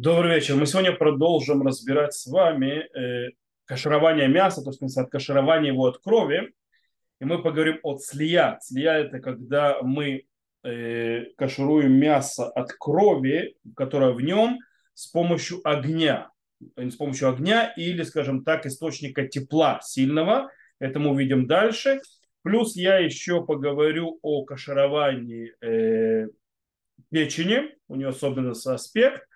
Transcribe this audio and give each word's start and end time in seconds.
Добрый 0.00 0.36
вечер. 0.36 0.54
Мы 0.54 0.66
сегодня 0.66 0.92
продолжим 0.92 1.66
разбирать 1.66 2.14
с 2.14 2.28
вами 2.28 2.86
э, 2.96 3.32
каширование 3.64 4.28
мяса, 4.28 4.62
то 4.62 4.70
есть 4.70 4.96
от 4.96 5.10
каширования 5.10 5.72
его 5.72 5.86
от 5.86 5.98
крови. 5.98 6.54
И 7.20 7.24
мы 7.24 7.42
поговорим 7.42 7.80
о 7.82 7.98
цлия. 7.98 8.60
Цлия– 8.62 8.92
это 8.92 9.18
когда 9.18 9.82
мы 9.82 10.28
э, 10.62 11.24
кашируем 11.36 11.94
мясо 11.94 12.48
от 12.48 12.74
крови, 12.74 13.56
которая 13.74 14.12
в 14.12 14.20
нем, 14.20 14.60
с 14.94 15.08
помощью 15.08 15.68
огня. 15.68 16.30
С 16.76 16.94
помощью 16.94 17.30
огня 17.30 17.72
или, 17.76 18.04
скажем 18.04 18.44
так, 18.44 18.66
источника 18.66 19.26
тепла 19.26 19.80
сильного. 19.82 20.48
Это 20.78 21.00
мы 21.00 21.10
увидим 21.10 21.48
дальше. 21.48 22.00
Плюс 22.42 22.76
я 22.76 22.98
еще 22.98 23.44
поговорю 23.44 24.20
о 24.22 24.44
кашировании 24.44 25.54
э, 25.60 26.28
печени. 27.10 27.74
У 27.88 27.96
нее 27.96 28.10
особенный 28.10 28.52
аспект 28.52 29.27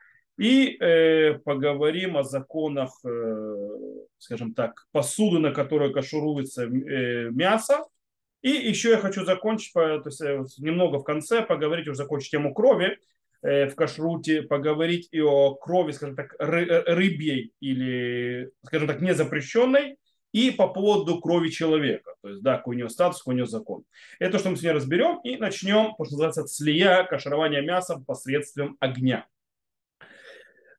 и 0.43 0.77
э, 0.81 1.39
поговорим 1.45 2.17
о 2.17 2.25
законах, 2.25 2.91
э, 3.05 3.57
скажем 4.19 4.55
так, 4.55 4.89
посуды, 4.91 5.39
на 5.39 5.53
которой 5.53 5.93
кашируется 5.93 6.65
э, 6.65 7.31
мясо. 7.31 7.85
И 8.41 8.51
еще 8.51 8.91
я 8.91 8.97
хочу 8.97 9.25
закончить, 9.25 9.73
то 9.73 10.03
есть 10.05 10.21
э, 10.21 10.45
немного 10.59 10.99
в 10.99 11.05
конце 11.05 11.43
поговорить, 11.43 11.87
уже 11.87 11.99
закончить 11.99 12.33
тему 12.33 12.55
крови 12.55 12.99
э, 13.43 13.69
в 13.69 13.77
кашруте, 13.77 14.43
поговорить 14.43 15.09
и 15.13 15.21
о 15.21 15.55
крови, 15.55 15.93
скажем 15.93 16.17
так, 16.17 16.35
ры, 16.41 16.67
э, 16.67 16.93
рыбьей 16.93 17.53
или, 17.61 18.51
скажем 18.65 18.89
так, 18.89 19.01
незапрещенной, 19.01 19.97
и 20.33 20.51
по 20.51 20.67
поводу 20.67 21.21
крови 21.21 21.51
человека. 21.51 22.17
То 22.21 22.31
есть, 22.31 22.43
да, 22.43 22.57
какой 22.57 22.75
у 22.75 22.79
него 22.81 22.89
статус, 22.89 23.19
какой 23.19 23.35
у 23.35 23.37
него 23.37 23.47
закон. 23.47 23.85
Это 24.19 24.41
что 24.41 24.51
мы 24.51 24.57
сегодня 24.57 24.75
разберем 24.75 25.21
и 25.23 25.37
начнем, 25.37 25.95
то, 25.97 26.05
что 26.05 26.15
называется, 26.15 26.49
слия, 26.49 27.05
каширование 27.05 27.63
мяса 27.63 28.03
посредством 28.05 28.77
огня. 28.81 29.29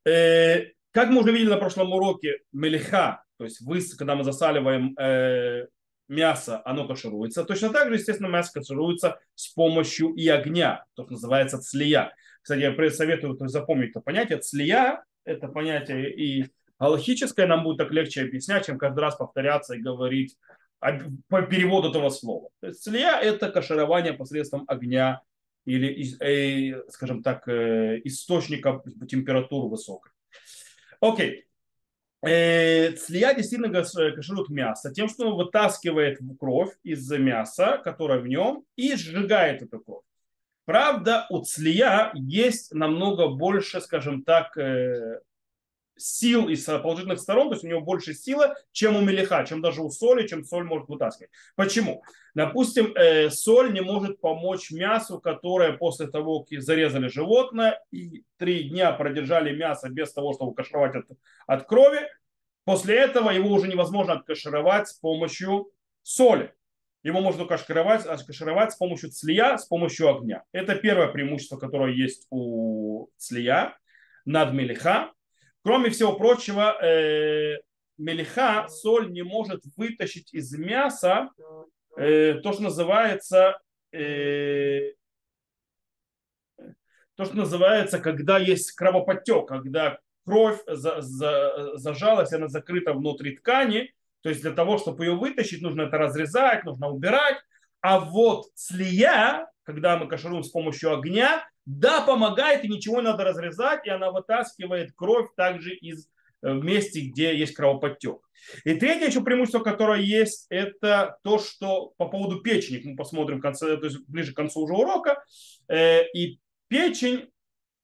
Э, 0.05 0.65
как 0.91 1.09
мы 1.09 1.21
уже 1.21 1.31
видели 1.31 1.49
на 1.49 1.57
прошлом 1.57 1.91
уроке, 1.93 2.39
мелиха, 2.51 3.23
то 3.37 3.45
есть 3.45 3.61
вы, 3.61 3.81
когда 3.97 4.15
мы 4.15 4.23
засаливаем 4.23 4.95
э, 4.97 5.67
мясо, 6.07 6.61
оно 6.65 6.87
кашируется. 6.87 7.43
Точно 7.43 7.69
так 7.69 7.89
же, 7.89 7.95
естественно, 7.95 8.27
мясо 8.27 8.51
кашируется 8.53 9.19
с 9.35 9.49
помощью 9.53 10.13
и 10.13 10.27
огня, 10.27 10.85
то, 10.95 11.03
что 11.03 11.13
называется 11.13 11.59
цлия. 11.59 12.13
Кстати, 12.41 12.59
я 12.61 12.91
советую 12.91 13.35
то 13.35 13.47
запомнить 13.47 13.91
это 13.91 14.01
понятие. 14.01 14.39
Цлия– 14.39 15.03
это 15.25 15.47
понятие 15.47 16.13
и 16.13 16.45
галахическое, 16.79 17.47
нам 17.47 17.63
будет 17.63 17.77
так 17.77 17.91
легче 17.91 18.23
объяснять, 18.23 18.65
чем 18.65 18.77
каждый 18.77 18.99
раз 18.99 19.15
повторяться 19.15 19.75
и 19.75 19.81
говорить 19.81 20.35
по 21.29 21.41
переводу 21.43 21.89
этого 21.89 22.09
слова. 22.09 22.49
То 22.59 22.67
есть 22.67 22.83
цлия– 22.83 23.17
это 23.21 23.49
каширование 23.49 24.13
посредством 24.13 24.65
огня 24.67 25.21
или, 25.65 26.15
э, 26.19 26.83
скажем 26.89 27.23
так, 27.23 27.47
э, 27.47 28.01
источника 28.03 28.81
температуры 29.07 29.69
высокой. 29.69 30.11
Окей. 30.99 31.45
Э, 32.21 32.91
цлия 32.93 33.33
действительно 33.33 33.71
каширует 33.71 34.49
мясо 34.49 34.93
тем, 34.93 35.09
что 35.09 35.27
он 35.27 35.35
вытаскивает 35.35 36.19
кровь 36.39 36.71
из 36.83 37.09
мяса, 37.11 37.81
которое 37.83 38.19
в 38.19 38.27
нем, 38.27 38.63
и 38.77 38.95
сжигает 38.95 39.61
эту 39.61 39.79
кровь. 39.79 40.03
Правда, 40.65 41.27
у 41.29 41.43
цлия 41.43 42.11
есть 42.13 42.73
намного 42.73 43.27
больше, 43.27 43.81
скажем 43.81 44.23
так, 44.23 44.55
сил 45.95 46.49
из 46.49 46.63
положительных 46.63 47.19
сторон, 47.19 47.49
то 47.49 47.55
есть 47.55 47.63
у 47.63 47.67
него 47.67 47.81
больше 47.81 48.13
силы, 48.13 48.53
чем 48.71 48.95
у 48.95 49.01
мелиха, 49.01 49.45
чем 49.45 49.61
даже 49.61 49.81
у 49.81 49.89
соли, 49.89 50.27
чем 50.27 50.43
соль 50.43 50.63
может 50.65 50.89
вытаскивать. 50.89 51.31
Почему? 51.55 52.03
Допустим, 52.33 52.93
э, 52.95 53.29
соль 53.29 53.73
не 53.73 53.81
может 53.81 54.19
помочь 54.19 54.71
мясу, 54.71 55.19
которое 55.19 55.73
после 55.73 56.07
того, 56.07 56.43
как 56.43 56.61
зарезали 56.61 57.07
животное 57.07 57.79
и 57.91 58.23
три 58.37 58.69
дня 58.69 58.91
продержали 58.91 59.55
мясо 59.55 59.89
без 59.89 60.11
того, 60.11 60.33
чтобы 60.33 60.55
кашировать 60.55 60.95
от, 60.95 61.05
от 61.47 61.67
крови, 61.67 61.99
после 62.65 62.97
этого 62.97 63.29
его 63.29 63.49
уже 63.49 63.67
невозможно 63.67 64.13
откашировать 64.13 64.87
с 64.87 64.93
помощью 64.93 65.71
соли. 66.01 66.53
Его 67.03 67.19
можно 67.19 67.45
кашировать, 67.45 68.03
кашировать 68.25 68.71
с 68.71 68.77
помощью 68.77 69.11
цлия, 69.11 69.57
с 69.57 69.65
помощью 69.65 70.09
огня. 70.09 70.43
Это 70.53 70.75
первое 70.75 71.07
преимущество, 71.07 71.57
которое 71.57 71.93
есть 71.93 72.25
у 72.29 73.09
цлия 73.17 73.77
над 74.25 74.53
мелиха. 74.53 75.11
Кроме 75.63 75.89
всего 75.89 76.13
прочего, 76.13 76.77
э, 76.83 77.59
мелиха, 77.97 78.67
соль 78.67 79.11
не 79.11 79.23
может 79.23 79.61
вытащить 79.77 80.33
из 80.33 80.53
мяса 80.57 81.29
э, 81.97 82.35
то, 82.43 82.51
что 82.51 82.63
называется 82.63 83.59
э, 83.91 84.91
то, 87.15 87.25
что 87.25 87.35
называется, 87.35 87.99
когда 87.99 88.39
есть 88.39 88.71
кровоподтек, 88.73 89.47
когда 89.47 89.99
кровь 90.25 90.59
за, 90.67 91.01
за, 91.01 91.77
зажалась, 91.77 92.33
она 92.33 92.47
закрыта 92.47 92.93
внутри 92.93 93.37
ткани, 93.37 93.93
то 94.21 94.29
есть 94.29 94.41
для 94.41 94.51
того, 94.51 94.77
чтобы 94.77 95.05
ее 95.05 95.15
вытащить, 95.15 95.61
нужно 95.61 95.83
это 95.83 95.97
разрезать, 95.97 96.63
нужно 96.63 96.89
убирать. 96.89 97.37
А 97.81 97.99
вот 97.99 98.47
слия, 98.55 99.47
когда 99.63 99.97
мы 99.97 100.07
кашируем 100.07 100.43
с 100.43 100.49
помощью 100.49 100.93
огня, 100.93 101.45
да, 101.65 102.01
помогает, 102.01 102.65
и 102.65 102.69
ничего 102.69 102.97
не 102.97 103.07
надо 103.07 103.23
разрезать, 103.23 103.85
и 103.85 103.89
она 103.89 104.11
вытаскивает 104.11 104.91
кровь 104.95 105.29
также 105.35 105.73
из 105.75 106.09
э, 106.41 106.53
месте, 106.53 107.01
где 107.01 107.35
есть 107.37 107.55
кровоподтек. 107.55 108.17
И 108.65 108.73
третье 108.75 109.07
еще 109.07 109.21
преимущество, 109.21 109.59
которое 109.59 110.01
есть, 110.01 110.47
это 110.49 111.17
то, 111.23 111.39
что 111.39 111.93
по 111.97 112.09
поводу 112.09 112.41
печени, 112.41 112.81
мы 112.83 112.95
посмотрим 112.95 113.39
в 113.39 113.41
конце, 113.41 113.77
то 113.77 113.85
есть 113.85 113.99
ближе 114.07 114.33
к 114.33 114.35
концу 114.35 114.61
уже 114.61 114.73
урока, 114.73 115.23
э, 115.69 116.05
и 116.13 116.39
печень 116.67 117.29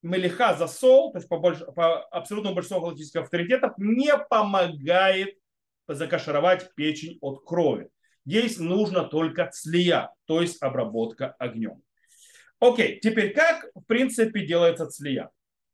Мелиха 0.02 0.56
засол, 0.56 1.12
то 1.12 1.18
есть 1.18 1.28
по, 1.28 1.38
больш, 1.38 1.60
по 1.76 2.04
абсолютному 2.06 2.56
большинству 2.56 2.82
галактических 2.82 3.22
авторитетов, 3.22 3.74
не 3.78 4.12
помогает 4.30 5.38
закашировать 5.88 6.74
печень 6.76 7.18
от 7.22 7.44
крови. 7.46 7.90
Здесь 8.26 8.60
нужно 8.60 9.04
только 9.04 9.50
цлия, 9.52 10.14
то 10.26 10.42
есть 10.42 10.62
обработка 10.62 11.36
огнем. 11.40 11.82
Окей, 12.60 13.00
теперь 13.00 13.34
как 13.34 13.70
в 13.74 13.82
принципе 13.86 14.46
делается 14.46 14.86
цлия? 14.88 15.30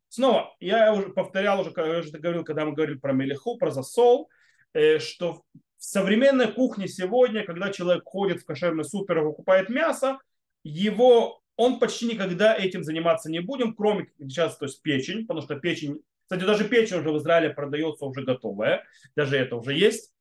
Снова, 0.09 0.55
я 0.59 0.93
уже 0.93 1.09
повторял, 1.09 1.59
уже, 1.59 1.71
уже 1.71 2.11
говорил, 2.11 2.43
когда 2.43 2.63
мы 2.63 2.73
говорили 2.73 2.97
про 2.97 3.11
мелеху, 3.11 3.57
про 3.57 3.71
засол, 3.71 4.29
э, 4.73 4.99
что 4.99 5.43
в 5.77 5.83
современной 5.83 6.51
кухне 6.51 6.87
сегодня, 6.87 7.43
когда 7.43 7.71
человек 7.71 8.03
ходит 8.05 8.41
в 8.41 8.45
кошерный 8.45 8.85
супер 8.85 9.19
и 9.19 9.23
покупает 9.23 9.69
мясо, 9.69 10.19
его, 10.63 11.41
он 11.55 11.79
почти 11.79 12.05
никогда 12.05 12.55
этим 12.55 12.83
заниматься 12.83 13.31
не 13.31 13.39
будем, 13.39 13.73
кроме 13.73 14.07
сейчас, 14.19 14.57
то 14.57 14.65
есть 14.65 14.81
печень, 14.83 15.21
потому 15.25 15.41
что 15.41 15.55
печень, 15.55 16.01
кстати, 16.23 16.43
даже 16.43 16.65
печень 16.65 16.97
уже 16.97 17.11
в 17.11 17.17
Израиле 17.17 17.49
продается 17.49 18.05
уже 18.05 18.23
готовая, 18.23 18.83
даже 19.15 19.37
это 19.37 19.55
уже 19.55 19.73
есть, 19.73 20.13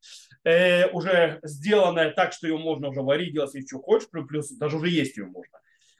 э, 0.44 0.88
уже 0.88 1.40
сделанная 1.42 2.10
так, 2.10 2.32
что 2.32 2.46
ее 2.46 2.56
можно 2.56 2.88
уже 2.88 3.02
варить, 3.02 3.34
делать, 3.34 3.54
если 3.54 3.66
что 3.66 3.80
хочешь, 3.80 4.08
плюс 4.08 4.50
даже 4.50 4.78
уже 4.78 4.88
есть 4.88 5.18
ее 5.18 5.26
можно. 5.26 5.58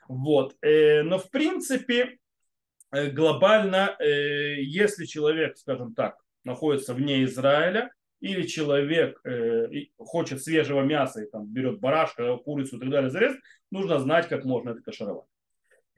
Вот. 0.09 0.57
Э, 0.63 1.03
но 1.03 1.19
в 1.19 1.31
принципе 1.31 2.19
э, 2.93 3.11
глобально, 3.11 3.97
э, 3.99 4.61
если 4.63 5.05
человек, 5.05 5.57
скажем 5.57 5.95
так, 5.95 6.17
находится 6.45 6.95
вне 6.95 7.25
Израиля, 7.25 7.93
или 8.21 8.47
человек 8.47 9.21
хочет 9.99 10.43
свежего 10.43 10.81
мяса 10.81 11.23
и 11.23 11.31
там 11.31 11.47
берет 11.47 11.79
барашка, 11.79 12.39
курицу 12.39 12.77
и 12.77 12.81
так 12.81 12.89
далее 12.89 13.11
зарезать, 13.11 13.41
нужно 13.71 13.99
знать, 13.99 14.29
как 14.29 14.47
можно 14.47 14.71
это 14.71 14.81
кашировать. 14.81 15.27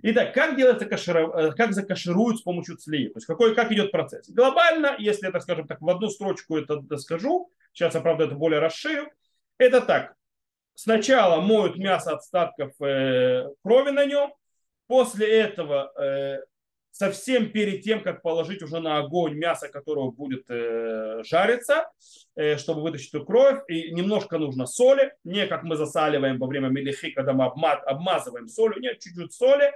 Итак, 0.03 0.35
как 0.35 0.57
делается 0.57 0.87
каширов... 0.87 1.55
как 1.55 1.73
закашируют 1.73 2.39
с 2.39 2.43
помощью 2.43 2.79
цлии? 2.79 3.09
То 3.09 3.19
есть 3.19 3.27
какой, 3.27 3.55
как 3.55 3.71
идет 3.71 3.93
процесс? 3.93 4.29
Глобально, 4.29 4.97
если 4.99 5.29
это, 5.29 5.39
скажем 5.39 5.69
так, 5.69 5.81
в 5.81 5.89
одну 5.89 6.09
строчку 6.09 6.57
это 6.57 6.83
скажу, 6.99 7.53
сейчас 7.73 7.95
я, 7.95 8.01
правда, 8.01 8.25
это 8.25 8.35
более 8.35 8.59
расширю, 8.59 9.09
это 9.59 9.81
так. 9.81 10.17
Сначала 10.79 11.41
моют 11.41 11.79
мясо 11.79 12.13
от 12.13 12.19
остатков 12.19 12.71
э, 12.83 13.47
крови 13.65 13.93
на 13.93 14.05
нем. 14.05 14.31
После 14.87 15.27
этого 15.27 15.91
э, 15.99 16.41
совсем 16.91 17.51
перед 17.51 17.81
тем, 17.81 18.03
как 18.03 18.21
положить 18.21 18.63
уже 18.63 18.81
на 18.81 18.99
огонь 18.99 19.37
мясо, 19.37 19.69
которое 19.69 20.11
будет 20.11 20.45
э, 20.51 21.23
жариться, 21.25 21.91
чтобы 22.59 22.83
вытащить 22.83 23.15
эту 23.15 23.25
кровь, 23.25 23.63
и 23.69 23.91
немножко 23.91 24.37
нужно 24.37 24.67
соли, 24.67 25.15
не 25.25 25.47
как 25.47 25.63
мы 25.63 25.77
засаливаем 25.77 26.39
во 26.39 26.47
время 26.47 26.69
мелихи, 26.69 27.11
когда 27.11 27.33
мы 27.33 27.47
обма- 27.47 27.81
обмазываем 27.87 28.47
солью, 28.47 28.79
нет, 28.79 29.01
чуть-чуть 29.01 29.33
соли. 29.33 29.73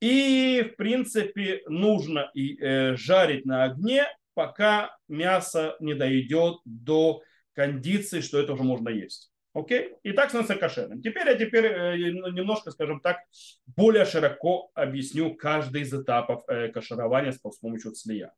И, 0.00 0.70
в 0.72 0.76
принципе, 0.76 1.62
нужно 1.66 2.30
и, 2.34 2.94
жарить 2.94 3.44
на 3.44 3.64
огне, 3.64 4.06
пока 4.34 4.96
мясо 5.08 5.76
не 5.80 5.94
дойдет 5.94 6.58
до 6.64 7.20
кондиции, 7.52 8.20
что 8.20 8.38
это 8.38 8.52
уже 8.52 8.62
можно 8.62 8.88
есть. 8.88 9.29
Окей? 9.52 9.96
И 10.04 10.12
так 10.12 10.28
становится 10.28 10.54
кошерным. 10.54 11.02
Теперь 11.02 11.26
я 11.26 11.34
теперь 11.34 11.66
э, 11.66 11.96
немножко, 11.96 12.70
скажем 12.70 13.00
так, 13.00 13.18
более 13.66 14.04
широко 14.04 14.70
объясню 14.74 15.34
каждый 15.34 15.82
из 15.82 15.92
этапов 15.92 16.44
э, 16.48 16.68
каширования 16.68 17.32
с 17.32 17.38
помощью 17.38 17.92
цлия. 17.92 18.32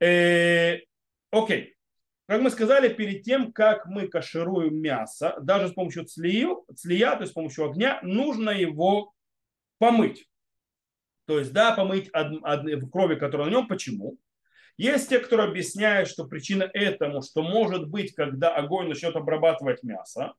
Э, 0.00 0.78
окей. 1.30 1.74
Как 2.26 2.40
мы 2.40 2.48
сказали, 2.48 2.88
перед 2.88 3.22
тем, 3.22 3.52
как 3.52 3.84
мы 3.84 4.08
кашируем 4.08 4.80
мясо, 4.80 5.36
даже 5.42 5.68
с 5.68 5.72
помощью 5.72 6.06
цлию, 6.06 6.64
цлия, 6.74 7.16
то 7.16 7.20
есть 7.20 7.32
с 7.32 7.34
помощью 7.34 7.68
огня, 7.68 8.00
нужно 8.02 8.48
его 8.48 9.12
помыть. 9.76 10.26
То 11.26 11.38
есть, 11.38 11.52
да, 11.52 11.72
помыть 11.72 12.08
од, 12.14 12.42
од, 12.42 12.90
крови, 12.90 13.16
которая 13.16 13.48
на 13.48 13.50
нем. 13.50 13.68
Почему? 13.68 14.16
Есть 14.76 15.08
те, 15.08 15.18
кто 15.18 15.40
объясняют, 15.42 16.08
что 16.08 16.24
причина 16.24 16.68
этому, 16.72 17.22
что 17.22 17.42
может 17.42 17.88
быть, 17.88 18.12
когда 18.14 18.54
огонь 18.54 18.88
начнет 18.88 19.14
обрабатывать 19.14 19.82
мясо, 19.82 20.34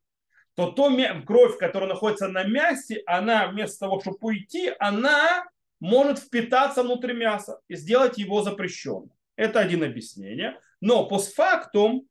то 0.56 0.72
то 0.72 0.90
кровь, 1.26 1.58
которая 1.58 1.90
находится 1.90 2.28
на 2.28 2.44
мясе, 2.44 3.02
она 3.06 3.48
вместо 3.48 3.80
того, 3.80 4.00
чтобы 4.00 4.18
уйти, 4.22 4.72
она 4.80 5.46
может 5.80 6.20
впитаться 6.20 6.84
внутрь 6.84 7.14
мяса 7.14 7.60
и 7.68 7.76
сделать 7.76 8.18
его 8.18 8.42
запрещенным. 8.42 9.12
Это 9.36 9.60
один 9.60 9.84
объяснение. 9.84 10.60
Но 10.80 11.08
постфактум 11.08 12.08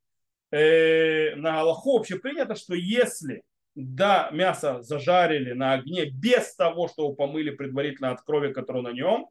э, 0.50 1.35
на 1.37 1.61
Аллаху 1.61 1.97
вообще 1.97 2.19
принято, 2.19 2.55
что 2.55 2.75
если 2.75 3.43
да, 3.75 4.31
мясо 4.32 4.82
зажарили 4.82 5.53
на 5.53 5.73
огне 5.73 6.06
без 6.06 6.55
того, 6.55 6.88
что 6.88 7.05
его 7.05 7.15
помыли 7.15 7.50
предварительно 7.50 8.12
от 8.12 8.23
крови, 8.23 8.53
которая 8.53 8.82
на 8.85 8.93
нем, 8.93 9.29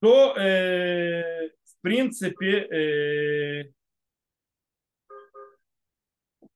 то 0.00 0.34
э, 0.36 1.50
в 1.78 1.82
принципе 1.82 2.58
э, 2.60 3.72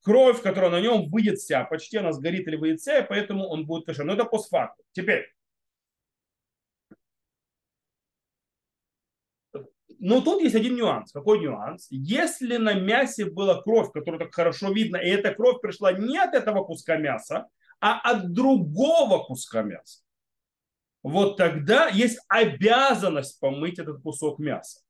кровь, 0.03 0.43
которая 0.43 0.71
на 0.71 0.81
нем, 0.81 1.11
выйдет 1.11 1.39
вся, 1.39 1.65
почти 1.65 1.99
она 1.99 2.13
сгорит 2.13 2.47
или 2.49 2.57
выйдет 2.57 2.81
вся, 2.81 2.99
и 2.99 3.09
поэтому 3.09 3.47
он 3.47 3.67
будет 3.67 3.87
кошер. 3.87 4.05
Но 4.05 4.15
это 4.15 4.25
постфактум. 4.25 4.85
Теперь, 4.93 5.27
Но 10.01 10.23
тут 10.23 10.41
есть 10.41 10.55
один 10.55 10.77
нюанс. 10.77 11.13
Какой 11.13 11.41
нюанс? 11.41 11.87
Если 11.91 12.57
на 12.57 12.73
мясе 12.73 13.27
была 13.27 13.61
кровь, 13.61 13.93
которую 13.93 14.19
так 14.19 14.35
хорошо 14.35 14.73
видно, 14.73 14.97
и 14.97 15.11
эта 15.11 15.35
кровь 15.35 15.61
пришла 15.61 15.93
не 15.93 16.17
от 16.17 16.35
этого 16.35 16.65
куска 16.65 16.97
мяса, 16.97 17.49
а 17.81 18.01
от 18.01 18.33
другого 18.33 19.23
куска 19.23 19.63
мяса, 19.63 20.01
вот 21.03 21.37
тогда 21.37 21.89
есть 21.89 22.19
обязанность 22.29 23.39
помыть 23.41 23.79
этот 23.79 24.01
кусок 24.03 24.39
мяса. 24.39 24.81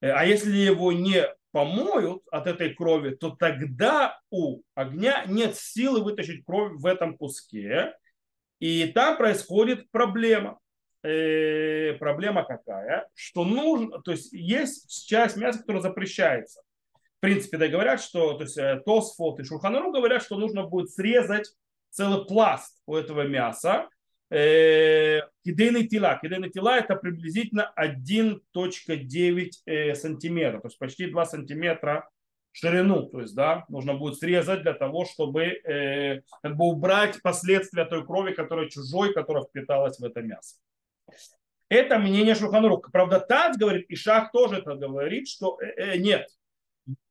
Э, 0.00 0.10
а 0.10 0.24
если 0.24 0.56
его 0.56 0.92
не 0.92 1.26
помоют 1.52 2.22
от 2.30 2.46
этой 2.46 2.74
крови, 2.74 3.14
то 3.14 3.30
тогда 3.30 4.18
у 4.30 4.62
огня 4.74 5.24
нет 5.26 5.56
силы 5.56 6.02
вытащить 6.02 6.44
кровь 6.44 6.72
в 6.74 6.86
этом 6.86 7.16
куске, 7.16 7.94
и 8.58 8.86
там 8.92 9.16
происходит 9.16 9.90
проблема 9.90 10.58
э, 11.04 11.92
проблема 11.98 12.44
какая? 12.44 13.08
Что 13.14 13.44
нужно, 13.44 14.00
то 14.02 14.10
есть 14.10 14.32
есть 14.32 15.06
часть 15.06 15.36
мяса, 15.36 15.60
которая 15.60 15.82
запрещается. 15.82 16.62
В 17.18 17.20
принципе, 17.20 17.58
да, 17.58 17.68
говорят, 17.68 18.02
что, 18.02 18.34
то 18.34 18.42
есть 18.42 18.58
э, 18.58 18.82
Тосфот 18.84 19.38
и 19.40 19.44
Шурханару 19.44 19.92
говорят, 19.92 20.22
что 20.22 20.36
нужно 20.36 20.64
будет 20.64 20.90
срезать 20.90 21.54
целый 21.90 22.24
пласт 22.26 22.82
у 22.86 22.96
этого 22.96 23.22
мяса. 23.22 23.88
Э, 24.30 25.20
кидейный 25.44 25.86
тела. 25.86 26.18
Кидейный 26.20 26.50
тела 26.50 26.78
это 26.78 26.96
приблизительно 26.96 27.72
1.9 27.76 29.50
э, 29.66 29.94
сантиметра, 29.94 30.60
то 30.60 30.68
есть 30.68 30.78
почти 30.78 31.06
2 31.06 31.26
сантиметра 31.26 32.08
ширину, 32.54 33.08
то 33.08 33.20
есть, 33.20 33.34
да, 33.34 33.64
нужно 33.68 33.94
будет 33.94 34.18
срезать 34.18 34.62
для 34.62 34.74
того, 34.74 35.04
чтобы 35.04 35.42
э, 35.42 36.22
как 36.40 36.56
бы 36.56 36.66
убрать 36.66 37.20
последствия 37.20 37.84
той 37.84 38.06
крови, 38.06 38.32
которая 38.32 38.68
чужой, 38.68 39.12
которая 39.12 39.44
впиталась 39.44 39.98
в 39.98 40.04
это 40.04 40.22
мясо. 40.22 40.56
Это 41.68 41.98
мнение 41.98 42.36
Шуханрук. 42.36 42.92
Правда, 42.92 43.18
Тац 43.18 43.56
говорит, 43.56 43.86
и 43.88 43.96
Шах 43.96 44.30
тоже 44.30 44.58
это 44.58 44.76
говорит, 44.76 45.28
что 45.28 45.58
э, 45.60 45.66
э, 45.76 45.96
нет. 45.96 46.28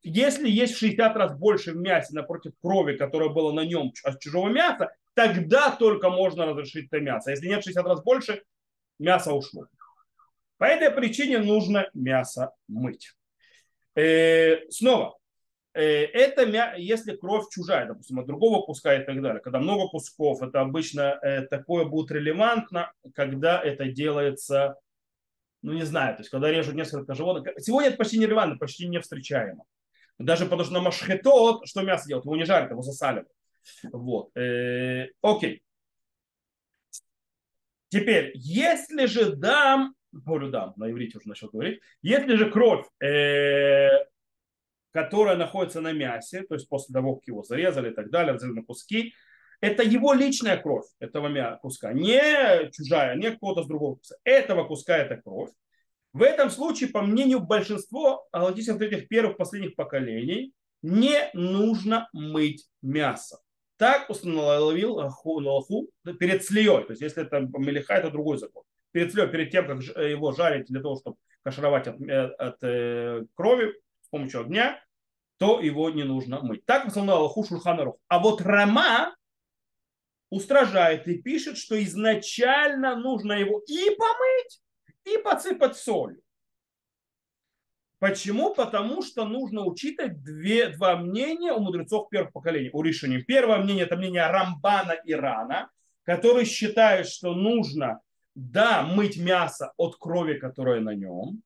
Если 0.02 0.50
есть 0.50 0.76
в 0.76 0.80
60 0.80 1.16
раз 1.16 1.38
больше 1.38 1.72
в 1.72 1.78
мясе 1.78 2.14
напротив 2.14 2.54
крови, 2.62 2.98
которая 2.98 3.30
была 3.30 3.54
на 3.54 3.66
нем 3.66 3.92
от 4.04 4.20
чужого 4.20 4.50
мяса, 4.50 4.92
тогда 5.14 5.72
только 5.72 6.10
можно 6.10 6.46
разрешить 6.46 6.88
это 6.92 7.00
мясо. 7.00 7.32
Если 7.32 7.48
нет 7.48 7.64
60 7.64 7.86
раз 7.86 8.04
больше, 8.04 8.44
мясо 9.00 9.34
ушло. 9.34 9.68
По 10.58 10.66
этой 10.66 10.92
причине 10.92 11.40
нужно 11.40 11.90
мясо 11.94 12.52
мыть. 12.68 13.14
Э, 13.96 14.70
снова, 14.70 15.18
Э, 15.74 16.06
это 16.06 16.76
если 16.78 17.16
кровь 17.16 17.46
чужая, 17.50 17.88
допустим, 17.88 18.20
от 18.20 18.28
другого 18.28 18.62
куска 18.62 18.96
и 18.96 19.04
так 19.04 19.22
далее. 19.22 19.42
Когда 19.42 19.60
много 19.60 19.90
кусков, 19.90 20.42
это 20.42 20.62
обычно 20.62 21.18
э, 21.22 21.42
такое 21.48 21.86
будет 21.86 22.12
релевантно, 22.12 22.92
когда 23.16 23.62
это 23.62 23.86
делается, 23.86 24.76
ну 25.64 25.74
не 25.74 25.84
знаю, 25.84 26.16
то 26.16 26.22
есть 26.22 26.30
когда 26.30 26.52
режут 26.52 26.76
несколько 26.76 27.16
животных. 27.16 27.56
Сегодня 27.60 27.90
это 27.90 27.98
почти 27.98 28.20
нерелевантно, 28.20 28.58
почти 28.58 28.88
не 28.88 29.00
встречаемо. 29.00 29.66
Даже 30.20 30.46
потому 30.46 30.64
что 30.64 30.74
на 30.74 30.82
машхетот, 30.82 31.68
что 31.68 31.82
мясо 31.82 32.08
делают? 32.08 32.26
Его 32.26 32.36
не 32.36 32.46
жарят, 32.46 32.70
его 32.70 32.82
засаливают. 32.82 33.30
Вот. 33.92 34.36
Э, 34.38 35.08
окей. 35.22 35.64
Теперь, 37.88 38.32
если 38.36 39.06
же 39.06 39.36
дам, 39.36 39.96
говорю 40.12 40.50
дам, 40.50 40.74
на 40.78 40.92
иврите 40.92 41.18
уже 41.18 41.28
начал 41.28 41.50
говорить, 41.50 41.82
если 42.02 42.36
же 42.36 42.52
кровь 42.52 42.86
э, 43.02 43.90
которая 44.94 45.36
находится 45.36 45.82
на 45.82 45.92
мясе, 45.92 46.44
то 46.44 46.54
есть 46.54 46.70
после 46.70 46.94
того, 46.94 47.16
как 47.16 47.28
его 47.28 47.44
зарезали 47.44 47.92
и 47.92 47.94
так 47.94 48.12
далее, 48.12 48.34
взяли 48.34 48.52
на 48.52 48.64
куски, 48.64 49.14
это 49.64 49.82
его 49.84 50.14
личная 50.14 50.58
кровь 50.58 50.86
этого 51.00 51.58
куска, 51.62 51.94
не 51.94 52.70
чужая, 52.72 53.16
не 53.16 53.32
какого-то 53.32 53.64
с 53.64 53.68
другого 53.68 53.96
куска. 53.96 54.16
Этого 54.24 54.66
куска 54.66 54.98
это 54.98 55.18
кровь. 55.18 55.52
В 56.12 56.22
этом 56.22 56.50
случае, 56.50 56.90
по 56.90 57.02
мнению 57.02 57.40
большинства 57.40 58.20
галактических 58.34 58.82
этих 58.82 59.08
первых 59.08 59.38
последних 59.38 59.76
поколений, 59.76 60.54
не 60.82 61.30
нужно 61.34 62.10
мыть 62.12 62.68
мясо. 62.82 63.38
Так 63.78 64.10
установил 64.10 64.96
Лаху 64.96 65.90
перед 66.20 66.44
слией. 66.44 66.84
То 66.84 66.92
есть, 66.92 67.02
если 67.02 67.24
это 67.24 67.40
мелиха, 67.40 67.94
это 67.94 68.12
другой 68.12 68.38
закон. 68.38 68.64
Перед 68.92 69.12
слией, 69.12 69.30
перед 69.30 69.50
тем, 69.52 69.66
как 69.66 69.82
его 69.82 70.34
жарить 70.34 70.68
для 70.68 70.82
того, 70.82 70.98
чтобы 70.98 71.16
кашировать 71.42 71.88
от, 71.88 72.02
э, 72.02 72.26
от, 72.38 72.58
э, 72.64 73.24
крови, 73.34 73.74
помощью 74.14 74.42
огня, 74.42 74.80
то 75.38 75.60
его 75.60 75.90
не 75.90 76.04
нужно 76.04 76.42
мыть. 76.42 76.66
Так 76.66 76.86
установил 76.86 77.16
Аллаху 77.16 77.44
Шурханарух. 77.44 77.96
А 78.08 78.20
вот 78.20 78.42
Рама 78.42 79.16
устражает 80.34 81.08
и 81.08 81.22
пишет, 81.22 81.58
что 81.58 81.82
изначально 81.84 82.96
нужно 82.96 83.34
его 83.34 83.62
и 83.68 83.96
помыть, 83.96 84.62
и 85.06 85.18
подсыпать 85.18 85.78
солью. 85.78 86.22
Почему? 88.00 88.54
Потому 88.54 89.02
что 89.02 89.26
нужно 89.26 89.64
учитывать 89.64 90.24
две, 90.24 90.70
два 90.70 90.98
мнения 90.98 91.54
у 91.54 91.60
мудрецов 91.60 92.10
первых 92.10 92.34
поколений, 92.34 92.70
у 92.74 92.82
решений. 92.82 93.22
Первое 93.22 93.60
мнение– 93.60 93.86
это 93.86 93.96
мнение 93.96 94.28
Рамбана 94.28 94.92
и 94.92 95.14
Рана, 95.14 95.70
который 96.04 96.46
считает, 96.46 97.08
что 97.08 97.34
нужно, 97.34 98.02
да, 98.36 98.82
мыть 98.82 99.18
мясо 99.18 99.72
от 99.78 99.96
крови, 99.98 100.34
которая 100.40 100.82
на 100.82 100.96
нем, 100.96 101.44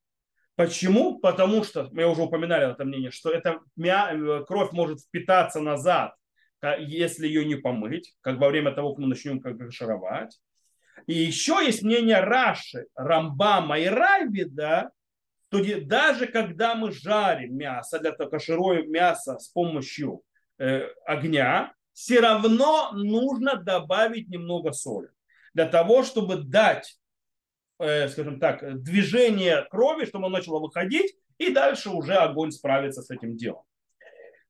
Почему? 0.58 1.20
Потому 1.20 1.64
что, 1.64 1.88
мы 1.92 2.04
уже 2.08 2.24
упоминали 2.24 2.72
это 2.72 2.84
мнение, 2.84 3.12
что 3.12 3.30
эта 3.30 3.60
э, 3.78 4.44
кровь 4.48 4.72
может 4.72 5.02
впитаться 5.02 5.60
назад, 5.60 6.16
если 6.80 7.28
ее 7.28 7.46
не 7.46 7.56
помыть, 7.56 8.16
как 8.22 8.38
во 8.38 8.50
время 8.50 8.72
того, 8.72 8.94
как 8.94 9.00
мы 9.00 9.08
начнем 9.08 9.40
как 9.42 9.72
шаровать. 9.72 10.40
И 11.06 11.14
еще 11.14 11.64
есть 11.64 11.84
мнение 11.84 12.20
Раши, 12.20 12.88
Рамбама 12.96 13.80
и 13.80 13.86
Райвида, 13.86 14.92
что 15.50 15.82
даже 15.82 16.28
когда 16.28 16.76
мы 16.76 16.92
жарим 16.92 17.56
мясо, 17.56 18.00
для 18.00 18.12
того, 18.12 18.30
кашируем 18.30 18.92
мясо 18.92 19.38
с 19.40 19.48
помощью 19.50 20.22
э, 20.58 20.88
огня, 21.06 21.74
все 21.94 22.20
равно 22.20 22.92
нужно 22.94 23.56
добавить 23.56 24.28
немного 24.28 24.72
соли. 24.72 25.10
Для 25.54 25.66
того, 25.66 26.04
чтобы 26.04 26.44
дать 26.44 26.98
Э, 27.80 28.08
скажем 28.10 28.40
так, 28.40 28.82
движение 28.82 29.68
крови, 29.70 30.06
чтобы 30.06 30.26
оно 30.26 30.38
начало 30.38 30.60
выходить, 30.60 31.16
и 31.38 31.52
дальше 31.52 31.90
уже 31.90 32.16
огонь 32.16 32.52
справится 32.52 33.04
с 33.04 33.12
этим 33.12 33.38
делом. 33.38 33.64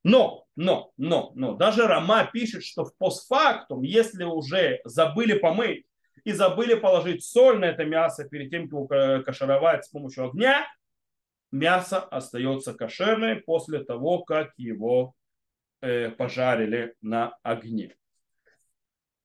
Но, 0.03 0.45
но, 0.55 0.91
но, 0.97 1.31
но, 1.35 1.53
даже 1.55 1.87
Рома 1.87 2.29
пишет, 2.31 2.63
что 2.63 2.85
в 2.85 2.95
постфактум, 2.97 3.81
если 3.81 4.23
уже 4.23 4.79
забыли 4.85 5.37
помыть 5.37 5.85
и 6.23 6.31
забыли 6.31 6.75
положить 6.75 7.23
соль 7.23 7.59
на 7.59 7.65
это 7.65 7.85
мясо 7.85 8.27
перед 8.27 8.49
тем, 8.49 8.69
как 8.69 8.71
его 8.71 9.23
кашировать 9.23 9.85
с 9.85 9.89
помощью 9.89 10.29
огня, 10.29 10.65
мясо 11.51 11.99
остается 11.99 12.73
кошерное 12.73 13.41
после 13.45 13.83
того, 13.83 14.23
как 14.23 14.51
его 14.57 15.13
э, 15.81 16.09
пожарили 16.11 16.95
на 17.01 17.37
огне. 17.43 17.95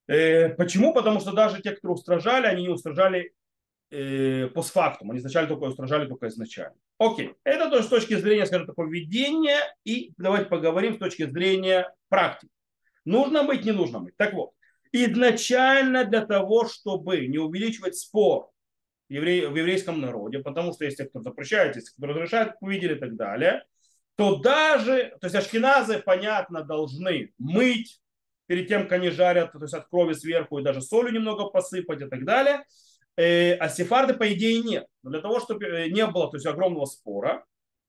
Э, 0.07 0.51
почему? 0.51 0.93
Потому 0.93 1.21
что 1.21 1.33
даже 1.33 1.63
те, 1.63 1.73
кто 1.73 1.93
устражали, 1.93 2.47
они 2.47 2.63
не 2.63 2.69
устражали 2.69 3.35
э, 3.91 4.49
постфактум. 4.49 5.11
Они 5.11 5.21
изначально 5.21 5.49
только 5.49 5.65
устражали 5.65 6.07
только 6.07 6.29
изначально. 6.29 6.77
Окей. 7.05 7.35
Это 7.43 7.69
тоже 7.69 7.83
с 7.85 7.89
точки 7.89 8.15
зрения, 8.15 8.47
скажем 8.47 8.67
так, 8.67 8.77
поведения. 8.77 9.59
И 9.85 10.13
давайте 10.19 10.49
поговорим 10.49 10.95
с 10.95 10.99
точки 10.99 11.29
зрения 11.29 11.93
практики. 12.09 12.53
Нужно 13.05 13.43
быть, 13.43 13.65
не 13.65 13.73
нужно 13.73 13.99
быть. 13.99 14.17
Так 14.17 14.35
вот. 14.35 14.51
Изначально 14.93 16.05
для 16.05 16.25
того, 16.25 16.69
чтобы 16.69 17.27
не 17.27 17.39
увеличивать 17.39 17.97
спор 17.97 18.51
в 19.09 19.13
еврейском 19.13 20.01
народе, 20.01 20.39
потому 20.39 20.75
что 20.75 20.89
те, 20.89 21.05
кто 21.05 21.21
запрещает, 21.23 21.75
те, 21.75 21.81
кто 21.81 22.07
разрешает, 22.07 22.55
увидели 22.61 22.95
и 22.95 22.99
так 22.99 23.17
далее, 23.17 23.65
то 24.15 24.37
даже, 24.37 25.17
то 25.21 25.27
есть 25.27 25.35
ашкеназы, 25.35 25.99
понятно, 25.99 26.63
должны 26.63 27.33
мыть 27.39 28.01
перед 28.47 28.69
тем, 28.69 28.83
как 28.83 28.93
они 28.93 29.11
жарят, 29.11 29.53
то 29.53 29.61
есть 29.61 29.75
от 29.75 29.89
крови 29.89 30.13
сверху 30.13 30.59
и 30.59 30.63
даже 30.63 30.81
солью 30.83 31.15
немного 31.15 31.47
посыпать 31.47 32.03
и 32.03 32.07
так 32.07 32.25
далее. 32.25 32.65
Э, 33.17 33.55
а 33.55 33.69
сефарды, 33.69 34.15
по 34.15 34.33
идее, 34.33 34.63
нет. 34.63 34.87
Но 35.03 35.11
для 35.11 35.21
того, 35.21 35.41
чтобы 35.41 35.67
э, 35.67 35.89
не 35.89 36.07
было 36.07 36.31
то 36.31 36.37
есть, 36.37 36.47
огромного 36.47 36.87
спора, 36.87 37.45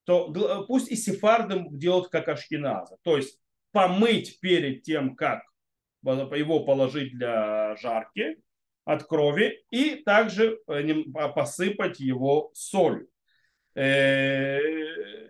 то 0.05 0.33
э, 0.33 0.65
пусть 0.67 0.91
и 0.91 0.95
сефарды 0.95 1.65
делают 1.71 2.09
как 2.09 2.27
ашкеназа. 2.27 2.97
То 3.03 3.17
есть 3.17 3.39
помыть 3.71 4.39
перед 4.39 4.83
тем, 4.83 5.15
как 5.15 5.43
его 6.03 6.65
положить 6.65 7.17
для 7.17 7.75
жарки 7.77 8.37
от 8.83 9.03
крови, 9.05 9.63
и 9.71 9.95
также 10.03 10.59
посыпать 11.33 12.01
его 12.01 12.51
солью. 12.53 13.07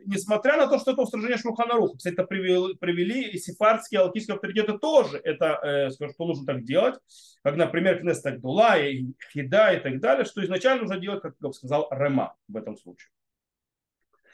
Несмотря 0.06 0.58
на 0.58 0.68
то, 0.68 0.78
что 0.80 0.92
это 0.92 1.02
устражение 1.02 1.38
Шулханаруха, 1.38 1.96
кстати, 1.98 2.14
это 2.14 2.26
привели, 2.26 2.76
привели 2.76 3.30
и 3.30 3.38
сефардские 3.38 4.02
алкийские 4.02 4.36
авторитеты 4.36 4.78
тоже 4.78 5.18
это, 5.18 5.90
скажем, 5.94 6.14
что 6.14 6.26
нужно 6.26 6.46
так 6.46 6.64
делать, 6.64 7.00
как, 7.42 7.56
например, 7.56 8.00
Кнест 8.02 8.26
Агдула 8.26 8.78
и 8.78 9.06
Хида 9.32 9.74
и 9.76 9.80
так 9.80 10.02
далее, 10.02 10.26
что 10.26 10.44
изначально 10.44 10.82
нужно 10.82 10.98
делать, 11.00 11.22
как 11.22 11.36
сказал 11.54 11.88
Рема 11.90 12.36
в 12.50 12.58
этом 12.58 12.76
случае. 12.76 13.10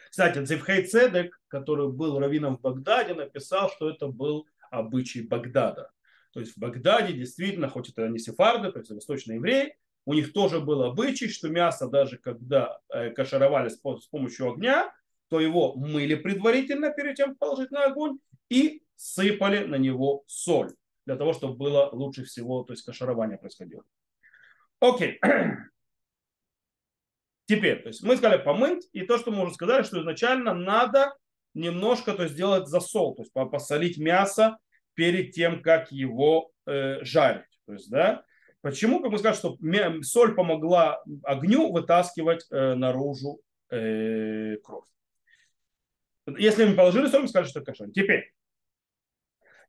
Кстати, 0.09 0.43
Цивхей 0.43 0.87
Цедек, 0.87 1.39
который 1.47 1.91
был 1.91 2.17
раввином 2.17 2.57
в 2.57 2.61
Багдаде, 2.61 3.13
написал, 3.13 3.69
что 3.69 3.91
это 3.91 4.07
был 4.07 4.47
обычай 4.71 5.21
Багдада. 5.21 5.91
То 6.31 6.39
есть 6.39 6.53
в 6.53 6.57
Багдаде 6.59 7.13
действительно, 7.13 7.69
хоть 7.69 7.89
это 7.89 8.07
не 8.07 8.17
сефарды, 8.17 8.71
то 8.71 8.79
есть 8.79 8.89
восточные 8.89 9.35
евреи, 9.35 9.77
у 10.09 10.13
них 10.15 10.33
тоже 10.33 10.59
был 10.59 10.81
обычай, 10.81 11.27
что 11.27 11.49
мясо, 11.49 11.87
даже 11.87 12.17
когда 12.17 12.79
э, 12.91 13.11
кашаровали 13.11 13.69
с 13.69 13.77
помощью 13.77 14.51
огня, 14.51 14.91
то 15.27 15.39
его 15.39 15.75
мыли 15.75 16.15
предварительно 16.15 16.89
перед 16.89 17.15
тем 17.15 17.35
положить 17.35 17.69
на 17.69 17.85
огонь 17.85 18.17
и 18.49 18.81
сыпали 18.95 19.65
на 19.65 19.75
него 19.75 20.23
соль 20.25 20.73
для 21.05 21.15
того, 21.15 21.33
чтобы 21.33 21.53
было 21.53 21.91
лучше 21.91 22.23
всего, 22.23 22.63
то 22.63 22.73
есть 22.73 22.83
кашарование 22.83 23.37
происходило. 23.37 23.83
Окей. 24.79 25.19
Теперь, 27.45 27.83
то 27.83 27.89
есть 27.89 28.01
мы 28.01 28.17
сказали 28.17 28.41
помыть, 28.41 28.89
и 28.93 29.01
то, 29.01 29.19
что 29.19 29.29
мы 29.29 29.43
уже 29.43 29.53
сказали, 29.53 29.83
что 29.83 29.99
изначально 29.99 30.55
надо 30.55 31.13
немножко 31.53 32.13
то 32.13 32.23
есть, 32.23 32.33
сделать 32.33 32.67
засол, 32.67 33.13
то 33.13 33.21
есть 33.21 33.51
посолить 33.51 33.99
мясо 33.99 34.57
перед 34.95 35.33
тем, 35.33 35.61
как 35.61 35.91
его 35.91 36.49
э, 36.65 37.03
жарить. 37.03 37.45
То 37.67 37.73
есть, 37.73 37.91
да, 37.91 38.25
Почему? 38.61 39.01
Как 39.01 39.11
мы 39.11 39.17
сказали, 39.19 39.37
что 39.37 40.03
соль 40.03 40.35
помогла 40.35 41.01
огню 41.23 41.71
вытаскивать 41.71 42.45
э, 42.51 42.75
наружу 42.75 43.39
э, 43.69 44.57
кровь. 44.57 44.85
Если 46.37 46.65
мы 46.65 46.75
положили 46.75 47.07
соль, 47.07 47.21
мы 47.21 47.27
сказали, 47.27 47.49
что 47.49 47.59
это 47.59 47.71
кошер. 47.71 47.91
Теперь, 47.91 48.33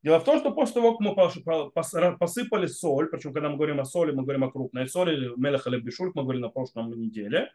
Дело 0.03 0.19
в 0.19 0.25
том, 0.25 0.39
что 0.41 0.53
после 0.53 0.75
того, 0.75 0.97
как 0.97 1.01
мы 1.01 2.19
посыпали 2.19 2.67
соль, 2.67 3.11
причем 3.11 3.35
когда 3.35 3.51
мы 3.51 3.57
говорим 3.57 3.81
о 3.81 3.85
соли, 3.85 4.13
мы 4.13 4.23
говорим 4.23 4.45
о 4.45 4.51
крупной 4.51 4.89
соли, 4.89 5.31
мелех 5.37 5.67
или 5.67 5.77
мы 5.77 6.23
говорили 6.23 6.43
на 6.43 6.49
прошлом 6.49 6.91
неделе, 6.99 7.53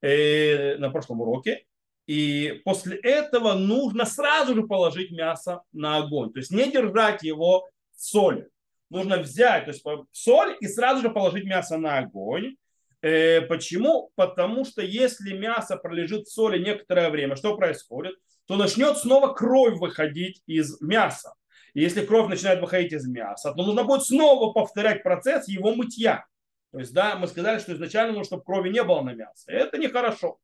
э, 0.00 0.78
на 0.78 0.90
прошлом 0.90 1.20
уроке, 1.20 1.64
и 2.06 2.60
после 2.64 2.96
этого 2.96 3.54
нужно 3.54 4.04
сразу 4.04 4.54
же 4.56 4.64
положить 4.64 5.12
мясо 5.12 5.62
на 5.72 5.98
огонь, 5.98 6.32
то 6.32 6.40
есть 6.40 6.50
не 6.50 6.70
держать 6.72 7.22
его 7.22 7.68
в 7.94 8.02
соли. 8.02 8.48
Нужно 8.88 9.18
взять 9.18 9.64
то 9.64 9.70
есть, 9.70 9.84
соль 10.12 10.56
и 10.60 10.68
сразу 10.68 11.02
же 11.02 11.10
положить 11.10 11.44
мясо 11.44 11.76
на 11.76 11.98
огонь. 11.98 12.56
Э, 13.02 13.42
почему? 13.42 14.10
Потому 14.14 14.64
что 14.64 14.82
если 14.82 15.32
мясо 15.32 15.76
пролежит 15.76 16.26
в 16.26 16.32
соли 16.32 16.58
некоторое 16.58 17.10
время, 17.10 17.36
что 17.36 17.56
происходит? 17.56 18.14
То 18.46 18.56
начнет 18.56 18.96
снова 18.96 19.34
кровь 19.34 19.78
выходить 19.78 20.42
из 20.46 20.80
мяса. 20.80 21.34
И 21.74 21.80
если 21.80 22.06
кровь 22.06 22.28
начинает 22.28 22.60
выходить 22.60 22.92
из 22.92 23.06
мяса, 23.06 23.52
то 23.52 23.62
нужно 23.62 23.84
будет 23.84 24.04
снова 24.04 24.52
повторять 24.52 25.02
процесс 25.02 25.48
его 25.48 25.74
мытья. 25.74 26.24
То 26.72 26.78
есть, 26.78 26.92
да, 26.92 27.16
мы 27.16 27.26
сказали, 27.26 27.58
что 27.58 27.74
изначально 27.74 28.12
нужно, 28.12 28.24
чтобы 28.24 28.44
крови 28.44 28.70
не 28.70 28.82
было 28.82 29.02
на 29.02 29.12
мясо. 29.14 29.50
Это 29.50 29.78
нехорошо. 29.78 30.38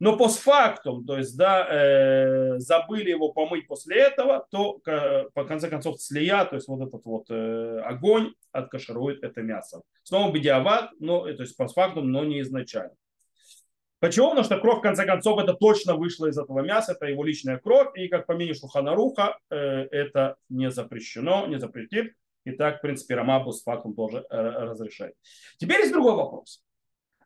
Но 0.00 0.16
постфактум, 0.16 1.04
то 1.04 1.18
есть, 1.18 1.36
да, 1.36 1.66
э, 1.68 2.58
забыли 2.58 3.10
его 3.10 3.32
помыть 3.32 3.66
после 3.66 3.96
этого, 3.96 4.46
то, 4.50 4.80
по 5.34 5.44
конце 5.44 5.68
концов, 5.68 6.00
слия, 6.00 6.44
то 6.44 6.54
есть 6.54 6.68
вот 6.68 6.86
этот 6.86 7.04
вот 7.04 7.26
э, 7.30 7.80
огонь 7.80 8.34
откаширует 8.52 9.24
это 9.24 9.42
мясо. 9.42 9.82
Снова 10.04 10.32
бедиават, 10.32 10.90
но, 11.00 11.22
то 11.24 11.42
есть 11.42 11.56
постфактум, 11.56 12.12
но 12.12 12.24
не 12.24 12.40
изначально. 12.42 12.94
Почему? 14.00 14.28
Потому 14.28 14.44
что 14.44 14.60
кровь, 14.60 14.78
в 14.78 14.82
конце 14.82 15.04
концов, 15.04 15.40
это 15.40 15.54
точно 15.54 15.96
вышла 15.96 16.26
из 16.26 16.38
этого 16.38 16.60
мяса, 16.60 16.92
это 16.92 17.06
его 17.06 17.24
личная 17.24 17.58
кровь, 17.58 17.88
и 17.96 18.06
как 18.06 18.26
по 18.26 18.34
мнению 18.34 18.54
Шуханаруха, 18.54 19.38
э, 19.50 19.56
это 19.56 20.36
не 20.48 20.70
запрещено, 20.70 21.46
не 21.48 21.58
запретит. 21.58 22.14
И 22.44 22.52
так, 22.52 22.78
в 22.78 22.80
принципе, 22.80 23.16
Рамабу 23.16 23.52
с 23.52 23.62
фактом 23.62 23.94
тоже 23.94 24.24
э, 24.30 24.36
разрешает. 24.36 25.14
Теперь 25.58 25.80
есть 25.80 25.92
другой 25.92 26.14
вопрос. 26.14 26.62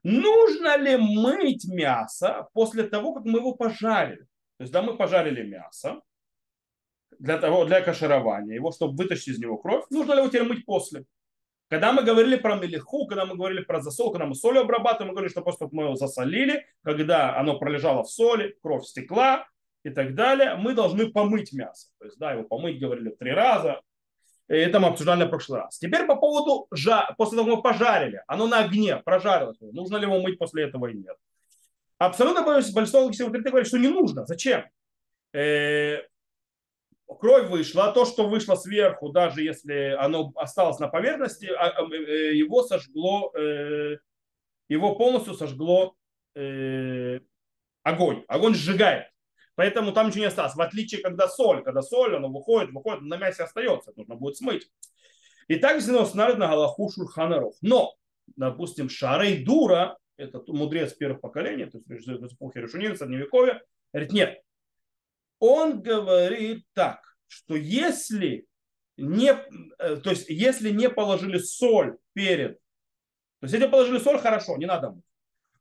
Нужно 0.03 0.77
ли 0.77 0.97
мыть 0.97 1.67
мясо 1.69 2.49
после 2.55 2.85
того, 2.85 3.15
как 3.15 3.25
мы 3.25 3.39
его 3.39 3.55
пожарили? 3.55 4.27
То 4.59 4.65
есть, 4.65 4.73
да, 4.73 4.83
мы 4.83 4.97
пожарили 4.97 5.43
мясо 5.43 6.01
для, 7.19 7.39
того, 7.39 7.65
для 7.65 7.81
каширования 7.81 8.55
его, 8.55 8.73
чтобы 8.73 8.97
вытащить 8.97 9.29
из 9.29 9.39
него 9.39 9.57
кровь. 9.57 9.85
Нужно 9.91 10.13
ли 10.13 10.19
его 10.19 10.29
теперь 10.29 10.45
мыть 10.45 10.65
после? 10.67 11.05
Когда 11.69 11.93
мы 11.93 12.03
говорили 12.03 12.37
про 12.37 12.57
мелиху, 12.57 13.07
когда 13.07 13.25
мы 13.25 13.35
говорили 13.35 13.63
про 13.63 13.81
засол, 13.81 14.13
когда 14.13 14.27
мы 14.27 14.35
солью 14.35 14.61
обрабатываем, 14.63 15.09
мы 15.09 15.15
говорили, 15.15 15.33
что 15.33 15.41
просто 15.41 15.69
мы 15.73 15.85
его 15.85 15.95
засолили, 15.95 16.67
когда 16.83 17.37
оно 17.39 17.59
пролежало 17.59 18.03
в 18.03 18.11
соли, 18.11 18.57
кровь 18.61 18.85
стекла 18.85 19.47
и 19.83 19.91
так 19.91 20.15
далее, 20.15 20.57
мы 20.57 20.75
должны 20.75 21.11
помыть 21.11 21.53
мясо. 21.53 21.89
То 21.99 22.05
есть, 22.05 22.19
да, 22.19 22.33
его 22.33 22.43
помыть, 22.43 22.79
говорили, 22.79 23.11
три 23.11 23.31
раза. 23.31 23.81
Это 24.49 24.81
мы 24.81 24.89
обсуждали 24.89 25.25
в 25.25 25.31
прошлый 25.31 25.61
раз. 25.61 25.79
Теперь 25.79 26.07
по 26.07 26.17
поводу, 26.17 26.67
после 27.17 27.39
того, 27.39 27.45
как 27.45 27.57
мы 27.57 27.63
пожарили, 27.63 28.23
оно 28.27 28.47
на 28.47 28.59
огне 28.59 28.97
прожарилось, 28.97 29.59
нужно 29.61 29.97
ли 29.97 30.05
его 30.05 30.21
мыть 30.21 30.39
после 30.39 30.65
этого 30.65 30.87
или 30.87 30.99
нет. 30.99 31.17
Абсолютно 31.99 32.43
большинство 32.43 33.03
логических 33.03 33.31
говорит, 33.31 33.69
что 33.69 33.79
не 33.79 33.89
нужно. 33.89 34.27
Зачем? 34.27 34.65
Э, 35.33 35.99
кровь 37.07 37.49
вышла, 37.49 37.93
то, 37.93 38.05
что 38.05 38.29
вышло 38.29 38.57
сверху, 38.57 39.11
даже 39.11 39.43
если 39.43 39.95
оно 39.99 40.33
осталось 40.35 40.79
на 40.79 40.89
поверхности, 40.89 41.47
а, 41.47 41.69
а, 41.69 41.95
э, 41.95 42.35
его 42.35 42.63
сожгло, 42.65 43.33
э, 43.37 43.99
его 44.69 44.97
полностью 44.97 45.35
сожгло 45.35 45.95
огонь. 47.85 48.25
Огонь 48.27 48.55
сжигает. 48.55 49.12
Поэтому 49.55 49.93
там 49.93 50.09
ничего 50.09 50.21
не 50.21 50.27
осталось. 50.27 50.55
В 50.55 50.61
отличие, 50.61 51.03
когда 51.03 51.29
соль, 51.29 51.63
когда 51.63 51.83
соль, 51.83 52.17
оно 52.17 52.29
выходит, 52.29 52.71
выходит, 52.73 53.03
на 53.03 53.17
мясе 53.17 53.45
остается, 53.45 53.93
нужно 53.97 54.17
будет 54.17 54.37
смыть. 54.37 54.71
И 55.49 55.57
так 55.57 55.81
здесь 55.81 55.95
устанавливает 55.95 56.39
на 56.39 56.49
Галаху 56.49 56.91
Шурханаров. 56.91 57.55
Но, 57.61 57.95
допустим, 58.37 58.89
Шарей 58.89 59.45
Дура, 59.45 59.99
это 60.17 60.43
мудрец 60.47 60.95
первых 60.95 61.21
поколений, 61.21 61.67
то 61.67 61.79
есть 61.89 62.09
эпохи 62.09 62.59
Решунин, 62.59 62.97
Средневековья, 62.97 63.63
говорит, 63.93 64.13
нет, 64.13 64.43
он 65.39 65.83
говорит 65.83 66.65
так, 66.73 67.01
что 67.27 67.57
если 67.57 68.47
не, 68.97 69.33
э, 69.79 69.97
то 69.97 70.11
есть 70.11 70.29
если 70.29 70.71
не 70.71 70.89
положили 70.89 71.39
соль 71.39 71.99
перед, 72.13 72.59
то 73.41 73.47
есть 73.47 73.55
если 73.55 73.67
положили 73.67 73.99
соль, 73.99 74.19
хорошо, 74.19 74.57
не 74.57 74.67
надо 74.67 74.91
мыть. 74.91 75.05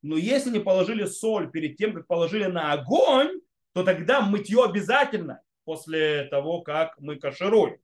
Но 0.03 0.17
если 0.17 0.51
не 0.51 0.59
положили 0.59 1.05
соль 1.05 1.49
перед 1.49 1.77
тем, 1.77 1.93
как 1.93 2.07
положили 2.07 2.45
на 2.45 2.73
огонь, 2.73 3.39
то 3.73 3.83
тогда 3.83 4.21
мытье 4.21 4.63
обязательно 4.63 5.41
после 5.63 6.25
того, 6.25 6.61
как 6.61 6.99
мы 6.99 7.17
кашируем. 7.17 7.77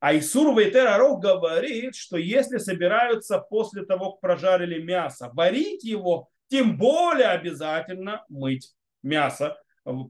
А 0.00 0.16
Исур 0.16 0.58
Вейтераров 0.58 1.20
говорит, 1.20 1.94
что 1.94 2.16
если 2.16 2.58
собираются 2.58 3.38
после 3.38 3.84
того, 3.84 4.12
как 4.12 4.20
прожарили 4.20 4.80
мясо, 4.82 5.30
варить 5.34 5.84
его, 5.84 6.30
тем 6.48 6.78
более 6.78 7.28
обязательно 7.28 8.24
мыть 8.28 8.72
мясо, 9.02 9.58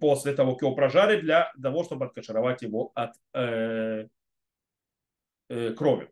после 0.01 0.33
того, 0.33 0.55
как 0.55 0.63
его 0.63 0.75
прожарить, 0.75 1.23
для 1.23 1.53
того, 1.61 1.85
чтобы 1.85 2.07
откашировать 2.07 2.63
его 2.63 2.93
от 2.95 3.15
э, 3.35 4.07
э, 5.49 5.73
крови. 5.73 6.11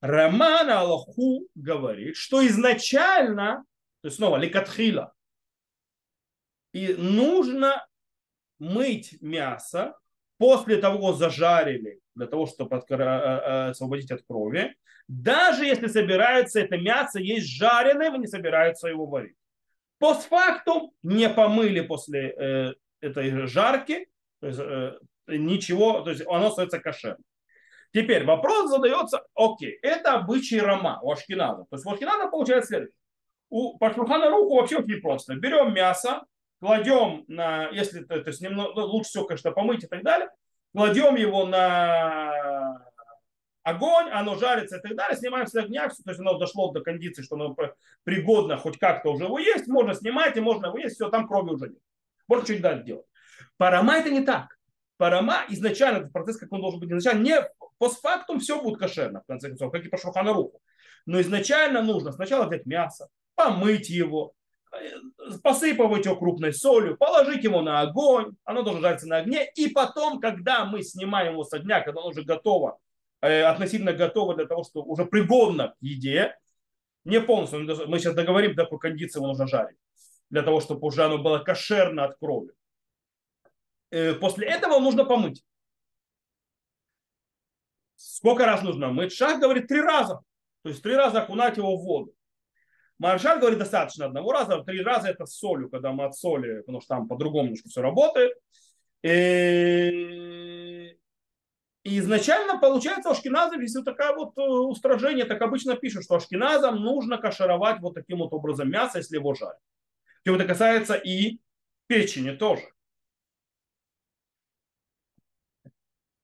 Роман 0.00 0.70
Аллаху 0.70 1.48
говорит, 1.54 2.16
что 2.16 2.46
изначально, 2.46 3.64
то 4.02 4.08
есть 4.08 4.16
снова 4.16 4.36
ликатхила, 4.36 5.12
и 6.72 6.94
нужно 6.94 7.86
мыть 8.72 9.16
мясо 9.20 9.96
после 10.38 10.76
того, 10.76 11.12
зажарили, 11.12 12.00
для 12.14 12.26
того, 12.26 12.46
чтобы 12.46 12.76
э, 12.76 12.82
э, 12.88 13.68
освободить 13.70 14.10
от 14.10 14.22
крови, 14.26 14.74
даже 15.08 15.64
если 15.64 15.86
собирается 15.86 16.60
это 16.60 16.78
мясо 16.78 17.20
есть 17.20 17.46
жареное, 17.46 18.10
вы 18.10 18.18
не 18.18 18.26
собираются 18.26 18.88
его 18.88 19.06
варить. 19.06 19.36
Постфактум 19.98 20.92
не 21.02 21.28
помыли 21.28 21.80
после 21.80 22.30
э, 22.30 22.74
этой 23.00 23.46
жарки, 23.46 24.06
то 24.40 24.46
есть 24.46 24.60
э, 24.60 24.98
ничего, 25.28 26.00
то 26.00 26.10
есть 26.10 26.22
оно 26.26 26.48
остается 26.48 26.78
кошерным. 26.78 27.24
Теперь 27.92 28.24
вопрос 28.24 28.70
задается, 28.70 29.24
окей, 29.34 29.78
это 29.82 30.14
обычай 30.14 30.58
Рома 30.58 30.98
у 31.00 31.12
Ашкиназа. 31.12 31.64
То 31.70 31.76
есть 31.76 31.86
у 31.86 31.90
Ашкиназа 31.90 32.28
получается 32.28 32.68
следующее. 32.68 32.96
У, 33.50 33.78
по 33.78 33.88
руку 33.88 34.56
вообще 34.56 34.78
очень 34.78 35.00
просто. 35.00 35.36
Берем 35.36 35.72
мясо, 35.72 36.24
кладем 36.64 37.26
на, 37.28 37.68
если 37.72 38.04
то 38.04 38.16
есть 38.16 38.40
немного, 38.40 38.72
ну, 38.74 38.86
лучше 38.86 39.10
всего, 39.10 39.24
конечно, 39.26 39.50
помыть 39.50 39.84
и 39.84 39.86
так 39.86 40.02
далее, 40.02 40.30
кладем 40.72 41.14
его 41.14 41.44
на 41.44 42.88
огонь, 43.62 44.08
оно 44.10 44.34
жарится 44.36 44.78
и 44.78 44.80
так 44.80 44.96
далее, 44.96 45.14
снимаем 45.14 45.46
с 45.46 45.54
огня, 45.54 45.86
то 45.88 45.94
есть 46.06 46.20
оно 46.20 46.38
дошло 46.38 46.72
до 46.72 46.80
кондиции, 46.80 47.20
что 47.20 47.34
оно 47.34 47.54
пригодно 48.04 48.56
хоть 48.56 48.78
как-то 48.78 49.10
уже 49.10 49.24
его 49.24 49.38
есть, 49.38 49.66
можно 49.66 49.92
снимать 49.92 50.38
и 50.38 50.40
можно 50.40 50.68
его 50.68 50.78
есть, 50.78 50.94
все, 50.94 51.10
там 51.10 51.28
крови 51.28 51.50
уже 51.50 51.68
нет. 51.68 51.82
Можно 52.28 52.44
что-нибудь 52.46 52.62
дальше 52.62 52.84
делать. 52.84 53.06
Парама 53.58 53.96
это 53.98 54.08
не 54.08 54.22
так. 54.22 54.56
Парама 54.96 55.44
изначально, 55.50 55.98
этот 55.98 56.14
процесс, 56.14 56.38
как 56.38 56.50
он 56.50 56.62
должен 56.62 56.80
быть 56.80 56.88
изначально, 56.88 57.22
не 57.22 57.50
постфактум 57.76 58.40
все 58.40 58.62
будет 58.62 58.78
кошерно, 58.78 59.20
в 59.20 59.26
конце 59.26 59.48
концов, 59.48 59.70
как 59.70 59.84
и 59.84 59.90
по 59.90 59.98
Шуханаруху. 59.98 60.62
Но 61.04 61.20
изначально 61.20 61.82
нужно 61.82 62.10
сначала 62.10 62.46
взять 62.46 62.64
мясо, 62.64 63.08
помыть 63.34 63.90
его, 63.90 64.32
посыпать 65.42 66.04
его 66.04 66.16
крупной 66.16 66.52
солью, 66.52 66.96
положить 66.96 67.44
его 67.44 67.62
на 67.62 67.80
огонь, 67.80 68.36
оно 68.44 68.62
должно 68.62 68.80
жариться 68.82 69.06
на 69.06 69.18
огне, 69.18 69.50
и 69.54 69.68
потом, 69.68 70.20
когда 70.20 70.64
мы 70.64 70.82
снимаем 70.82 71.32
его 71.32 71.44
с 71.44 71.52
огня, 71.52 71.80
когда 71.80 72.00
оно 72.00 72.10
уже 72.10 72.22
готово, 72.22 72.78
э, 73.20 73.42
относительно 73.42 73.92
готово 73.92 74.34
для 74.34 74.46
того, 74.46 74.64
что 74.64 74.82
уже 74.82 75.04
пригодно 75.04 75.68
к 75.68 75.76
еде, 75.80 76.36
не 77.04 77.20
полностью, 77.20 77.60
мы 77.88 77.98
сейчас 77.98 78.14
договорим, 78.14 78.54
до 78.54 78.64
какой 78.64 78.78
кондиции 78.78 79.18
его 79.18 79.28
нужно 79.28 79.46
жарить, 79.46 79.76
для 80.30 80.42
того, 80.42 80.60
чтобы 80.60 80.86
уже 80.86 81.04
оно 81.04 81.18
было 81.18 81.38
кошерно 81.38 82.04
от 82.04 82.16
крови. 82.18 82.52
Э, 83.90 84.14
после 84.14 84.46
этого 84.46 84.80
нужно 84.80 85.04
помыть. 85.04 85.44
Сколько 87.96 88.46
раз 88.46 88.62
нужно 88.62 88.90
мыть? 88.90 89.12
Шах 89.12 89.40
говорит 89.40 89.66
три 89.68 89.80
раза. 89.80 90.20
То 90.62 90.70
есть 90.70 90.82
три 90.82 90.94
раза 90.94 91.22
окунать 91.22 91.56
его 91.56 91.76
в 91.76 91.84
воду. 91.84 92.14
Маршаль 92.98 93.40
говорит, 93.40 93.58
достаточно 93.58 94.06
одного 94.06 94.32
раза, 94.32 94.62
три 94.62 94.82
раза 94.82 95.08
это 95.08 95.26
с 95.26 95.36
солью, 95.36 95.68
когда 95.68 95.92
мы 95.92 96.04
от 96.04 96.16
соли, 96.16 96.60
потому 96.60 96.80
что 96.80 96.94
там 96.94 97.08
по-другому 97.08 97.44
немножко 97.46 97.68
все 97.68 97.82
работает. 97.82 98.32
И, 99.02 99.10
и 101.82 101.98
изначально 101.98 102.58
получается 102.58 103.08
у 103.08 103.12
ашкеназов, 103.12 103.60
если 103.60 103.82
такое 103.82 104.14
вот 104.14 104.38
э, 104.38 104.40
устражение, 104.40 105.24
так 105.24 105.42
обычно 105.42 105.76
пишут, 105.76 106.04
что 106.04 106.14
ашкеназам 106.14 106.76
нужно 106.76 107.18
кашировать 107.18 107.80
вот 107.80 107.94
таким 107.94 108.18
вот 108.18 108.32
образом 108.32 108.70
мясо, 108.70 108.98
если 108.98 109.16
его 109.16 109.34
жарить. 109.34 109.58
Причем 110.22 110.36
это 110.36 110.46
касается 110.48 110.94
и 110.94 111.40
печени 111.86 112.30
тоже. 112.30 112.62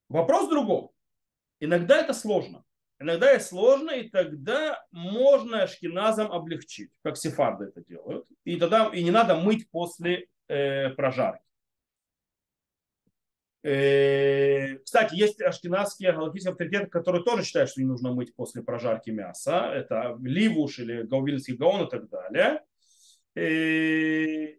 Вопрос 0.09 0.47
в 0.47 0.50
другом. 0.50 0.91
Иногда 1.61 1.99
это 1.99 2.15
сложно. 2.15 2.65
Иногда 3.00 3.30
это 3.30 3.42
сложно, 3.42 3.92
и 3.92 4.11
тогда 4.11 4.85
можно 4.92 5.66
шкиназам 5.66 6.30
облегчить, 6.30 6.90
как 7.02 7.16
сефарды 7.16 7.66
это 7.66 7.83
делают. 7.83 8.26
И 8.45 8.57
тогда 8.57 8.90
и 8.92 9.02
не 9.02 9.11
надо 9.11 9.37
мыть 9.37 9.71
после 9.71 10.28
э, 10.49 10.90
прожарки. 10.90 11.42
Э, 13.62 14.76
кстати, 14.78 15.14
есть 15.14 15.40
ашкенадские 15.40 16.12
галактические 16.12 16.52
авторитеты, 16.52 16.87
которые 16.88 17.25
тоже 17.25 17.42
считают, 17.42 17.71
что 17.71 17.80
не 17.80 17.87
нужно 17.87 18.12
мыть 18.12 18.35
после 18.35 18.62
прожарки 18.62 19.09
мяса. 19.09 19.71
Это 19.73 20.19
Ливуш 20.21 20.78
или 20.80 21.02
Гаувильский 21.02 21.57
Гаон 21.57 21.87
и 21.87 21.90
так 21.90 22.07
далее. 22.11 22.62
Э, 23.35 24.59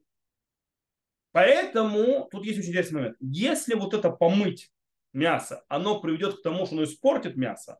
поэтому 1.31 2.27
тут 2.31 2.43
есть 2.43 2.57
очень 2.57 2.69
интересный 2.69 2.95
момент. 3.01 3.17
Если 3.19 3.75
вот 3.75 3.93
это 3.93 4.09
помыть 4.09 4.71
мясо, 5.13 5.63
оно 5.67 6.01
приведет 6.01 6.39
к 6.39 6.41
тому, 6.41 6.65
что 6.65 6.73
оно 6.73 6.85
испортит 6.85 7.35
мясо, 7.37 7.77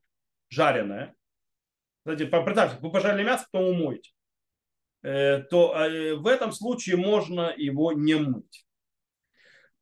жареное, 0.51 1.15
кстати, 2.05 2.25
представьте, 2.25 2.77
вы 2.81 2.91
пожарили 2.91 3.24
мясо, 3.24 3.48
потом 3.51 3.70
умоете, 3.70 4.12
э, 5.03 5.39
то 5.50 5.75
э, 5.75 6.15
в 6.15 6.27
этом 6.27 6.51
случае 6.51 6.98
можно 6.98 7.53
его 7.55 7.93
не 7.93 8.15
мыть. 8.15 8.65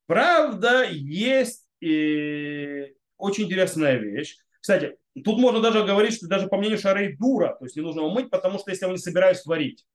Правда, 0.06 0.84
есть 0.90 1.68
и 1.82 2.94
очень 3.18 3.46
интересная 3.46 3.98
вещь. 3.98 4.38
Кстати, 4.60 4.98
тут 5.24 5.40
можно 5.40 5.62
даже 5.62 5.84
говорить, 5.84 6.16
что 6.16 6.28
даже 6.28 6.48
по 6.48 6.58
мнению 6.58 6.80
Шарей 6.80 7.16
дура, 7.16 7.56
то 7.58 7.66
есть 7.66 7.76
не 7.76 7.82
нужно 7.82 8.02
его 8.02 8.10
мыть, 8.10 8.30
потому 8.30 8.60
что 8.60 8.72
если 8.72 8.84
я 8.84 8.88
его 8.88 8.98
не 8.98 9.02
собираюсь 9.02 9.46
варить. 9.46 9.86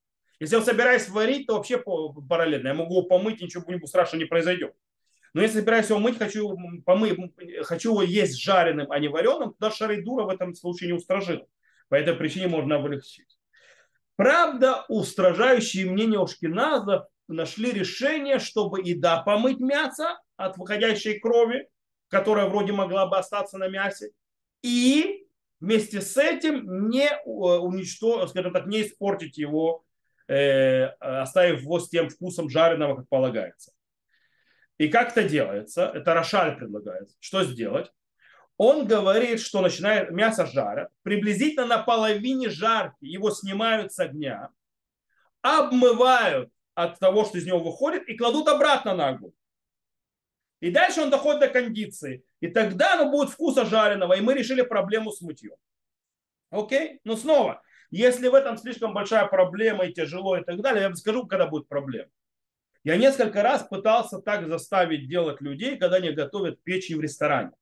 Если 0.41 0.57
я 0.57 0.63
собираюсь 0.63 1.09
варить, 1.09 1.47
то 1.47 1.57
вообще 1.57 1.79
параллельно. 1.79 2.69
Я 2.69 2.75
могу 2.75 2.99
его 2.99 3.03
помыть, 3.07 3.41
ничего 3.41 3.87
страшного 3.87 4.23
не 4.23 4.27
произойдет. 4.27 4.75
Но 5.35 5.43
если 5.43 5.59
собираюсь 5.59 5.91
его 5.91 5.99
мыть, 5.99 6.17
хочу, 6.17 6.57
помыть, 6.87 7.19
хочу 7.65 7.91
его 7.91 8.03
есть 8.03 8.41
жареным, 8.41 8.91
а 8.91 9.01
не 9.01 9.09
вареным, 9.09 9.51
то 9.51 9.57
даже 9.59 9.77
шарейдура 9.77 10.25
в 10.25 10.29
этом 10.29 10.55
случае 10.55 10.91
не 10.91 10.97
устражил. 10.97 11.49
По 11.89 11.97
этой 11.97 12.15
причине 12.15 12.47
можно 12.47 12.77
облегчить. 12.77 13.37
Правда, 14.17 14.85
устражающие 14.89 15.91
мнения 15.91 16.21
Ушкиназов 16.21 17.07
нашли 17.27 17.73
решение, 17.73 18.39
чтобы 18.39 18.81
и 18.81 18.95
да 18.95 19.23
помыть 19.23 19.59
мясо 19.59 20.21
от 20.37 20.57
выходящей 20.57 21.19
крови, 21.19 21.69
которая 22.09 22.47
вроде 22.47 22.73
могла 22.73 23.07
бы 23.07 23.19
остаться 23.19 23.59
на 23.59 23.69
мясе, 23.69 24.11
и 24.63 25.27
вместе 25.59 26.01
с 26.01 26.17
этим 26.17 26.89
не 26.89 27.09
э, 27.09 27.25
уничтожить, 27.25 28.31
скажем 28.31 28.53
так, 28.53 28.67
не 28.67 28.83
испортить 28.83 29.37
его, 29.37 29.85
э, 30.29 30.85
оставив 31.01 31.63
его 31.63 31.81
с 31.81 31.89
тем 31.89 32.09
вкусом 32.09 32.49
жареного, 32.49 32.97
как 32.97 33.09
полагается. 33.09 33.73
И 34.79 34.89
как 34.89 35.11
это 35.11 35.29
делается? 35.29 35.91
Это 35.95 36.15
Рошаль 36.15 36.57
предлагает. 36.57 37.11
Что 37.21 37.45
сделать? 37.45 37.93
Он 38.57 38.87
говорит, 38.87 39.41
что 39.41 39.61
начинает 39.61 40.11
мясо 40.11 40.47
жарят, 40.47 40.91
приблизительно 41.03 41.67
на 41.67 41.79
половине 41.79 42.49
жарки 42.49 43.05
его 43.05 43.31
снимают 43.31 43.93
с 43.93 43.99
огня, 43.99 44.51
обмывают 45.43 46.51
от 46.75 46.99
того, 46.99 47.25
что 47.25 47.39
из 47.39 47.47
него 47.47 47.59
выходит, 47.61 48.09
и 48.09 48.17
кладут 48.17 48.49
обратно 48.49 48.95
на 48.95 49.09
огонь. 49.09 49.33
И 50.61 50.71
дальше 50.71 51.03
он 51.03 51.11
доходит 51.11 51.41
до 51.41 51.49
кондиции. 51.49 52.25
И 52.41 52.49
тогда 52.49 52.95
оно 52.95 53.11
будет 53.11 53.31
вкуса 53.31 53.65
жареного, 53.65 54.15
и 54.15 54.21
мы 54.21 54.35
решили 54.35 54.63
проблему 54.63 55.11
с 55.13 55.21
мытьем. 55.21 55.57
Окей? 56.51 57.01
Но 57.05 57.17
снова, 57.17 57.63
если 57.91 58.29
в 58.29 58.35
этом 58.35 58.57
слишком 58.57 58.95
большая 58.95 59.27
проблема 59.27 59.87
и 59.87 59.93
тяжело 59.93 60.37
и 60.37 60.45
так 60.45 60.61
далее, 60.61 60.83
я 60.83 60.89
вам 60.89 60.97
скажу, 60.97 61.27
когда 61.27 61.47
будет 61.47 61.69
проблема. 61.69 62.11
Я 62.85 62.97
несколько 62.99 63.43
раз 63.43 63.63
пытался 63.63 64.19
так 64.19 64.47
заставить 64.47 65.09
делать 65.09 65.41
людей, 65.41 65.79
когда 65.79 65.97
они 65.97 66.11
готовят 66.11 66.63
печень 66.63 66.99
в 66.99 67.01
ресторане. 67.01 67.53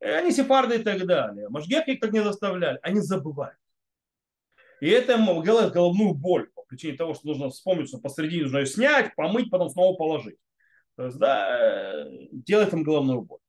И 0.00 0.04
они 0.04 0.32
сефарды 0.32 0.76
и 0.76 0.82
так 0.82 1.06
далее. 1.06 1.48
Машгех 1.48 1.88
их 1.88 2.00
так 2.00 2.12
не 2.12 2.22
заставляли. 2.22 2.78
Они 2.82 3.00
забывают. 3.00 3.58
И 4.80 4.90
это 4.90 5.16
делает 5.42 5.72
головную 5.72 6.12
боль 6.12 6.50
по 6.54 6.62
причине 6.62 6.98
того, 6.98 7.14
что 7.14 7.26
нужно 7.26 7.48
вспомнить, 7.48 7.88
что 7.88 7.98
посреди 7.98 8.42
нужно 8.42 8.58
ее 8.58 8.66
снять, 8.66 9.14
помыть, 9.14 9.50
потом 9.50 9.70
снова 9.70 9.96
положить. 9.96 10.36
То 10.96 11.06
есть, 11.06 11.18
да, 11.18 12.06
делает 12.32 12.74
им 12.74 12.82
головную 12.82 13.22
боль. 13.22 13.40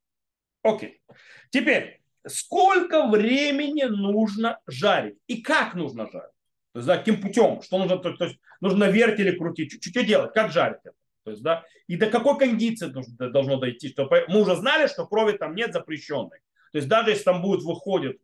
Окей. 0.63 1.01
Теперь, 1.49 2.01
сколько 2.25 3.07
времени 3.07 3.83
нужно 3.83 4.59
жарить 4.65 5.17
и 5.27 5.41
как 5.41 5.75
нужно 5.75 6.09
жарить? 6.09 6.36
То 6.77 6.79
есть, 6.79 6.87
да, 6.87 6.97
каким 6.99 7.19
путем, 7.19 7.59
что 7.63 7.79
нужно, 7.79 7.97
то, 7.97 8.13
то 8.13 8.25
есть, 8.25 8.37
нужно 8.61 8.85
на 8.85 8.91
вертеле 8.91 9.31
крутить, 9.31 9.71
что, 9.71 9.89
что 9.89 10.03
делать, 10.03 10.31
как 10.33 10.51
жарить 10.51 10.81
это. 10.83 10.93
То 11.23 11.31
есть, 11.31 11.41
да, 11.41 11.63
и 11.87 11.97
до 11.97 12.05
какой 12.05 12.37
кондиции 12.37 12.85
должно, 12.85 13.29
должно 13.29 13.57
дойти, 13.57 13.89
что 13.89 14.07
мы 14.27 14.41
уже 14.41 14.55
знали, 14.55 14.85
что 14.85 15.07
крови 15.07 15.35
там 15.35 15.55
нет 15.55 15.73
запрещенной. 15.73 16.37
То 16.71 16.77
есть 16.77 16.87
даже 16.87 17.09
если 17.09 17.23
там 17.23 17.41
будет 17.41 17.63
выходит 17.63 18.19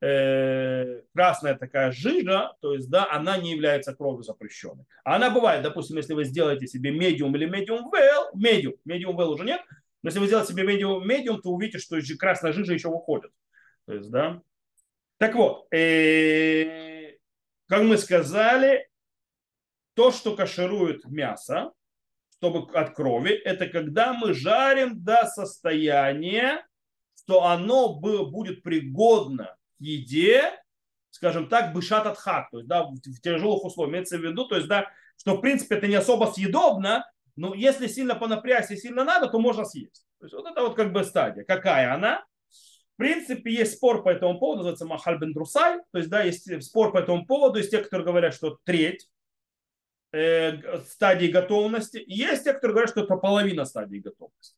э, 0.00 1.00
красная 1.16 1.56
такая 1.56 1.90
жижа, 1.90 2.52
то 2.60 2.74
есть 2.74 2.88
да, 2.90 3.10
она 3.10 3.38
не 3.38 3.50
является 3.50 3.92
кровью 3.92 4.22
запрещенной. 4.22 4.84
А 5.02 5.16
она 5.16 5.30
бывает, 5.30 5.64
допустим, 5.64 5.96
если 5.96 6.14
вы 6.14 6.22
сделаете 6.22 6.68
себе 6.68 6.92
медиум 6.92 7.34
или 7.34 7.46
медиум 7.46 7.90
well, 7.92 8.28
медиум, 8.34 8.76
медиум 8.84 9.18
well 9.18 9.30
уже 9.30 9.42
нет, 9.42 9.62
но 10.04 10.10
если 10.10 10.20
вы 10.20 10.26
сделаете 10.28 10.52
себе 10.52 10.62
медиум 10.62 11.04
медиум, 11.04 11.42
то 11.42 11.50
увидите, 11.50 11.78
что 11.78 11.98
красная 12.16 12.52
жижа 12.52 12.72
еще 12.72 12.88
выходит. 12.88 13.32
То 13.86 13.94
есть, 13.94 14.12
да. 14.12 14.40
Так 15.18 15.34
вот, 15.34 15.66
э, 15.74 16.95
как 17.68 17.82
мы 17.82 17.98
сказали, 17.98 18.88
то, 19.94 20.10
что 20.10 20.36
каширует 20.36 21.04
мясо, 21.06 21.72
чтобы 22.30 22.70
от 22.72 22.94
крови, 22.94 23.32
это 23.32 23.66
когда 23.66 24.12
мы 24.12 24.34
жарим 24.34 25.02
до 25.02 25.26
состояния, 25.26 26.66
что 27.18 27.44
оно 27.44 27.94
будет 27.94 28.62
пригодно 28.62 29.56
к 29.78 29.80
еде, 29.80 30.52
скажем 31.10 31.48
так, 31.48 31.72
бышат 31.72 32.06
от 32.06 32.18
хак, 32.18 32.50
то 32.50 32.58
есть 32.58 32.68
да, 32.68 32.84
в 32.84 33.20
тяжелых 33.22 33.64
условиях. 33.64 33.92
Имеется 33.94 34.18
в 34.18 34.22
виду, 34.22 34.46
то 34.46 34.56
есть 34.56 34.68
да, 34.68 34.90
что 35.16 35.36
в 35.36 35.40
принципе 35.40 35.76
это 35.76 35.86
не 35.86 35.94
особо 35.94 36.26
съедобно, 36.26 37.10
но 37.36 37.54
если 37.54 37.86
сильно 37.86 38.14
понапрячься 38.14 38.74
и 38.74 38.78
сильно 38.78 39.02
надо, 39.02 39.28
то 39.28 39.38
можно 39.38 39.64
съесть. 39.64 40.06
То 40.18 40.26
есть 40.26 40.34
вот 40.34 40.46
это 40.46 40.60
вот 40.62 40.74
как 40.74 40.92
бы 40.92 41.04
стадия. 41.04 41.44
Какая 41.44 41.94
она? 41.94 42.24
В 42.96 42.98
принципе, 42.98 43.52
есть 43.52 43.74
спор 43.74 44.02
по 44.02 44.08
этому 44.08 44.38
поводу, 44.38 44.60
называется 44.60 44.86
Махаль 44.86 45.18
бен 45.18 45.34
Друсай. 45.34 45.80
То 45.92 45.98
есть, 45.98 46.08
да, 46.08 46.22
есть 46.22 46.62
спор 46.64 46.92
по 46.92 46.98
этому 46.98 47.26
поводу. 47.26 47.58
Есть 47.58 47.70
те, 47.70 47.82
которые 47.82 48.06
говорят, 48.06 48.32
что 48.32 48.58
треть 48.64 49.06
э, 50.12 50.80
стадии 50.80 51.26
готовности. 51.26 52.02
Есть 52.06 52.44
те, 52.44 52.54
которые 52.54 52.72
говорят, 52.72 52.90
что 52.90 53.02
это 53.02 53.16
половина 53.16 53.66
стадии 53.66 53.98
готовности. 53.98 54.56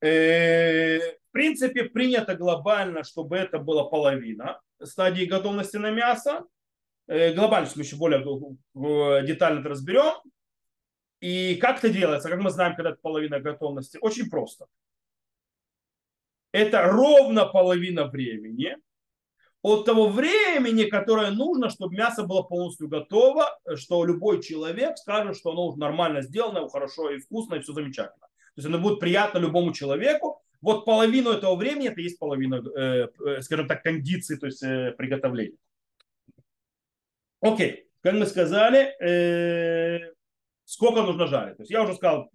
Э, 0.00 0.98
в 1.00 1.32
принципе, 1.32 1.86
принято 1.86 2.36
глобально, 2.36 3.02
чтобы 3.02 3.36
это 3.36 3.58
была 3.58 3.84
половина 3.84 4.60
стадии 4.80 5.24
готовности 5.24 5.76
на 5.76 5.90
мясо. 5.90 6.44
Э, 7.08 7.32
глобально, 7.34 7.68
мы 7.74 7.82
еще 7.82 7.96
более 7.96 8.22
детально 9.26 9.58
это 9.58 9.70
разберем. 9.70 10.22
И 11.18 11.56
как 11.56 11.78
это 11.78 11.90
делается, 11.90 12.28
как 12.28 12.38
мы 12.38 12.50
знаем, 12.50 12.76
когда 12.76 12.90
это 12.90 13.00
половина 13.02 13.40
готовности? 13.40 13.98
Очень 14.00 14.30
просто 14.30 14.66
это 16.52 16.82
ровно 16.82 17.46
половина 17.46 18.06
времени 18.06 18.76
от 19.62 19.84
того 19.84 20.08
времени, 20.08 20.84
которое 20.84 21.30
нужно, 21.30 21.68
чтобы 21.68 21.94
мясо 21.94 22.24
было 22.24 22.42
полностью 22.42 22.88
готово, 22.88 23.58
что 23.76 24.04
любой 24.04 24.42
человек 24.42 24.96
скажет, 24.96 25.36
что 25.36 25.50
оно 25.52 25.74
нормально 25.76 26.22
сделано, 26.22 26.68
хорошо 26.68 27.10
и 27.10 27.18
вкусно, 27.18 27.56
и 27.56 27.60
все 27.60 27.72
замечательно. 27.72 28.26
То 28.54 28.56
есть 28.56 28.66
оно 28.66 28.78
будет 28.78 29.00
приятно 29.00 29.38
любому 29.38 29.72
человеку. 29.72 30.42
Вот 30.60 30.84
половину 30.84 31.30
этого 31.30 31.56
времени 31.56 31.88
это 31.88 32.00
есть 32.00 32.18
половина, 32.18 32.56
э, 32.56 33.08
э, 33.26 33.40
скажем 33.42 33.66
так, 33.68 33.82
кондиции, 33.82 34.36
то 34.36 34.46
есть 34.46 34.62
э, 34.62 34.92
приготовления. 34.96 35.56
Окей, 37.40 37.88
как 38.02 38.14
мы 38.14 38.26
сказали, 38.26 38.94
сколько 40.64 41.02
нужно 41.02 41.26
жарить. 41.26 41.56
То 41.56 41.62
есть 41.62 41.70
я 41.70 41.82
уже 41.82 41.94
сказал 41.94 42.30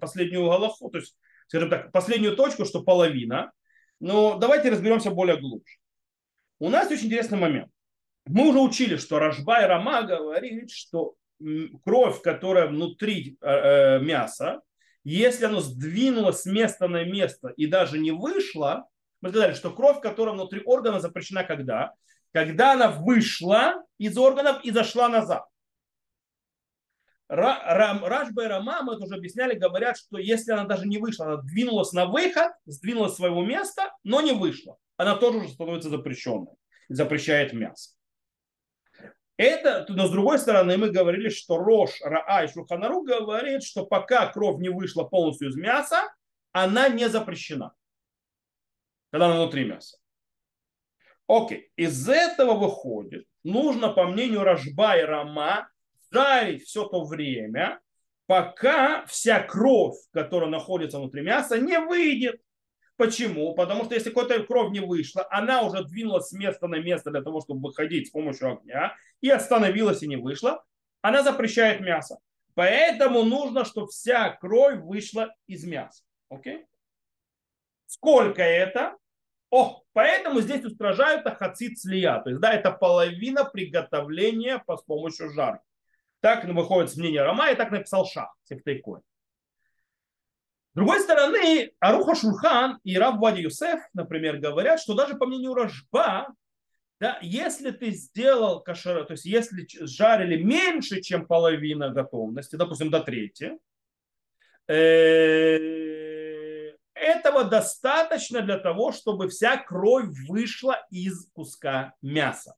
последнюю 0.00 0.44
галаху, 0.44 0.90
то 0.90 0.98
есть, 0.98 1.16
скажем 1.50 1.68
так, 1.68 1.90
последнюю 1.90 2.36
точку, 2.36 2.64
что 2.64 2.80
половина. 2.80 3.50
Но 3.98 4.38
давайте 4.38 4.70
разберемся 4.70 5.10
более 5.10 5.36
глубже. 5.36 5.78
У 6.60 6.68
нас 6.68 6.88
очень 6.88 7.06
интересный 7.06 7.38
момент. 7.38 7.70
Мы 8.26 8.48
уже 8.48 8.60
учили, 8.60 8.96
что 8.96 9.18
Рожба 9.18 9.62
и 9.62 9.66
Рама 9.66 10.02
говорит, 10.02 10.70
что 10.70 11.14
кровь, 11.84 12.22
которая 12.22 12.68
внутри 12.68 13.36
э, 13.40 13.50
э, 13.50 13.98
мяса, 14.00 14.60
если 15.02 15.46
оно 15.46 15.60
сдвинулось 15.60 16.42
с 16.42 16.46
места 16.46 16.86
на 16.86 17.02
место 17.04 17.48
и 17.48 17.66
даже 17.66 17.98
не 17.98 18.12
вышло, 18.12 18.86
мы 19.20 19.30
сказали, 19.30 19.54
что 19.54 19.70
кровь, 19.70 20.00
которая 20.00 20.34
внутри 20.36 20.62
органа 20.64 21.00
запрещена 21.00 21.42
когда? 21.42 21.94
Когда 22.32 22.74
она 22.74 22.92
вышла 22.92 23.82
из 23.98 24.16
органов 24.16 24.64
и 24.64 24.70
зашла 24.70 25.08
назад. 25.08 25.44
Рашба 27.32 28.44
и 28.44 28.46
Рама, 28.46 28.82
мы 28.82 28.94
это 28.94 29.04
уже 29.04 29.14
объясняли, 29.14 29.58
говорят, 29.58 29.96
что 29.96 30.18
если 30.18 30.52
она 30.52 30.64
даже 30.64 30.86
не 30.86 30.98
вышла, 30.98 31.26
она 31.26 31.36
двинулась 31.42 31.92
на 31.92 32.06
выход, 32.06 32.52
сдвинулась 32.66 33.14
своего 33.14 33.44
места, 33.44 33.92
но 34.02 34.20
не 34.20 34.32
вышла 34.32 34.76
она 35.00 35.16
тоже 35.16 35.38
уже 35.38 35.48
становится 35.48 35.88
запрещенной, 35.88 36.52
запрещает 36.90 37.54
мясо. 37.54 37.96
Это, 39.38 39.86
но 39.88 40.06
с 40.06 40.10
другой 40.10 40.38
стороны, 40.38 40.76
мы 40.76 40.90
говорили, 40.90 41.30
что 41.30 41.56
Рош, 41.56 42.02
Раа 42.02 42.44
и 42.44 42.48
Шуханару 42.48 43.02
говорит, 43.02 43.62
что 43.62 43.86
пока 43.86 44.30
кровь 44.30 44.60
не 44.60 44.68
вышла 44.68 45.04
полностью 45.04 45.48
из 45.48 45.56
мяса, 45.56 46.02
она 46.52 46.90
не 46.90 47.08
запрещена. 47.08 47.72
Когда 49.10 49.26
она 49.26 49.36
внутри 49.36 49.64
мяса. 49.64 49.96
Окей, 51.26 51.70
из 51.76 52.06
этого 52.06 52.52
выходит, 52.52 53.24
нужно, 53.42 53.88
по 53.88 54.06
мнению 54.06 54.44
Рожба 54.44 54.98
и 54.98 55.02
Рама, 55.02 55.70
жарить 56.10 56.64
все 56.64 56.84
то 56.84 57.04
время, 57.04 57.80
пока 58.26 59.04
вся 59.06 59.42
кровь, 59.42 59.96
которая 60.12 60.50
находится 60.50 60.98
внутри 60.98 61.22
мяса, 61.22 61.58
не 61.58 61.78
выйдет. 61.78 62.40
Почему? 62.96 63.54
Потому 63.54 63.84
что 63.84 63.94
если 63.94 64.10
какая-то 64.10 64.44
кровь 64.44 64.72
не 64.72 64.80
вышла, 64.80 65.26
она 65.30 65.62
уже 65.62 65.84
двинулась 65.84 66.28
с 66.28 66.32
места 66.32 66.68
на 66.68 66.78
место 66.80 67.10
для 67.10 67.22
того, 67.22 67.40
чтобы 67.40 67.68
выходить 67.68 68.08
с 68.08 68.10
помощью 68.10 68.52
огня, 68.52 68.94
и 69.20 69.30
остановилась 69.30 70.02
и 70.02 70.06
не 70.06 70.16
вышла, 70.16 70.62
она 71.00 71.22
запрещает 71.22 71.80
мясо. 71.80 72.18
Поэтому 72.54 73.22
нужно, 73.22 73.64
чтобы 73.64 73.88
вся 73.88 74.30
кровь 74.32 74.80
вышла 74.80 75.34
из 75.46 75.64
мяса. 75.64 76.04
Окей? 76.28 76.66
Сколько 77.86 78.42
это? 78.42 78.96
О, 79.50 79.82
поэтому 79.92 80.40
здесь 80.40 80.64
устражают 80.64 81.26
ахацит 81.26 81.78
слия. 81.78 82.20
То 82.20 82.30
есть, 82.30 82.40
да, 82.40 82.52
это 82.52 82.70
половина 82.70 83.44
приготовления 83.44 84.62
по, 84.64 84.76
с 84.76 84.82
помощью 84.82 85.30
жарки. 85.32 85.64
Так 86.20 86.44
выходит 86.44 86.90
с 86.90 86.96
мнения 86.96 87.22
Рама, 87.22 87.50
и 87.50 87.54
так 87.54 87.70
написал 87.70 88.06
Шах, 88.06 88.36
Сефтейкой. 88.44 89.00
С 90.72 90.74
другой 90.74 91.00
стороны, 91.00 91.72
Аруха 91.80 92.14
Шурхан 92.14 92.78
и 92.84 92.96
Раб 92.96 93.18
Вади 93.18 93.42
Юсеф, 93.42 93.80
например, 93.92 94.38
говорят, 94.38 94.80
что 94.80 94.94
даже 94.94 95.16
по 95.16 95.26
мнению 95.26 95.54
Рожба, 95.54 96.28
да, 97.00 97.18
если 97.22 97.70
ты 97.70 97.90
сделал 97.90 98.62
кашер, 98.62 99.04
то 99.06 99.12
есть 99.14 99.24
если 99.24 99.66
жарили 99.86 100.40
меньше, 100.42 101.00
чем 101.00 101.26
половина 101.26 101.88
готовности, 101.88 102.56
допустим, 102.56 102.90
до 102.90 103.00
трети, 103.00 103.58
э, 104.68 105.80
этого 106.94 107.44
достаточно 107.44 108.42
для 108.42 108.58
того, 108.58 108.92
чтобы 108.92 109.28
вся 109.28 109.56
кровь 109.56 110.08
вышла 110.28 110.86
из 110.90 111.28
куска 111.32 111.94
мяса. 112.02 112.54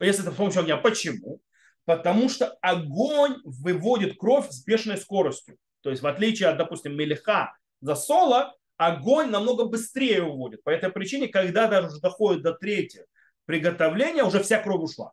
Если 0.00 0.22
это 0.22 0.32
с 0.32 0.36
помощью 0.36 0.62
огня. 0.62 0.76
Почему? 0.76 1.40
Потому 1.90 2.28
что 2.28 2.56
огонь 2.62 3.38
выводит 3.42 4.16
кровь 4.16 4.48
с 4.48 4.64
бешеной 4.64 4.96
скоростью. 4.96 5.56
То 5.80 5.90
есть 5.90 6.02
в 6.02 6.06
отличие 6.06 6.48
от, 6.48 6.56
допустим, 6.56 6.96
мелиха 6.96 7.52
засола, 7.80 8.54
огонь 8.76 9.30
намного 9.30 9.64
быстрее 9.64 10.22
уводит. 10.22 10.62
По 10.62 10.70
этой 10.70 10.90
причине, 10.90 11.26
когда 11.26 11.66
даже 11.66 11.88
уже 11.88 12.00
доходит 12.00 12.42
до 12.44 12.52
третьего 12.52 13.06
приготовления, 13.44 14.22
уже 14.22 14.40
вся 14.40 14.62
кровь 14.62 14.82
ушла. 14.82 15.10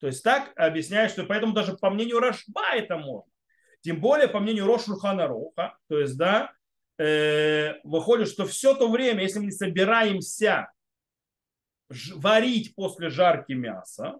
То 0.00 0.06
есть 0.06 0.22
так 0.22 0.54
объясняет, 0.56 1.10
что 1.10 1.24
поэтому 1.24 1.52
даже 1.52 1.76
по 1.76 1.90
мнению 1.90 2.18
Рашба 2.18 2.62
это 2.74 2.96
можно. 2.96 3.30
Тем 3.82 4.00
более 4.00 4.28
по 4.28 4.40
мнению 4.40 4.64
Рошурхана 4.64 5.26
Роха, 5.26 5.76
то 5.86 6.00
есть, 6.00 6.16
да, 6.16 6.50
э, 6.96 7.74
выходит, 7.84 8.28
что 8.28 8.46
все 8.46 8.72
то 8.72 8.88
время, 8.88 9.20
если 9.20 9.40
мы 9.40 9.44
не 9.44 9.50
собираемся 9.50 10.72
варить 12.14 12.74
после 12.74 13.10
жарки 13.10 13.52
мяса, 13.52 14.14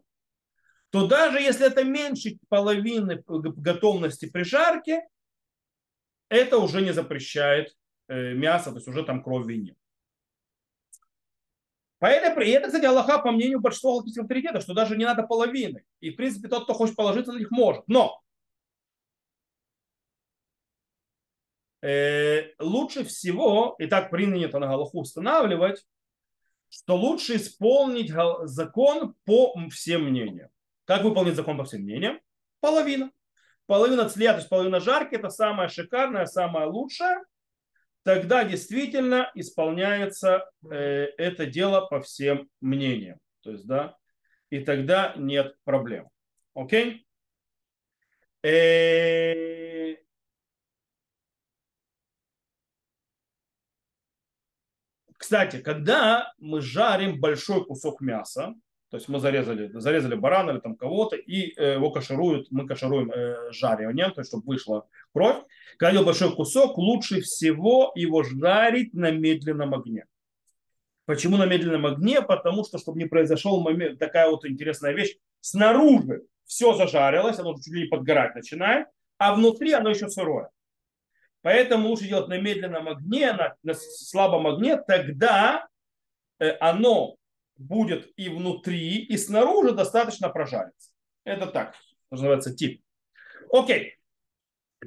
то 1.00 1.08
даже 1.08 1.40
если 1.40 1.66
это 1.66 1.84
меньше 1.84 2.38
половины 2.48 3.22
готовности 3.26 4.28
при 4.30 4.42
жарке, 4.42 5.06
это 6.28 6.58
уже 6.58 6.80
не 6.82 6.92
запрещает 6.92 7.76
э, 8.08 8.32
мясо, 8.34 8.70
то 8.70 8.76
есть 8.76 8.88
уже 8.88 9.04
там 9.04 9.22
крови 9.22 9.56
нет. 9.56 9.76
Поэтому, 11.98 12.40
и 12.42 12.50
это, 12.50 12.66
кстати, 12.66 12.84
Аллаха, 12.84 13.18
по 13.18 13.32
мнению 13.32 13.60
большинства 13.60 13.92
галактических 13.92 14.22
авторитетов, 14.22 14.62
что 14.62 14.74
даже 14.74 14.96
не 14.96 15.04
надо 15.04 15.22
половины. 15.22 15.84
И, 16.00 16.10
в 16.10 16.16
принципе, 16.16 16.48
тот, 16.48 16.64
кто 16.64 16.74
хочет 16.74 16.94
положиться 16.94 17.32
на 17.32 17.38
них, 17.38 17.50
может. 17.50 17.84
Но 17.86 18.22
э, 21.82 22.54
лучше 22.58 23.04
всего, 23.04 23.76
и 23.78 23.86
так 23.86 24.10
принято 24.10 24.58
на 24.58 24.66
Галаху 24.66 25.00
устанавливать, 25.00 25.86
что 26.68 26.96
лучше 26.96 27.36
исполнить 27.36 28.12
закон 28.42 29.14
по 29.24 29.54
всем 29.70 30.04
мнениям. 30.04 30.50
Как 30.86 31.04
выполнить 31.04 31.36
закон 31.36 31.58
по 31.58 31.64
всем 31.64 31.82
мнениям? 31.82 32.18
Половина 32.60 33.10
половина 33.66 34.08
цлия, 34.08 34.32
то 34.32 34.38
есть 34.38 34.48
половина 34.48 34.80
жарки, 34.80 35.16
это 35.16 35.28
самое 35.28 35.68
шикарное, 35.68 36.26
самое 36.26 36.66
лучшее, 36.66 37.18
тогда 38.02 38.44
действительно 38.44 39.30
исполняется 39.34 40.48
э, 40.70 41.08
это 41.18 41.46
дело 41.46 41.82
по 41.86 42.00
всем 42.00 42.48
мнениям. 42.60 43.18
То 43.42 43.50
есть, 43.50 43.66
да, 43.66 43.96
и 44.50 44.60
тогда 44.60 45.14
нет 45.16 45.56
проблем. 45.64 46.08
Окей? 46.54 47.06
Э, 48.42 49.96
кстати, 55.16 55.60
когда 55.60 56.32
мы 56.38 56.60
жарим 56.60 57.20
большой 57.20 57.64
кусок 57.64 58.00
мяса, 58.00 58.54
то 58.90 58.98
есть 58.98 59.08
мы 59.08 59.18
зарезали, 59.18 59.70
зарезали 59.74 60.14
барана 60.14 60.52
или 60.52 60.60
там 60.60 60.76
кого-то, 60.76 61.16
и 61.16 61.52
э, 61.56 61.74
его 61.74 61.90
кашируют, 61.90 62.48
мы 62.50 62.66
кашируем 62.66 63.10
э, 63.10 63.50
жариванием, 63.52 64.12
то 64.12 64.20
есть 64.20 64.30
чтобы 64.30 64.44
вышла 64.46 64.86
кровь. 65.12 65.42
Когда 65.76 66.04
большой 66.04 66.34
кусок, 66.34 66.78
лучше 66.78 67.20
всего 67.20 67.90
его 67.96 68.22
жарить 68.22 68.94
на 68.94 69.10
медленном 69.10 69.74
огне. 69.74 70.06
Почему 71.04 71.36
на 71.36 71.46
медленном 71.46 71.86
огне? 71.86 72.22
Потому 72.22 72.64
что, 72.64 72.78
чтобы 72.78 72.98
не 72.98 73.06
произошел 73.06 73.60
момент, 73.60 73.98
такая 73.98 74.30
вот 74.30 74.44
интересная 74.44 74.92
вещь, 74.92 75.16
снаружи 75.40 76.22
все 76.44 76.74
зажарилось, 76.74 77.38
оно 77.40 77.54
чуть 77.54 77.74
ли 77.74 77.82
не 77.82 77.88
подгорать 77.88 78.36
начинает, 78.36 78.86
а 79.18 79.34
внутри 79.34 79.72
оно 79.72 79.90
еще 79.90 80.08
сырое. 80.08 80.50
Поэтому 81.42 81.88
лучше 81.88 82.08
делать 82.08 82.28
на 82.28 82.38
медленном 82.38 82.88
огне, 82.88 83.32
на, 83.32 83.56
на 83.64 83.74
слабом 83.74 84.46
огне, 84.46 84.76
тогда 84.76 85.66
э, 86.38 86.50
оно 86.60 87.16
будет 87.56 88.12
и 88.16 88.28
внутри, 88.28 88.98
и 88.98 89.16
снаружи 89.16 89.72
достаточно 89.72 90.28
прожариться. 90.28 90.90
Это 91.24 91.46
так, 91.46 91.74
называется 92.10 92.54
тип. 92.54 92.82
Окей. 93.52 93.94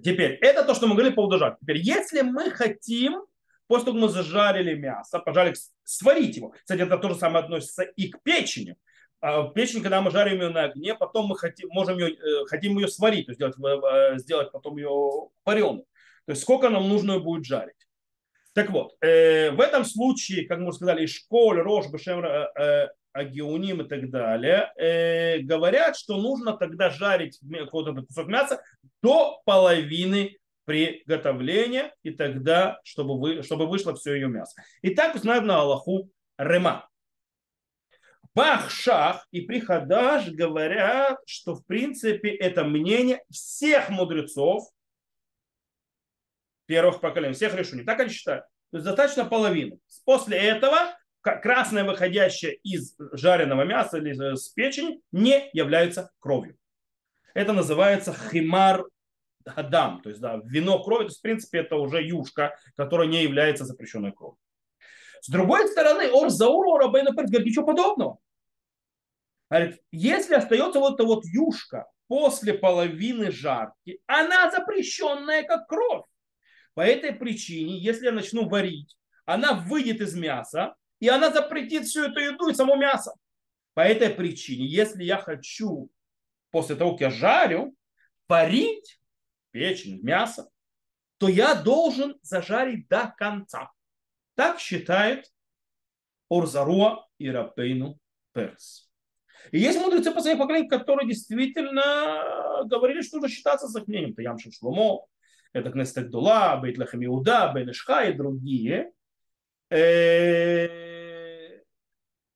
Теперь, 0.04 0.34
это 0.42 0.64
то, 0.64 0.76
что 0.76 0.88
мы 0.88 0.94
говорили 0.94 1.14
по 1.14 1.26
удажать. 1.26 1.58
Теперь, 1.60 1.78
если 1.78 2.22
мы 2.22 2.52
хотим, 2.52 3.26
после 3.68 3.86
того, 3.86 3.98
как 3.98 4.02
мы 4.04 4.10
зажарили 4.10 4.76
мясо, 4.76 5.20
пожарили, 5.20 5.56
сварить 5.84 6.38
его. 6.38 6.50
Кстати, 6.50 6.82
это 6.82 6.98
то 6.98 7.10
же 7.10 7.16
самое 7.16 7.44
относится 7.44 7.84
и 7.84 8.10
к 8.10 8.22
печени. 8.22 8.76
А 9.22 9.50
печень, 9.50 9.82
когда 9.82 10.02
мы 10.02 10.12
жарим 10.12 10.42
ее 10.42 10.50
на 10.50 10.64
огне, 10.64 10.96
потом 10.96 11.28
мы 11.28 11.38
хотим, 11.38 11.70
можем 11.72 11.98
ее, 11.98 12.14
э, 12.14 12.46
хотим 12.46 12.78
ее 12.78 12.88
сварить, 12.88 13.26
то 13.26 13.32
есть 13.32 13.40
сделать, 13.40 13.56
э, 13.58 14.18
сделать 14.18 14.52
потом 14.52 14.78
ее 14.78 15.30
вареной. 15.44 15.86
То 16.26 16.32
есть 16.32 16.44
сколько 16.44 16.70
нам 16.70 16.88
нужно 16.88 17.20
будет 17.20 17.46
жарить. 17.46 17.79
Так 18.60 18.72
вот, 18.72 18.92
э, 19.00 19.52
в 19.52 19.62
этом 19.62 19.86
случае, 19.86 20.46
как 20.46 20.60
мы 20.60 20.74
сказали, 20.74 21.06
школь, 21.06 21.62
рож, 21.62 21.88
бешем, 21.88 22.26
э, 22.26 22.50
э, 22.60 22.88
агеуним 23.14 23.84
и 23.84 23.88
так 23.88 24.10
далее, 24.10 24.74
э, 24.76 25.40
говорят, 25.40 25.96
что 25.96 26.18
нужно 26.18 26.58
тогда 26.58 26.90
жарить 26.90 27.40
какой-то 27.50 27.94
кусок 28.02 28.28
мяса 28.28 28.62
до 29.02 29.42
половины 29.46 30.38
приготовления, 30.66 31.96
и 32.04 32.12
тогда, 32.12 32.82
чтобы, 32.84 33.18
вы, 33.18 33.44
чтобы 33.44 33.66
вышло 33.66 33.96
все 33.96 34.16
ее 34.16 34.28
мясо. 34.28 34.62
И 34.82 34.94
так 34.94 35.16
узнают 35.16 35.46
на 35.46 35.62
Аллаху 35.62 36.10
Рема. 36.38 36.90
Бахшах 38.36 39.26
и 39.32 39.40
Приходаш 39.40 40.32
говорят, 40.32 41.18
что 41.26 41.56
в 41.56 41.66
принципе 41.66 42.32
это 42.32 42.66
мнение 42.66 43.24
всех 43.30 43.90
мудрецов 43.90 44.68
первых 46.70 47.02
поколений, 47.02 47.34
всех 47.34 47.56
решений. 47.56 47.84
Так 47.84 48.00
они 48.00 48.12
считают. 48.12 48.46
То 48.70 48.78
есть 48.78 48.86
достаточно 48.86 49.26
половины. 49.26 49.80
После 50.06 50.38
этого 50.38 50.78
красное, 51.22 51.84
выходящее 51.84 52.58
из 52.58 52.96
жареного 53.12 53.64
мяса 53.64 53.98
или 53.98 54.36
с 54.36 54.50
печени, 54.50 55.02
не 55.12 55.50
является 55.52 56.12
кровью. 56.20 56.56
Это 57.34 57.54
называется 57.54 58.14
химар 58.14 58.86
хадам, 59.46 60.02
то 60.04 60.10
есть 60.10 60.22
да, 60.22 60.40
вино 60.46 60.84
крови, 60.84 61.06
то 61.06 61.08
есть 61.08 61.20
в 61.20 61.22
принципе 61.24 61.60
это 61.60 61.76
уже 61.78 62.04
юшка, 62.04 62.56
которая 62.76 63.08
не 63.08 63.24
является 63.24 63.66
запрещенной 63.66 64.12
кровью. 64.12 64.38
С 65.22 65.30
другой 65.30 65.68
стороны, 65.70 66.12
Ор 66.12 66.30
Зауру 66.30 66.78
Рабейна 66.78 67.12
говорит, 67.12 67.46
ничего 67.46 67.66
подобного. 67.66 68.20
Говорит, 69.50 69.82
если 69.92 70.36
остается 70.36 70.80
вот 70.80 70.96
эта 70.96 71.04
вот 71.04 71.26
юшка 71.26 71.88
после 72.08 72.54
половины 72.54 73.32
жарки, 73.32 74.00
она 74.06 74.52
запрещенная 74.52 75.42
как 75.44 75.68
кровь. 75.68 76.06
По 76.74 76.82
этой 76.82 77.14
причине, 77.14 77.78
если 77.78 78.06
я 78.06 78.12
начну 78.12 78.48
варить, 78.48 78.98
она 79.26 79.54
выйдет 79.54 80.02
из 80.02 80.16
мяса, 80.16 80.76
и 81.00 81.08
она 81.08 81.32
запретит 81.32 81.86
всю 81.86 82.04
эту 82.04 82.20
еду 82.20 82.50
и 82.50 82.54
само 82.54 82.76
мясо. 82.76 83.14
По 83.74 83.82
этой 83.82 84.10
причине, 84.10 84.66
если 84.66 85.04
я 85.04 85.18
хочу 85.18 85.90
после 86.52 86.76
того, 86.76 86.92
как 86.92 87.02
я 87.02 87.10
жарю, 87.12 87.76
парить 88.28 89.00
печень, 89.52 90.02
мясо, 90.02 90.50
то 91.18 91.28
я 91.28 91.56
должен 91.56 92.18
зажарить 92.22 92.88
до 92.88 93.14
конца. 93.18 93.72
Так 94.36 94.60
считает 94.60 95.26
Орзаруа 96.30 97.08
и 97.18 97.30
Рабейну 97.30 97.98
Перс. 98.34 98.90
И 99.52 99.60
есть 99.60 99.80
мудрецы 99.80 100.12
по 100.12 100.22
своим 100.22 100.38
поколениям, 100.38 100.70
которые 100.70 101.08
действительно 101.08 102.64
говорили, 102.66 103.02
что 103.02 103.18
нужно 103.18 103.30
считаться 103.30 103.68
с 103.68 103.76
их 103.76 103.88
мнением. 103.88 104.12
Это 104.14 104.22
Ямшин 104.22 104.52
Шломо, 104.52 105.06
это 105.54 105.72
Кнестек 105.72 106.10
Дула, 106.10 106.58
Бейт 106.58 106.78
Лехем 106.78 107.04
Иуда, 107.06 107.52
Бен 107.54 107.70
Ишха 107.70 108.06
и 108.06 108.14
другие. 108.14 108.92
Э, 109.70 110.90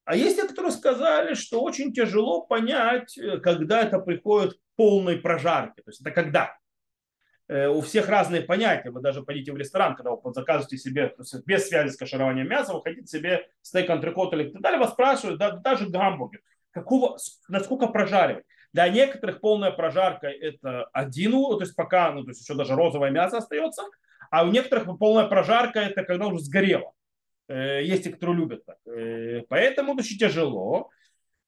а 0.05 0.15
есть 0.15 0.35
те, 0.35 0.47
которые 0.47 0.71
сказали, 0.71 1.33
что 1.33 1.61
очень 1.61 1.93
тяжело 1.93 2.41
понять, 2.41 3.17
когда 3.41 3.81
это 3.81 3.99
приходит 3.99 4.53
к 4.53 4.57
полной 4.75 5.17
прожарке. 5.17 5.81
То 5.81 5.89
есть 5.89 6.01
это 6.01 6.11
когда? 6.11 6.57
Э, 7.47 7.67
у 7.67 7.81
всех 7.81 8.09
разные 8.09 8.41
понятия. 8.41 8.89
Вы 8.89 9.01
даже 9.01 9.21
пойдите 9.21 9.51
в 9.51 9.57
ресторан, 9.57 9.95
когда 9.95 10.11
вы 10.11 10.33
заказываете 10.33 10.77
себе, 10.77 11.13
без 11.45 11.67
связи 11.67 11.89
с 11.89 11.97
кашированием 11.97 12.47
мяса, 12.47 12.73
вы 12.73 12.81
хотите 12.81 13.05
себе 13.07 13.47
стейк, 13.61 13.89
антрикот 13.89 14.33
или 14.33 14.49
так 14.49 14.61
далее, 14.61 14.79
вас 14.79 14.91
спрашивают, 14.91 15.39
да, 15.39 15.51
даже 15.51 15.89
гамбургер, 15.89 16.41
какого, 16.71 17.17
насколько 17.49 17.87
прожаривать. 17.87 18.45
Для 18.73 18.89
некоторых 18.89 19.39
полная 19.39 19.71
прожарка 19.71 20.27
это 20.27 20.85
один, 20.93 21.31
то 21.31 21.61
есть 21.61 21.75
пока, 21.75 22.11
ну, 22.11 22.23
то 22.23 22.31
есть 22.31 22.41
еще 22.41 22.55
даже 22.55 22.75
розовое 22.75 23.11
мясо 23.11 23.37
остается, 23.37 23.83
а 24.31 24.43
у 24.43 24.51
некоторых 24.51 24.97
полная 24.97 25.27
прожарка 25.27 25.79
это 25.79 26.03
когда 26.03 26.25
уже 26.25 26.39
сгорело. 26.39 26.91
Э, 27.47 27.83
есть 27.83 28.05
те, 28.05 28.09
кто 28.09 28.33
любят 28.33 28.65
так. 28.65 28.77
Э, 28.87 29.43
поэтому 29.47 29.93
очень 29.93 30.17
тяжело. 30.17 30.89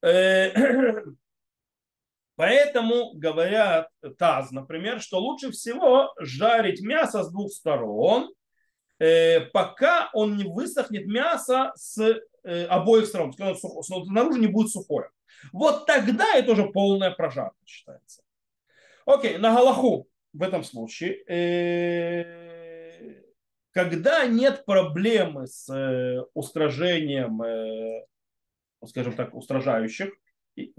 Поэтому 2.36 3.14
говорят 3.14 3.88
ТАЗ, 4.18 4.52
например, 4.52 5.02
что 5.02 5.20
лучше 5.20 5.52
всего 5.52 6.14
жарить 6.20 6.82
мясо 6.82 7.24
с 7.24 7.32
двух 7.32 7.52
сторон, 7.52 8.34
э, 9.00 9.40
пока 9.54 10.10
он 10.14 10.36
не 10.36 10.44
высохнет 10.44 11.08
мясо 11.08 11.72
с 11.76 11.98
э, 12.44 12.66
обоих 12.66 13.08
сторон, 13.08 13.34
снаружи 13.34 14.40
не 14.40 14.48
будет 14.48 14.70
сухое. 14.70 15.10
Вот 15.52 15.86
тогда 15.86 16.36
это 16.36 16.52
уже 16.52 16.66
полная 16.70 17.12
прожарка 17.12 17.58
считается. 17.66 18.24
Окей, 19.06 19.38
на 19.38 19.54
Галаху 19.54 20.08
в 20.34 20.42
этом 20.42 20.64
случае, 20.64 21.24
э, 21.28 22.56
когда 23.72 24.26
нет 24.26 24.66
проблемы 24.66 25.48
с 25.48 25.70
устражением, 26.34 27.42
скажем 28.86 29.14
так, 29.14 29.36
устражающих, 29.36 30.12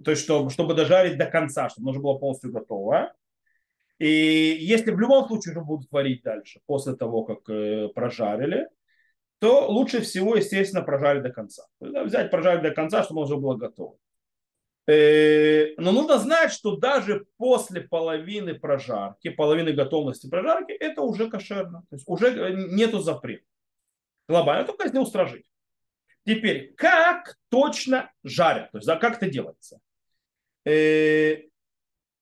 то 0.02 0.11
есть 0.11 0.22
чтобы, 0.22 0.50
чтобы 0.50 0.74
дожарить 0.74 1.18
до 1.18 1.26
конца, 1.26 1.68
чтобы 1.68 1.90
уже 1.90 2.00
было 2.00 2.18
полностью 2.18 2.52
готово. 2.52 3.12
И 3.98 4.09
если 4.09 4.90
в 4.90 5.00
любом 5.00 5.26
случае 5.26 5.52
уже 5.52 5.64
будут 5.64 5.90
варить 5.90 6.22
дальше, 6.22 6.61
после 6.66 6.94
того, 6.94 7.24
как 7.24 7.48
э, 7.48 7.88
прожарили, 7.94 8.68
то 9.38 9.70
лучше 9.70 10.00
всего, 10.00 10.37
естественно, 10.37 10.82
прожарить 10.82 11.22
до 11.22 11.30
конца. 11.30 11.66
взять, 11.80 12.30
прожарить 12.30 12.62
до 12.62 12.70
конца, 12.72 13.02
чтобы 13.02 13.20
оно 13.20 13.26
уже 13.26 13.37
было 13.37 13.56
готово. 13.56 13.96
Э, 14.87 15.75
но 15.79 15.90
нужно 15.90 16.18
знать, 16.18 16.53
что 16.53 16.77
даже 16.77 17.27
после 17.38 17.81
половины 17.81 18.55
прожарки, 18.55 19.31
половины 19.31 19.72
готовности 19.72 20.29
прожарки, 20.29 20.70
это 20.72 21.03
уже 21.03 21.29
кошерно. 21.29 21.83
То 21.90 21.96
есть 21.96 22.09
уже 22.09 22.29
э, 22.29 22.53
нету 22.70 23.01
запрета. 23.01 23.44
Глобально, 24.29 24.64
только 24.64 24.85
если 24.85 24.99
устражить. 24.99 25.46
Теперь, 26.25 26.75
как 26.75 27.37
точно 27.49 28.12
жарят? 28.22 28.70
То 28.72 28.79
есть, 28.79 28.87
да, 28.87 28.96
как 28.96 29.16
это 29.16 29.29
делается? 29.29 29.81
Э, 30.64 31.42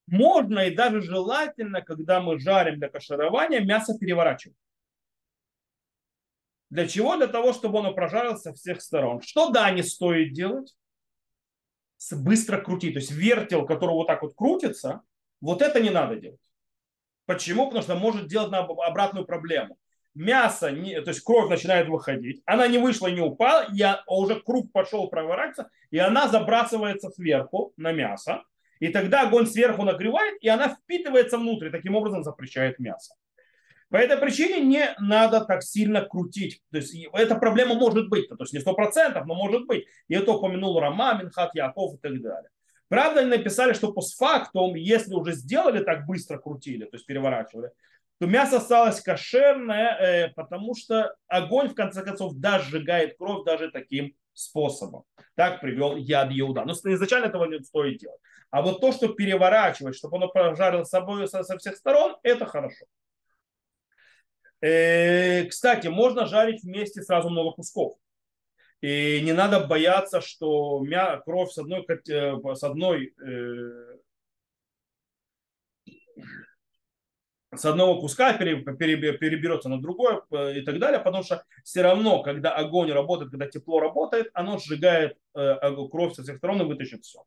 можно 0.07 0.61
и 0.61 0.75
даже 0.75 1.03
желательно, 1.03 1.83
когда 1.83 2.21
мы 2.21 2.39
жарим 2.39 2.79
для 2.79 2.89
каширования, 2.89 3.61
мясо 3.61 3.97
переворачивать. 3.99 4.57
Для 6.71 6.89
чего? 6.89 7.17
Для 7.17 7.27
того, 7.27 7.53
чтобы 7.53 7.79
оно 7.79 7.93
прожарилось 7.93 8.43
со 8.43 8.53
всех 8.55 8.81
сторон. 8.81 9.21
Что 9.21 9.51
да, 9.51 9.71
не 9.71 9.83
стоит 9.83 10.33
делать? 10.33 10.75
Быстро 12.13 12.61
крутить. 12.61 12.95
То 12.95 13.01
есть 13.01 13.11
вертел, 13.11 13.67
который 13.67 13.93
вот 13.93 14.07
так 14.07 14.23
вот 14.23 14.35
крутится, 14.35 15.03
вот 15.41 15.63
это 15.63 15.81
не 15.81 15.91
надо 15.91 16.17
делать. 16.17 16.41
Почему? 17.27 17.67
Потому 17.67 17.83
что 17.83 17.95
может 17.95 18.27
делать 18.27 18.51
на 18.51 18.59
обратную 18.59 19.25
проблему 19.25 19.79
мясо, 20.15 20.71
не, 20.71 21.01
то 21.01 21.11
есть 21.11 21.23
кровь 21.23 21.51
начинает 21.51 21.89
выходить, 21.89 22.43
она 22.47 22.69
не 22.69 22.79
вышла, 22.79 23.09
не 23.09 23.21
упала, 23.21 23.67
я, 23.73 24.03
а 24.07 24.15
уже 24.15 24.41
круг 24.41 24.73
пошел 24.73 25.09
проворачиваться, 25.09 25.71
и 25.91 25.99
она 25.99 26.29
забрасывается 26.29 27.11
сверху 27.11 27.73
на 27.77 27.93
мясо, 27.93 28.45
и 28.79 28.89
тогда 28.89 29.23
огонь 29.23 29.47
сверху 29.47 29.83
нагревает, 29.83 30.37
и 30.41 30.49
она 30.49 30.69
впитывается 30.69 31.39
внутрь, 31.39 31.71
таким 31.71 31.97
образом 31.97 32.23
запрещает 32.23 32.79
мясо. 32.79 33.15
По 33.91 33.97
этой 33.97 34.17
причине 34.17 34.61
не 34.61 34.95
надо 34.99 35.45
так 35.45 35.63
сильно 35.63 36.03
крутить. 36.03 36.61
То 36.71 36.79
есть 36.79 36.95
эта 37.13 37.37
проблема 37.37 37.75
может 37.75 38.09
быть, 38.09 38.29
то 38.29 38.37
есть 38.41 38.53
не 38.53 38.61
сто 38.61 38.75
процентов, 38.75 39.27
но 39.27 39.35
может 39.35 39.67
быть. 39.67 39.87
И 40.09 40.15
это 40.15 40.33
упомянул 40.33 40.79
Рама, 40.81 41.15
Минхат, 41.15 41.55
Яков 41.55 41.95
и 41.95 41.99
так 41.99 42.21
далее. 42.21 42.51
Правда, 42.89 43.21
они 43.21 43.31
написали, 43.31 43.73
что 43.73 43.93
постфактум, 43.93 44.75
если 44.75 45.15
уже 45.15 45.33
сделали 45.33 45.83
так 45.83 46.07
быстро 46.07 46.39
крутили, 46.39 46.85
то 46.85 46.97
есть 46.97 47.07
переворачивали, 47.07 47.71
то 48.19 48.27
мясо 48.27 48.59
осталось 48.59 49.01
кошерное, 49.01 49.97
э, 49.99 50.29
потому 50.35 50.75
что 50.75 51.15
огонь, 51.27 51.69
в 51.69 51.75
конце 51.75 52.03
концов, 52.03 52.35
даже 52.35 52.71
сжигает 52.71 53.17
кровь 53.19 53.45
даже 53.45 53.71
таким 53.71 54.15
способом. 54.33 55.05
Так 55.35 55.61
привел 55.61 55.97
яд 55.97 56.29
Иуда. 56.33 56.65
Но 56.65 56.73
изначально 56.73 57.27
этого 57.27 57.47
не 57.47 57.63
стоит 57.63 57.99
делать. 57.99 58.21
А 58.51 58.63
вот 58.63 58.81
то, 58.81 58.93
что 58.93 59.09
переворачивать, 59.09 59.97
чтобы 59.97 60.17
оно 60.17 60.29
прожарило 60.29 60.85
собой 60.85 61.27
со, 61.27 61.43
со 61.43 61.59
всех 61.59 61.77
сторон, 61.77 62.17
это 62.23 62.47
хорошо. 62.47 62.85
Э, 64.65 65.45
кстати, 65.45 65.89
можно 65.89 66.25
жарить 66.25 66.63
вместе 66.63 67.03
сразу 67.03 67.29
много 67.29 67.53
кусков. 67.53 67.99
И 68.81 69.21
не 69.23 69.33
надо 69.33 69.67
бояться, 69.67 70.23
что 70.23 70.81
мя, 70.81 71.19
кровь 71.19 71.53
с 71.53 71.59
одной, 71.59 71.85
э, 71.87 72.55
с 72.55 72.65
одной 72.65 73.15
с 77.53 77.65
одного 77.65 78.01
куска 78.01 78.33
переберется 78.33 79.69
на 79.69 79.81
другое 79.81 80.23
э, 80.31 80.59
и 80.59 80.63
так 80.63 80.79
далее, 80.79 80.99
потому 80.99 81.23
что 81.23 81.45
все 81.63 81.83
равно, 81.83 82.23
когда 82.23 82.55
огонь 82.55 82.91
работает, 82.91 83.31
когда 83.31 83.47
тепло 83.47 83.81
работает, 83.81 84.31
оно 84.33 84.59
сжигает 84.59 85.19
э, 85.35 85.57
кровь 85.91 86.15
со 86.15 86.23
всех 86.23 86.39
сторон 86.39 86.63
и 86.63 86.65
вытащит 86.65 87.05
все. 87.05 87.23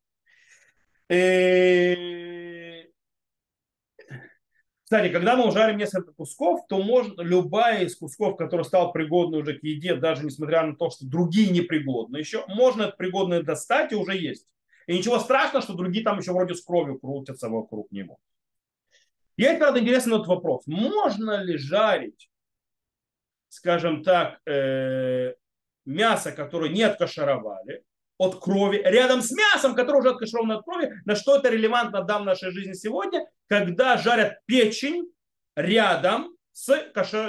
Кстати, 4.88 5.12
когда 5.12 5.36
мы 5.36 5.52
жарим 5.52 5.76
несколько 5.76 6.14
кусков, 6.14 6.66
то 6.70 6.82
можно 6.82 7.22
любая 7.22 7.84
из 7.84 7.98
кусков, 7.98 8.38
который 8.38 8.64
стал 8.64 8.94
пригодной 8.94 9.42
уже 9.42 9.60
к 9.60 9.64
еде, 9.64 9.96
даже 9.96 10.24
несмотря 10.24 10.66
на 10.66 10.78
то, 10.78 10.90
что 10.90 11.06
другие 11.06 11.50
непригодны 11.50 12.16
еще, 12.16 12.46
можно 12.48 12.84
это 12.84 12.96
пригодное 12.96 13.44
достать 13.44 13.92
и 13.92 13.96
уже 13.96 14.16
есть. 14.16 14.48
И 14.86 14.98
ничего 14.98 15.20
страшного, 15.20 15.62
что 15.62 15.74
другие 15.74 16.06
там 16.06 16.20
еще 16.20 16.32
вроде 16.32 16.56
с 16.56 16.64
кровью 16.64 16.98
крутятся 17.00 17.50
вокруг 17.50 17.92
него. 17.92 18.18
Есть, 19.36 19.60
правда, 19.60 19.82
интересный 19.82 20.20
вот 20.20 20.28
вопрос. 20.28 20.64
Можно 20.68 21.44
ли 21.44 21.58
жарить, 21.58 22.30
скажем 23.50 24.06
так, 24.06 24.40
э, 24.46 25.34
мясо, 25.84 26.32
которое 26.32 26.72
не 26.72 26.84
откашаровали, 26.84 27.84
от 28.18 28.40
крови, 28.40 28.82
рядом 28.84 29.22
с 29.22 29.32
мясом, 29.32 29.76
которое 29.76 30.00
уже 30.00 30.10
откашировано 30.10 30.58
от 30.58 30.66
крови, 30.66 30.94
на 31.06 31.16
что 31.16 31.38
это 31.38 31.50
релевантно 31.50 32.04
да, 32.04 32.20
в 32.20 32.26
нашей 32.26 32.52
жизни 32.52 32.74
сегодня, 32.74 33.28
когда 33.48 33.98
жарят 33.98 34.40
печень 34.46 35.12
рядом 35.56 36.36
с 36.52 36.70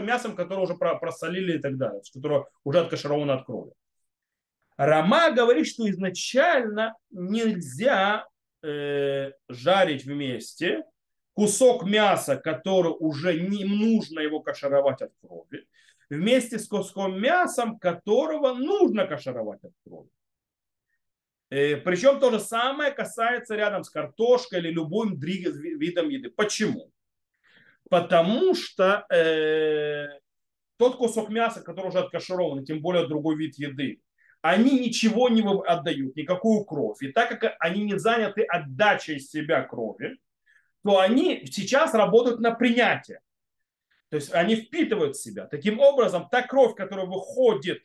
мясом, 0.01 0.35
которое 0.35 0.63
уже 0.63 0.75
просолили 0.75 1.59
и 1.59 1.59
так 1.59 1.77
далее, 1.77 2.01
которое 2.13 2.47
уже 2.65 2.81
откашировано 2.81 3.35
от 3.35 3.45
крови. 3.45 3.73
Рама 4.79 5.31
говорит, 5.33 5.67
что 5.67 5.91
изначально 5.91 6.95
нельзя 7.11 8.27
э, 8.63 9.33
жарить 9.49 10.05
вместе 10.05 10.85
кусок 11.35 11.85
мяса, 11.85 12.37
который 12.37 12.95
уже 12.99 13.39
не 13.41 13.65
нужно 13.65 14.21
его 14.21 14.41
кашаровать 14.41 15.03
от 15.03 15.13
крови, 15.21 15.67
вместе 16.09 16.59
с 16.59 16.67
куском 16.67 17.21
мясом, 17.21 17.79
которого 17.79 18.55
нужно 18.55 19.07
кашаровать 19.07 19.63
от 19.63 19.73
крови. 19.85 20.09
Э, 21.51 21.77
причем 21.77 22.21
то 22.21 22.31
же 22.31 22.41
самое 22.41 22.93
касается 22.93 23.57
рядом 23.57 23.85
с 23.85 23.91
картошкой 23.91 24.61
или 24.61 24.71
любым 24.71 25.19
видом 25.19 26.09
еды. 26.09 26.31
Почему? 26.31 26.93
Потому 27.89 28.55
что 28.55 29.07
э, 29.11 30.09
тот 30.77 30.97
кусок 30.97 31.31
мяса, 31.31 31.63
который 31.63 31.89
уже 31.89 32.01
откаширован, 32.01 32.65
тем 32.65 32.81
более 32.81 33.09
другой 33.09 33.37
вид 33.37 33.59
еды, 33.59 34.01
они 34.43 34.79
ничего 34.79 35.29
не 35.29 35.43
отдают, 35.43 36.15
никакую 36.17 36.65
кровь. 36.65 37.03
И 37.03 37.13
так 37.13 37.41
как 37.41 37.57
они 37.59 37.85
не 37.85 37.99
заняты 37.99 38.43
отдачей 38.43 39.19
себя 39.19 39.63
крови, 39.63 40.19
то 40.85 41.01
они 41.01 41.45
сейчас 41.47 41.95
работают 41.95 42.41
на 42.41 42.53
принятие. 42.53 43.21
То 44.11 44.17
есть 44.17 44.33
они 44.33 44.57
впитывают 44.57 45.17
в 45.17 45.23
себя. 45.23 45.47
Таким 45.47 45.81
образом, 45.81 46.29
та 46.31 46.43
кровь, 46.43 46.75
которая 46.75 47.07
выходит 47.07 47.85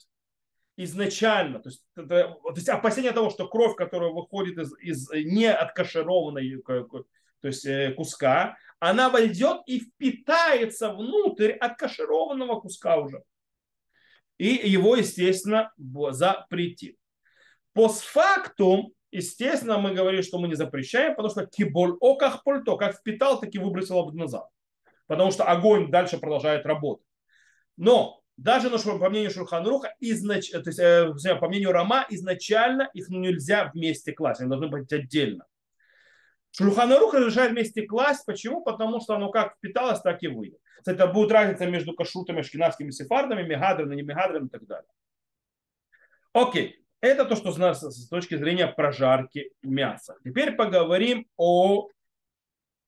изначально, 0.78 1.60
то 1.60 1.70
есть, 1.70 1.84
это, 1.96 2.36
то 2.44 2.54
есть 2.56 2.70
опасение 2.70 3.12
того, 3.12 3.30
что 3.30 3.48
кровь, 3.48 3.76
которая 3.76 4.12
выходит 4.12 4.58
из, 4.58 4.74
из 4.80 5.10
не 5.12 5.52
откашированной 5.52 6.62
то 6.64 7.48
есть, 7.48 7.66
э, 7.66 7.92
куска, 7.92 8.56
она 8.80 9.10
войдет 9.10 9.62
и 9.66 9.82
впитается 9.82 10.94
внутрь 10.94 11.52
откашированного 11.52 12.62
куска 12.62 12.98
уже. 12.98 13.22
И 14.38 14.48
его, 14.48 14.96
естественно, 14.96 15.72
запретит. 16.12 16.98
Постфактум, 17.74 18.94
естественно, 19.12 19.78
мы 19.78 19.94
говорим, 19.94 20.24
что 20.24 20.40
мы 20.40 20.48
не 20.48 20.56
запрещаем, 20.56 21.16
потому 21.16 21.30
что 21.30 21.46
киболь 21.46 21.98
оках 22.00 22.44
польто, 22.44 22.78
как 22.78 22.96
впитал, 22.96 23.40
так 23.40 23.54
и 23.54 23.60
выбросил 23.60 24.10
назад. 24.12 24.48
Потому 25.08 25.32
что 25.32 25.44
огонь 25.44 25.92
дальше 25.92 26.18
продолжает 26.18 26.66
работать. 26.66 27.06
Но 27.76 28.23
даже 28.38 28.70
по 28.70 29.10
мнению 29.10 29.32
Шурханруха, 29.32 29.94
изнач... 30.00 30.50
то 30.50 30.64
есть, 30.66 30.80
э, 30.80 31.36
по 31.36 31.48
мнению 31.48 31.72
Рама, 31.72 32.06
изначально 32.10 32.90
их 32.94 33.10
нельзя 33.10 33.72
вместе 33.74 34.12
класть, 34.12 34.42
они 34.42 34.50
должны 34.50 34.68
быть 34.68 34.92
отдельно. 34.92 35.46
Шурханарух 36.52 37.14
разрешает 37.14 37.52
вместе 37.52 37.84
класть. 37.84 38.26
Почему? 38.26 38.64
Потому 38.64 39.02
что 39.02 39.16
оно 39.16 39.32
как 39.32 39.56
впиталось, 39.56 40.02
так 40.02 40.22
и 40.22 40.28
выйдет. 40.28 40.60
Это 40.86 41.08
будет 41.08 41.32
разница 41.32 41.66
между 41.66 41.94
кашрутами, 41.94 42.42
шкинавскими 42.42 42.92
сефардами, 42.92 43.42
мегадрами, 43.42 43.96
не 43.96 44.04
мегадрами 44.04 44.48
и 44.48 44.50
так 44.50 44.66
далее. 44.66 44.90
Окей. 46.32 46.80
Это 47.02 47.26
то, 47.26 47.36
что 47.36 47.52
с 47.74 48.08
точки 48.08 48.36
зрения 48.36 48.68
прожарки 48.68 49.52
мяса. 49.62 50.16
Теперь 50.24 50.56
поговорим 50.56 51.28
о 51.38 51.90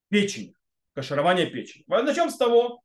печени, 0.09 0.55
каширование 0.93 1.47
печени. 1.47 1.83
Начнем 1.87 2.29
с 2.29 2.37
того, 2.37 2.81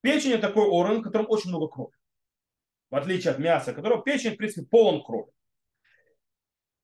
печень 0.00 0.32
это 0.32 0.48
такой 0.48 0.64
орган, 0.64 1.00
в 1.00 1.02
котором 1.04 1.26
очень 1.28 1.50
много 1.50 1.68
крови 1.68 1.92
в 2.92 2.94
отличие 2.94 3.32
от 3.32 3.38
мяса, 3.38 3.72
которого 3.72 4.02
печень, 4.02 4.34
в 4.34 4.36
принципе, 4.36 4.66
полон 4.66 5.02
крови. 5.02 5.32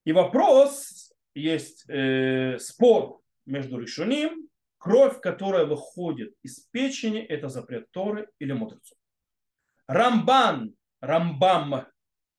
И 0.05 0.12
вопрос, 0.12 1.12
есть 1.35 1.85
э, 1.90 2.59
спор 2.59 3.21
между 3.44 3.79
решением, 3.79 4.49
кровь, 4.79 5.21
которая 5.21 5.66
выходит 5.66 6.33
из 6.42 6.61
печени, 6.71 7.21
это 7.21 7.51
запрет 7.51 7.90
Торы 7.90 8.31
или 8.38 8.53
мудрецов. 8.53 8.97
Рамбан, 9.87 10.75
Рамбам, 11.03 11.87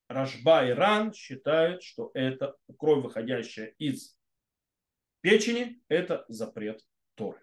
Рашба 0.07 0.65
и 0.65 0.71
Ран 0.71 1.13
считают, 1.13 1.83
что 1.83 2.09
это 2.15 2.55
кровь, 2.75 3.03
выходящая 3.03 3.67
из 3.77 4.17
печени, 5.21 5.79
это 5.89 6.25
запрет 6.27 6.81
Торы. 7.13 7.39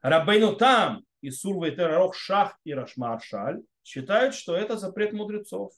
Рабейну 0.00 0.56
там 0.56 1.04
и 1.20 1.30
Сурва 1.30 1.66
и 1.66 1.76
Терарох 1.76 2.14
Шах 2.14 2.58
и 2.64 2.72
Рашмаршаль 2.72 3.60
считают, 3.84 4.34
что 4.34 4.56
это 4.56 4.76
запрет 4.76 5.12
мудрецов. 5.12 5.72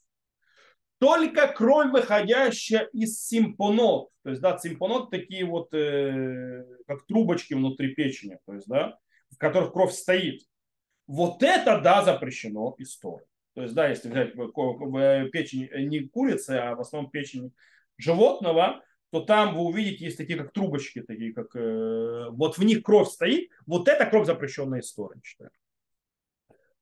Только 0.99 1.49
кровь, 1.49 1.91
выходящая 1.91 2.89
из 2.93 3.21
симпонот, 3.21 4.11
то 4.23 4.31
есть, 4.31 4.41
да, 4.41 4.57
симпонот 4.57 5.11
такие 5.11 5.45
вот, 5.45 5.75
э, 5.75 6.65
как 6.87 7.05
трубочки 7.07 7.55
внутри 7.55 7.95
печени, 7.95 8.39
то 8.47 8.55
есть, 8.55 8.67
да, 8.69 8.99
в 9.31 9.37
которых 9.37 9.73
кровь 9.73 9.93
стоит. 9.93 10.43
Вот 11.07 11.43
это, 11.43 11.81
да, 11.81 12.03
запрещено 12.03 12.75
историей. 12.79 13.29
То 13.55 13.63
есть, 13.63 13.75
да, 13.75 13.89
если 13.89 14.09
взять 14.09 14.33
печень 15.31 15.69
не 15.89 16.09
курицы, 16.09 16.51
а 16.51 16.75
в 16.75 16.81
основном 16.81 17.11
печень 17.11 17.53
животного, 17.99 18.83
то 19.11 19.21
там 19.21 19.55
вы 19.55 19.61
увидите, 19.63 20.07
есть 20.07 20.17
такие 20.17 20.37
как 20.37 20.53
трубочки, 20.53 21.01
такие 21.01 21.33
как 21.33 21.55
э, 21.55 22.31
вот 22.31 22.59
в 22.59 22.65
них 22.65 22.83
кровь 22.83 23.09
стоит. 23.09 23.51
Вот 23.67 23.87
это 23.87 24.07
кровь 24.07 24.27
запрещенная 24.27 24.81
история, 24.81 25.21
считаю. 25.23 25.51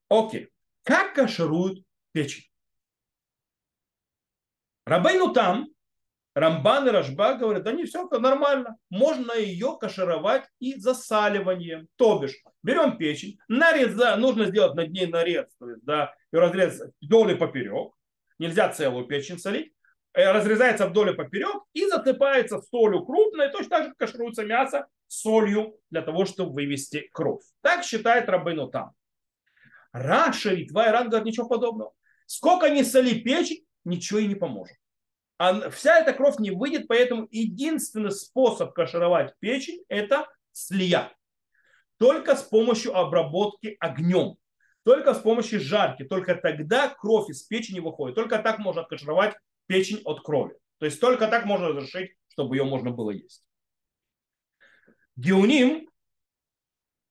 Окей. 0.09 0.49
Как 0.83 1.15
кашируют 1.15 1.85
печень? 2.13 2.45
Рабейну 4.85 5.33
там, 5.33 5.69
Рамбан 6.35 6.89
и 6.89 6.91
Рашба 6.91 7.35
говорят, 7.35 7.63
да 7.63 7.73
не 7.73 7.85
все 7.85 8.09
нормально. 8.09 8.77
Можно 8.91 9.33
ее 9.33 9.77
кашировать 9.79 10.45
и 10.61 10.79
засаливанием. 10.81 11.89
То 11.97 12.19
бишь, 12.19 12.43
берем 12.63 12.97
печень, 12.97 13.39
нареза, 13.49 14.17
нужно 14.17 14.47
сделать 14.47 14.75
над 14.75 14.91
ней 14.91 15.07
нарез, 15.07 15.47
то 15.59 15.69
есть, 15.69 15.85
да, 15.85 16.15
и 16.33 16.37
разрезать 16.37 16.93
вдоль 17.01 17.33
и 17.33 17.35
поперек. 17.35 17.93
Нельзя 18.39 18.71
целую 18.71 19.07
печень 19.07 19.39
солить. 19.39 19.73
Э, 20.15 20.33
разрезается 20.33 20.89
вдоль 20.89 21.11
и 21.11 21.15
поперек 21.15 21.63
и 21.73 21.87
засыпается 21.87 22.61
солью 22.61 23.05
крупной. 23.05 23.51
Точно 23.51 23.71
так 23.71 23.85
же 23.85 23.95
кашируется 23.97 24.45
мясо 24.45 24.87
солью 25.07 25.77
для 25.91 26.03
того, 26.03 26.25
чтобы 26.25 26.53
вывести 26.53 27.09
кровь. 27.13 27.43
Так 27.61 27.85
считает 27.85 28.29
Рабейну 28.29 28.69
там. 28.69 28.93
Раша, 29.93 30.51
Литва, 30.51 30.89
Иран 30.89 31.09
говорят 31.09 31.27
ничего 31.27 31.49
подобного. 31.49 31.93
Сколько 32.27 32.71
ни 32.71 32.83
соли 32.83 33.21
печень, 33.21 33.65
ничего 33.85 34.21
и 34.21 34.27
не 34.27 34.35
поможет. 34.35 34.77
А 35.39 35.71
вся 35.71 35.99
эта 35.99 36.13
кровь 36.13 36.39
не 36.39 36.51
выйдет, 36.51 36.87
поэтому 36.89 37.27
единственный 37.31 38.13
способ 38.13 38.73
кашировать 38.73 39.35
печень– 39.41 39.83
это 39.89 40.29
слия. 40.53 41.13
Только 41.99 42.37
с 42.37 42.43
помощью 42.43 42.97
обработки 42.97 43.77
огнем. 43.81 44.37
Только 44.85 45.15
с 45.15 45.19
помощью 45.19 45.61
жарки. 45.61 46.05
Только 46.05 46.35
тогда 46.35 46.89
кровь 46.89 47.29
из 47.29 47.43
печени 47.43 47.81
выходит. 47.81 48.15
Только 48.17 48.39
так 48.39 48.59
можно 48.59 48.83
откашировать 48.83 49.35
печень 49.67 50.01
от 50.05 50.23
крови. 50.23 50.55
То 50.79 50.87
есть 50.87 51.01
только 51.01 51.29
так 51.29 51.45
можно 51.45 51.69
разрешить, 51.69 52.17
чтобы 52.29 52.57
ее 52.57 52.65
можно 52.65 52.91
было 52.91 53.11
есть. 53.11 53.45
Геуним 55.17 55.89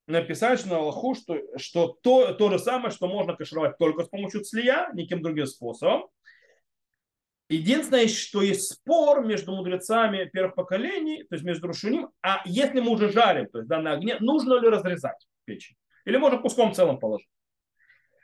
написать 0.08 0.66
на 0.66 0.78
Аллаху, 0.78 1.16
что, 1.16 1.40
что 1.58 1.98
то, 2.02 2.34
то 2.34 2.50
же 2.50 2.60
самое, 2.60 2.92
что 2.92 3.08
можно 3.08 3.36
кашировать 3.36 3.78
только 3.78 4.04
с 4.04 4.10
помощью 4.10 4.44
слия, 4.44 4.90
никаким 4.94 5.22
другим 5.22 5.46
способом. 5.46 6.10
Единственное, 7.50 8.08
что 8.08 8.42
есть 8.42 8.72
спор 8.72 9.26
между 9.26 9.54
мудрецами 9.54 10.24
первых 10.26 10.56
поколений, 10.56 11.24
то 11.24 11.36
есть 11.36 11.44
между 11.44 11.68
Рушуним, 11.68 12.10
а 12.22 12.42
если 12.46 12.80
мы 12.80 12.92
уже 12.92 13.12
жарим, 13.12 13.48
то 13.50 13.58
есть 13.60 13.70
да, 13.70 13.80
на 13.80 13.94
огне, 13.94 14.18
нужно 14.22 14.54
ли 14.60 14.70
разрезать 14.70 15.28
печень? 15.44 15.76
Или 16.06 16.16
можно 16.18 16.40
куском 16.40 16.74
целым 16.74 16.98
положить? 16.98 17.28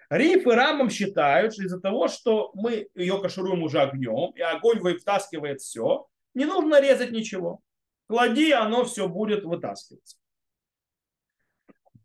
Риф 0.10 0.48
и 0.48 0.50
Рамам 0.50 0.90
считают, 0.90 1.54
что 1.54 1.63
из-за 1.63 1.82
того, 1.82 2.08
что 2.08 2.52
мы 2.54 2.88
ее 2.96 3.22
кашируем 3.22 3.62
уже 3.63 3.82
огнем, 3.82 4.32
и 4.32 4.42
огонь 4.42 4.80
вытаскивает 4.80 5.60
все, 5.60 6.08
не 6.34 6.46
нужно 6.46 6.80
резать 6.80 7.12
ничего. 7.12 7.60
Клади, 8.08 8.52
оно 8.54 8.86
все 8.86 9.10
будет 9.10 9.44
вытаскиваться. 9.44 10.18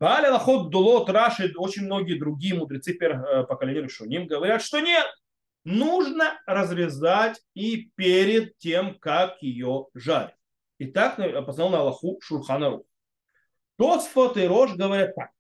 Бали 0.03 0.27
Лахот 0.27 0.71
Дулот 0.71 1.09
Раши, 1.11 1.53
очень 1.55 1.85
многие 1.85 2.19
другие 2.19 2.57
мудрецы 2.57 2.99
э, 3.01 3.45
поколения 3.45 3.83
Решуним 3.83 4.27
говорят, 4.27 4.61
что 4.61 4.81
нет, 4.81 5.07
нужно 5.63 6.41
разрезать 6.45 7.41
и 7.55 7.89
перед 7.95 8.59
тем, 8.59 8.99
как 8.99 9.41
ее 9.41 9.87
жарить. 9.95 10.35
И 10.79 10.87
так 10.87 11.19
познал 11.47 11.71
на 11.71 11.79
Аллаху 11.79 12.19
Шурханару. 12.21 12.85
Тосфот 13.79 14.37
и 14.39 14.45
Рош 14.45 14.75
говорят 14.75 15.15
так. 15.15 15.31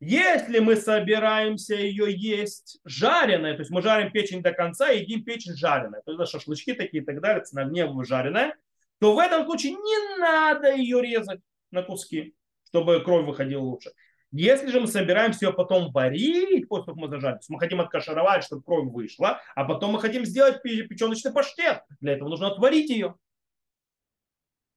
Если 0.00 0.58
мы 0.58 0.76
собираемся 0.76 1.74
ее 1.74 2.06
есть 2.16 2.80
жареной, 2.86 3.56
то 3.56 3.60
есть 3.60 3.70
мы 3.70 3.82
жарим 3.82 4.10
печень 4.10 4.42
до 4.42 4.52
конца 4.52 4.88
едим 4.88 5.22
печень 5.22 5.54
жареной, 5.54 6.00
то 6.06 6.12
есть 6.12 6.32
шашлычки 6.32 6.72
такие 6.72 7.02
и 7.02 7.04
так 7.04 7.20
далее, 7.20 7.44
на 7.52 7.60
огне 7.60 7.86
жареная, 8.06 8.56
то 9.00 9.14
в 9.14 9.18
этом 9.18 9.44
случае 9.44 9.72
не 9.72 10.18
надо 10.18 10.74
ее 10.74 11.02
резать 11.02 11.40
на 11.70 11.82
куски 11.82 12.34
чтобы 12.66 13.02
кровь 13.02 13.26
выходила 13.26 13.62
лучше. 13.62 13.92
Если 14.32 14.68
же 14.68 14.80
мы 14.80 14.86
собираемся 14.86 15.46
ее 15.46 15.52
потом 15.52 15.92
варить, 15.92 16.68
после 16.68 16.86
того, 16.86 17.00
как 17.00 17.10
мы 17.10 17.28
есть 17.36 17.48
мы 17.48 17.58
хотим 17.58 17.80
откашировать, 17.80 18.44
чтобы 18.44 18.62
кровь 18.62 18.92
вышла, 18.92 19.40
а 19.54 19.64
потом 19.64 19.92
мы 19.92 20.00
хотим 20.00 20.24
сделать 20.24 20.62
печеночный 20.62 21.32
паштет. 21.32 21.82
Для 22.00 22.14
этого 22.14 22.28
нужно 22.28 22.48
отварить 22.48 22.90
ее. 22.90 23.14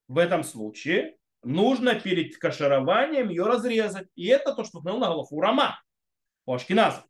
В 0.08 0.18
этом 0.18 0.44
случае 0.44 1.18
нужно 1.44 2.00
перед 2.00 2.38
кашированием 2.38 3.30
ее 3.30 3.46
разрезать. 3.46 4.08
И 4.16 4.28
это 4.28 4.54
то, 4.54 4.64
что 4.64 4.80
установил 4.80 5.00
на 5.00 5.08
голову 5.08 5.40
Рама. 5.40 5.82
у 6.46 6.54
Ашкиназа. 6.54 7.06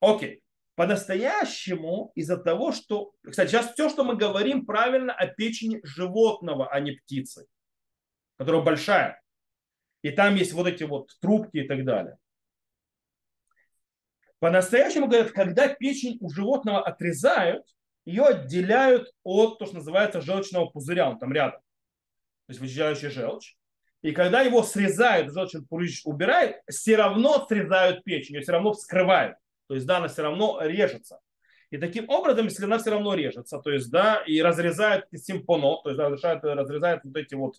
Окей. 0.00 0.42
По-настоящему 0.74 2.12
из-за 2.14 2.36
того, 2.36 2.72
что... 2.72 3.12
Кстати, 3.28 3.50
сейчас 3.50 3.72
все, 3.72 3.88
что 3.88 4.04
мы 4.04 4.16
говорим, 4.16 4.64
правильно 4.64 5.12
о 5.12 5.26
печени 5.26 5.80
животного, 5.84 6.68
а 6.68 6.80
не 6.80 6.92
птицы, 6.92 7.46
которая 8.38 8.62
большая. 8.62 9.21
И 10.02 10.10
там 10.10 10.34
есть 10.34 10.52
вот 10.52 10.66
эти 10.66 10.84
вот 10.84 11.10
трубки 11.20 11.58
и 11.58 11.66
так 11.66 11.84
далее. 11.84 12.16
По-настоящему 14.40 15.06
говорят, 15.06 15.30
когда 15.30 15.68
печень 15.68 16.18
у 16.20 16.28
животного 16.28 16.82
отрезают, 16.84 17.64
ее 18.04 18.24
отделяют 18.24 19.12
от 19.22 19.58
то, 19.58 19.66
что 19.66 19.76
называется 19.76 20.20
желчного 20.20 20.66
пузыря, 20.66 21.08
он 21.08 21.18
там 21.18 21.32
рядом. 21.32 21.60
То 22.46 22.50
есть 22.50 22.60
вычищающий 22.60 23.10
желчь. 23.10 23.54
И 24.02 24.10
когда 24.10 24.40
его 24.40 24.64
срезают, 24.64 25.32
желчный 25.32 25.64
пузырь 25.64 25.92
убирают, 26.04 26.56
все 26.68 26.96
равно 26.96 27.46
срезают 27.46 28.02
печень, 28.02 28.34
ее 28.34 28.40
все 28.42 28.52
равно 28.52 28.72
вскрывают. 28.72 29.36
То 29.68 29.74
есть, 29.74 29.86
да, 29.86 29.98
она 29.98 30.08
все 30.08 30.22
равно 30.22 30.58
режется. 30.60 31.20
И 31.70 31.78
таким 31.78 32.10
образом, 32.10 32.46
если 32.46 32.64
она 32.64 32.78
все 32.78 32.90
равно 32.90 33.14
режется, 33.14 33.58
то 33.58 33.70
есть, 33.70 33.90
да, 33.90 34.22
и 34.26 34.42
разрезают 34.42 35.06
симпоно, 35.14 35.80
то 35.82 35.90
есть, 35.90 35.98
да, 35.98 36.08
разрезают, 36.08 36.44
разрезают 36.44 37.04
вот 37.04 37.16
эти 37.16 37.34
вот 37.34 37.54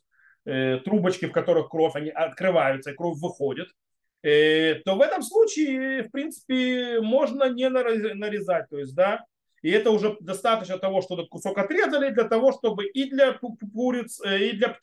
э, 0.45 0.79
трубочки, 0.79 1.25
в 1.25 1.31
которых 1.31 1.69
кровь, 1.69 1.95
они 1.95 2.09
открываются, 2.09 2.91
и 2.91 2.95
кровь 2.95 3.19
выходит, 3.19 3.69
э, 4.21 4.75
то 4.85 4.95
в 4.95 5.01
этом 5.01 5.21
случае, 5.21 6.03
в 6.03 6.11
принципе, 6.11 7.01
можно 7.01 7.49
не 7.49 7.69
нарезать, 7.69 8.69
то 8.69 8.77
есть, 8.77 8.95
да, 8.95 9.25
и 9.61 9.71
это 9.71 9.91
уже 9.91 10.17
достаточно 10.19 10.77
того, 10.77 11.01
что 11.01 11.13
этот 11.15 11.29
кусок 11.29 11.57
отрезали 11.57 12.09
для 12.09 12.25
того, 12.25 12.51
чтобы 12.51 12.85
и 12.85 13.09
для 13.09 13.39
куриц, 13.73 14.21
э, 14.25 14.49
и 14.49 14.51
для 14.53 14.77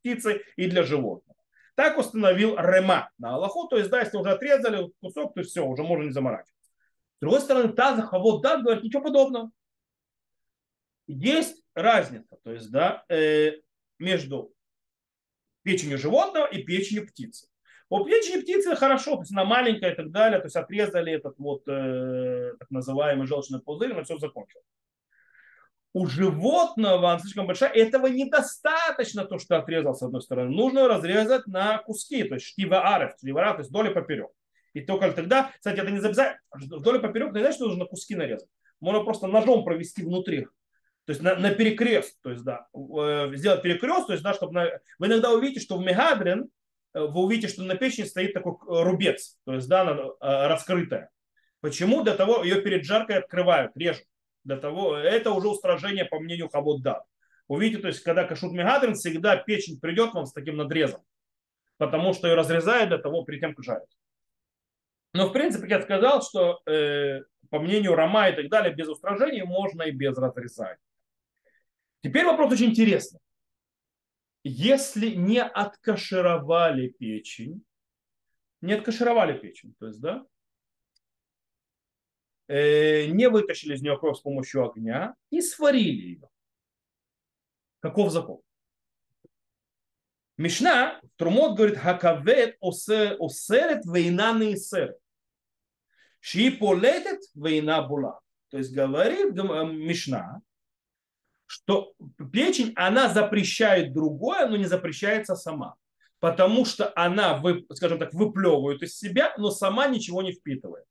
птицы, 0.00 0.42
и 0.56 0.66
для 0.66 0.82
животных. 0.82 1.36
Так 1.74 1.96
установил 1.96 2.56
Рема 2.56 3.10
на 3.18 3.34
Аллаху, 3.36 3.68
то 3.68 3.76
есть, 3.76 3.88
да, 3.90 4.00
если 4.00 4.16
уже 4.16 4.30
отрезали 4.30 4.90
кусок, 5.00 5.34
то 5.34 5.42
все, 5.42 5.64
уже 5.64 5.82
можно 5.82 6.04
не 6.04 6.10
заморачиваться. 6.10 6.54
С 7.16 7.20
другой 7.20 7.40
стороны, 7.40 7.72
Тазах, 7.72 8.12
а 8.12 8.18
вот 8.18 8.42
да, 8.42 8.58
говорит, 8.58 8.84
ничего 8.84 9.02
подобного. 9.02 9.50
Есть 11.06 11.62
разница, 11.74 12.36
то 12.44 12.52
есть, 12.52 12.70
да, 12.70 13.04
между 13.98 14.52
печенью 15.68 15.98
животного 15.98 16.46
и 16.46 16.62
печенью 16.62 17.06
птицы. 17.06 17.46
У 17.90 18.02
печени 18.04 18.40
птицы 18.40 18.74
хорошо, 18.74 19.16
то 19.16 19.20
есть 19.20 19.32
она 19.32 19.44
маленькая 19.44 19.92
и 19.92 19.94
так 19.94 20.10
далее, 20.10 20.38
то 20.40 20.46
есть 20.46 20.56
отрезали 20.56 21.12
этот 21.12 21.38
вот 21.38 21.68
э, 21.68 22.54
так 22.58 22.70
называемый 22.70 23.26
желчный 23.26 23.60
пузырь, 23.60 23.92
но 23.92 24.02
все 24.02 24.16
закончилось. 24.16 24.64
У 25.92 26.06
животного 26.06 27.10
она 27.10 27.18
слишком 27.18 27.46
большая, 27.46 27.70
этого 27.70 28.06
недостаточно, 28.06 29.26
то, 29.26 29.38
что 29.38 29.58
отрезал 29.58 29.94
с 29.94 30.02
одной 30.02 30.22
стороны. 30.22 30.50
Нужно 30.50 30.88
разрезать 30.88 31.46
на 31.46 31.78
куски, 31.78 32.24
то 32.24 32.34
есть 32.34 32.46
штива 32.46 32.94
арев, 32.94 33.12
штива 33.18 33.52
то 33.52 33.58
есть 33.58 33.70
доли 33.70 33.92
поперек. 33.92 34.30
И 34.72 34.80
только 34.80 35.12
тогда, 35.12 35.50
кстати, 35.54 35.80
это 35.80 35.90
не 35.90 35.98
обязательно, 35.98 36.40
вдоль 36.54 36.96
и 36.96 37.00
поперек, 37.00 37.34
не 37.34 37.40
значит, 37.40 37.56
что 37.56 37.66
нужно 37.66 37.84
куски 37.84 38.14
нарезать. 38.14 38.48
Можно 38.80 39.04
просто 39.04 39.26
ножом 39.26 39.64
провести 39.64 40.02
внутри. 40.02 40.46
То 41.08 41.12
есть 41.12 41.22
на, 41.22 41.36
на 41.36 41.52
перекрест, 41.52 42.20
то 42.20 42.28
есть 42.28 42.44
да, 42.44 42.68
э, 42.74 43.34
сделать 43.34 43.62
перекрест, 43.62 44.08
то 44.08 44.12
есть 44.12 44.22
да, 44.22 44.34
чтобы 44.34 44.52
на... 44.52 44.70
вы 44.98 45.06
иногда 45.06 45.32
увидите, 45.32 45.58
что 45.58 45.78
в 45.78 45.80
Мегадрин 45.80 46.50
э, 46.92 47.00
вы 47.00 47.22
увидите, 47.22 47.48
что 47.48 47.62
на 47.62 47.76
печени 47.76 48.04
стоит 48.04 48.34
такой 48.34 48.52
э, 48.52 48.82
рубец, 48.82 49.38
то 49.46 49.54
есть 49.54 49.66
да, 49.70 49.80
она 49.88 50.48
раскрытая. 50.48 51.08
Почему? 51.62 52.02
Для 52.02 52.14
того 52.14 52.44
ее 52.44 52.60
перед 52.60 52.84
жаркой 52.84 53.16
открывают, 53.16 53.74
режут. 53.74 54.04
Для 54.44 54.58
того, 54.58 54.98
это 54.98 55.30
уже 55.30 55.48
устражение 55.48 56.04
по 56.04 56.20
мнению 56.20 56.50
Хаводда. 56.50 57.04
Увидите, 57.46 57.80
то 57.80 57.88
есть 57.88 58.02
когда 58.02 58.24
кашут 58.24 58.52
Мегадрин, 58.52 58.92
всегда 58.92 59.34
печень 59.36 59.80
придет 59.80 60.12
вам 60.12 60.26
с 60.26 60.34
таким 60.34 60.58
надрезом, 60.58 61.00
потому 61.78 62.12
что 62.12 62.28
ее 62.28 62.34
разрезают 62.34 62.90
для 62.90 62.98
того, 62.98 63.24
перед 63.24 63.40
тем, 63.40 63.54
как 63.54 63.64
жарят. 63.64 63.88
Но, 65.14 65.28
в 65.28 65.32
принципе, 65.32 65.68
я 65.70 65.80
сказал, 65.80 66.20
что 66.20 66.60
э, 66.66 67.22
по 67.48 67.60
мнению 67.60 67.94
Рома 67.94 68.28
и 68.28 68.36
так 68.36 68.50
далее, 68.50 68.74
без 68.74 68.88
устражения 68.88 69.46
можно 69.46 69.84
и 69.84 69.90
без 69.90 70.14
разрезания. 70.18 70.76
Теперь 72.08 72.24
вопрос 72.24 72.54
очень 72.54 72.70
интересный. 72.70 73.20
Если 74.42 75.10
не 75.10 75.42
откашировали 75.42 76.88
печень, 76.88 77.62
не 78.62 78.72
откашировали 78.72 79.38
печень, 79.38 79.74
то 79.78 79.88
есть, 79.88 80.00
да, 80.00 80.24
э, 82.46 83.08
не 83.08 83.28
вытащили 83.28 83.74
из 83.74 83.82
нее 83.82 83.98
кровь 83.98 84.16
с 84.16 84.22
помощью 84.22 84.70
огня 84.70 85.16
и 85.28 85.42
сварили 85.42 86.00
ее. 86.00 86.28
Каков 87.80 88.10
закон? 88.10 88.40
Мишна, 90.38 91.02
Трумот 91.16 91.58
говорит, 91.58 91.76
хакавет 91.76 92.56
осерет 92.62 93.84
вейна 93.84 94.32
не 94.32 94.56
серет. 94.56 94.96
Ши 96.20 96.52
полетет 96.52 97.20
вейна 97.34 97.82
була. 97.82 98.18
То 98.48 98.56
есть 98.56 98.72
говорит 98.72 99.34
Мишна, 99.34 100.40
что 101.48 101.94
печень, 102.30 102.74
она 102.76 103.08
запрещает 103.08 103.94
другое, 103.94 104.46
но 104.46 104.56
не 104.56 104.66
запрещается 104.66 105.34
сама. 105.34 105.76
Потому 106.20 106.66
что 106.66 106.92
она, 106.94 107.42
скажем 107.72 107.98
так, 107.98 108.12
выплевывает 108.12 108.82
из 108.82 108.98
себя, 108.98 109.34
но 109.38 109.50
сама 109.50 109.88
ничего 109.88 110.20
не 110.20 110.32
впитывает. 110.32 110.84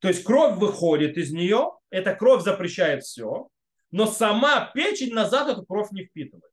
То 0.00 0.08
есть 0.08 0.22
кровь 0.22 0.58
выходит 0.58 1.16
из 1.16 1.32
нее, 1.32 1.72
эта 1.88 2.14
кровь 2.14 2.42
запрещает 2.42 3.04
все, 3.04 3.48
но 3.90 4.06
сама 4.06 4.70
печень 4.74 5.14
назад 5.14 5.48
эту 5.48 5.64
кровь 5.64 5.90
не 5.92 6.04
впитывает. 6.04 6.52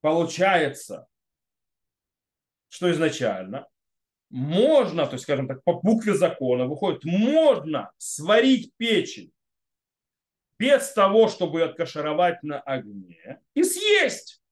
Получается, 0.00 1.06
что 2.70 2.90
изначально 2.90 3.68
можно, 4.30 5.06
то 5.06 5.12
есть, 5.12 5.24
скажем 5.24 5.46
так, 5.46 5.62
по 5.62 5.74
букве 5.74 6.14
закона 6.14 6.66
выходит, 6.66 7.04
можно 7.04 7.92
сварить 7.98 8.72
печень 8.76 9.32
без 10.60 10.92
того, 10.92 11.28
чтобы 11.28 11.62
откашировать 11.62 12.42
на 12.42 12.60
огне 12.60 13.40
и 13.54 13.64
съесть. 13.64 14.42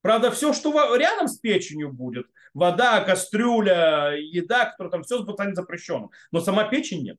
Правда, 0.00 0.30
все, 0.30 0.54
что 0.54 0.96
рядом 0.96 1.28
с 1.28 1.38
печенью 1.38 1.92
будет, 1.92 2.26
вода, 2.54 3.04
кастрюля, 3.04 4.14
еда, 4.16 4.70
которая 4.70 4.90
там 4.90 5.02
все 5.02 5.22
станет 5.22 5.54
запрещенным. 5.54 6.10
Но 6.32 6.40
сама 6.40 6.64
печень 6.64 7.02
нет. 7.02 7.18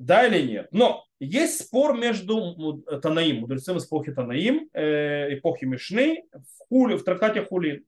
Да 0.00 0.26
или 0.26 0.50
нет? 0.50 0.68
Но 0.72 1.04
есть 1.20 1.62
спор 1.62 1.96
между 1.96 2.82
Танаим, 3.02 3.42
мудрецами 3.42 3.76
из 3.78 3.86
эпохи 3.86 4.12
Танаим, 4.12 4.68
э, 4.72 5.34
эпохи 5.34 5.66
Мишны, 5.66 6.24
в, 6.32 6.66
хули, 6.68 6.96
в 6.96 7.04
трактате 7.04 7.44
Хулин. 7.44 7.84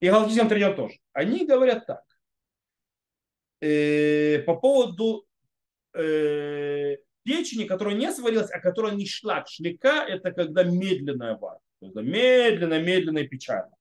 И 0.00 0.08
Галактическом 0.08 0.48
Тридиан 0.48 0.74
тоже. 0.74 0.96
Они 1.12 1.46
говорят 1.46 1.86
так. 1.86 2.02
Э, 3.60 4.38
по 4.40 4.56
поводу 4.56 5.26
э, 5.94 6.96
печени, 7.22 7.64
которая 7.64 7.94
не 7.94 8.12
сварилась, 8.12 8.50
а 8.50 8.60
которая 8.60 8.94
не 8.94 9.06
шла. 9.06 9.44
Шлика– 9.46 10.04
это 10.08 10.32
когда 10.32 10.62
медленная 10.64 11.36
варка. 11.36 11.62
Медленно, 11.80 12.80
медленно 12.80 13.18
и 13.18 13.28
печально. 13.28 13.72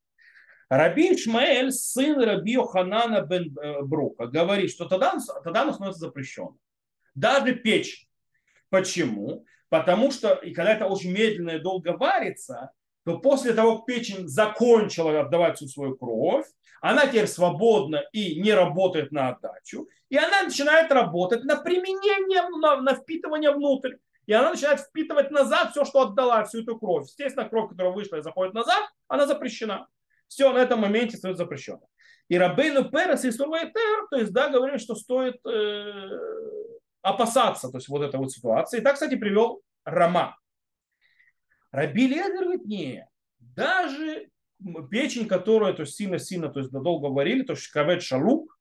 Раби 0.69 1.15
Ишмаэль, 1.15 1.71
сын 1.71 2.19
Раби 2.21 2.53
Йоханана 2.53 3.21
бен 3.21 3.57
э, 3.57 3.82
Брука, 3.84 4.28
говорит, 4.28 4.71
что 4.71 4.86
тогда, 4.86 5.17
тогда 5.43 5.61
оно 5.61 5.73
становится 5.73 6.01
запрещенным 6.01 6.59
даже 7.17 7.55
печь. 7.55 8.07
Почему? 8.69 9.45
Потому 9.69 10.11
что, 10.11 10.34
и 10.34 10.53
когда 10.53 10.73
это 10.73 10.86
очень 10.86 11.11
медленно 11.11 11.51
и 11.51 11.59
долго 11.59 11.97
варится, 11.97 12.71
то 13.08 13.20
после 13.20 13.53
того, 13.53 13.78
как 13.78 13.86
печень 13.86 14.28
закончила 14.28 15.22
отдавать 15.22 15.55
всю 15.55 15.68
свою 15.68 15.95
кровь, 15.95 16.45
она 16.82 17.08
теперь 17.08 17.28
свободна 17.28 18.03
и 18.12 18.41
не 18.41 18.51
работает 18.53 19.14
на 19.14 19.30
отдачу, 19.30 19.88
и 20.10 20.18
она 20.18 20.43
начинает 20.43 20.91
работать 20.91 21.45
на 21.45 21.55
применение, 21.55 22.49
на, 22.49 22.82
на 22.82 22.95
впитывание 22.95 23.51
внутрь. 23.51 23.93
И 24.26 24.34
она 24.34 24.49
начинает 24.49 24.82
впитывать 24.82 25.32
назад 25.32 25.72
все, 25.72 25.86
что 25.86 26.01
отдала, 26.01 26.43
всю 26.43 26.64
эту 26.64 26.78
кровь. 26.78 27.05
Естественно, 27.08 27.47
кровь, 27.47 27.70
которая 27.70 27.93
вышла 27.93 28.18
и 28.18 28.22
заходит 28.22 28.53
назад, 28.53 28.84
она 29.08 29.26
запрещена. 29.26 29.88
Все 30.28 30.51
на 30.51 30.58
этом 30.58 30.82
моменте 30.82 31.16
становится 31.16 31.45
запрещено. 31.45 31.88
И 32.28 32.38
Рабейну 32.38 32.91
Перес 32.91 33.24
и 33.24 33.32
Сурвайтер, 33.32 34.08
то 34.12 34.18
есть, 34.18 34.34
да, 34.34 34.49
говорили, 34.49 34.80
что 34.80 34.95
стоит 34.95 35.38
э, 35.45 36.10
опасаться 37.01 37.70
то 37.70 37.78
есть, 37.78 37.88
вот 37.88 38.01
этой 38.01 38.20
вот 38.20 38.34
ситуации. 38.34 38.80
И 38.80 38.84
так, 38.84 38.95
кстати, 38.95 39.16
привел 39.16 39.62
Рама. 39.86 40.36
Раби 41.78 42.07
Лезер 42.07 42.43
говорит, 42.43 42.65
не, 42.65 43.07
даже 43.39 44.32
печень, 44.89 45.28
которая 45.28 45.73
то 45.73 45.86
сильно-сильно, 45.86 46.49
то 46.49 46.59
есть 46.59 46.71
долго 46.71 47.05
варили, 47.05 47.43
то 47.43 47.53
есть 47.53 47.67
кавет 47.67 48.01
шалук, 48.01 48.59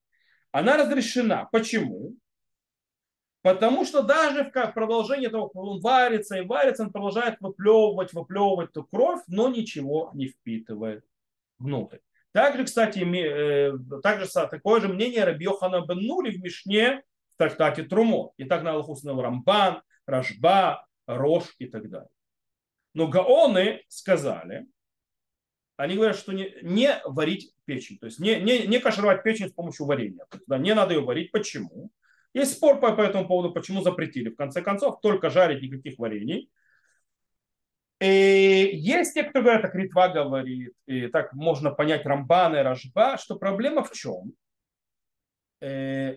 она 0.53 0.77
разрешена. 0.77 1.49
Почему? 1.51 2.15
Потому 3.41 3.87
что 3.87 4.03
даже 4.03 4.45
в 4.45 4.73
продолжении 4.75 5.29
того, 5.29 5.49
как 5.49 5.57
он 5.57 5.81
варится 5.81 6.37
и 6.37 6.45
варится, 6.45 6.83
он 6.83 6.93
продолжает 6.93 7.41
выплевывать, 7.41 8.13
выплевывать 8.13 8.69
эту 8.69 8.85
кровь, 8.85 9.23
но 9.29 9.49
ничего 9.49 10.11
не 10.13 10.29
впитывает 10.29 11.03
внутрь. 11.59 12.01
Также, 12.33 12.65
кстати, 12.65 12.99
э, 12.99 13.73
также 14.03 14.31
такое 14.31 14.83
же 14.83 14.89
мнение 14.89 15.25
Рабьохана 15.25 15.87
бен 15.87 16.07
Нули 16.07 16.37
в 16.37 16.43
Мишне 16.43 17.03
в 17.33 17.39
трактате 17.39 17.85
Трумо. 17.85 18.35
И 18.37 18.45
так 18.45 18.63
на 18.63 18.73
Аллаху 18.73 18.93
установил 18.93 19.23
Рамбан, 19.23 19.81
Рашба, 20.05 20.87
Рош 21.07 21.55
и 21.59 21.67
так 21.67 21.89
далее. 21.89 22.11
Но 22.97 23.09
Гаоны 23.09 23.83
сказали, 23.89 24.67
они 25.77 25.97
говорят, 25.97 26.17
что 26.17 26.33
не, 26.33 26.57
не 26.63 26.99
варить 27.05 27.53
печень, 27.67 27.99
то 27.99 28.07
есть 28.07 28.19
не, 28.19 28.41
не, 28.41 28.67
не 28.67 28.79
кашировать 28.79 29.23
печень 29.23 29.51
с 29.51 29.53
помощью 29.53 29.85
варенья. 29.85 30.25
Да, 30.47 30.57
не 30.57 30.75
надо 30.75 30.95
ее 30.95 31.03
варить. 31.03 31.31
Почему? 31.31 31.91
Есть 32.33 32.55
спор 32.55 32.81
по, 32.81 32.97
по 32.97 33.03
этому 33.03 33.29
поводу, 33.29 33.53
почему 33.53 33.83
запретили. 33.83 34.31
В 34.31 34.37
конце 34.37 34.63
концов, 34.63 35.03
только 35.03 35.29
жарить 35.29 35.63
никаких 35.63 35.99
варений. 35.99 36.51
И 38.01 38.71
есть 38.73 39.13
те, 39.13 39.25
кто 39.25 39.43
говорят, 39.43 39.61
так 39.61 39.75
Ритва 39.75 40.09
говорит, 40.09 40.73
и 40.87 41.09
так 41.09 41.35
можно 41.35 41.73
понять 41.73 42.07
Рамбана 42.07 42.57
и 42.57 42.63
Рожба, 42.63 43.19
что 43.19 43.37
проблема 43.37 43.85
в 43.85 43.93
чем? 43.93 44.33
Э, 45.61 46.17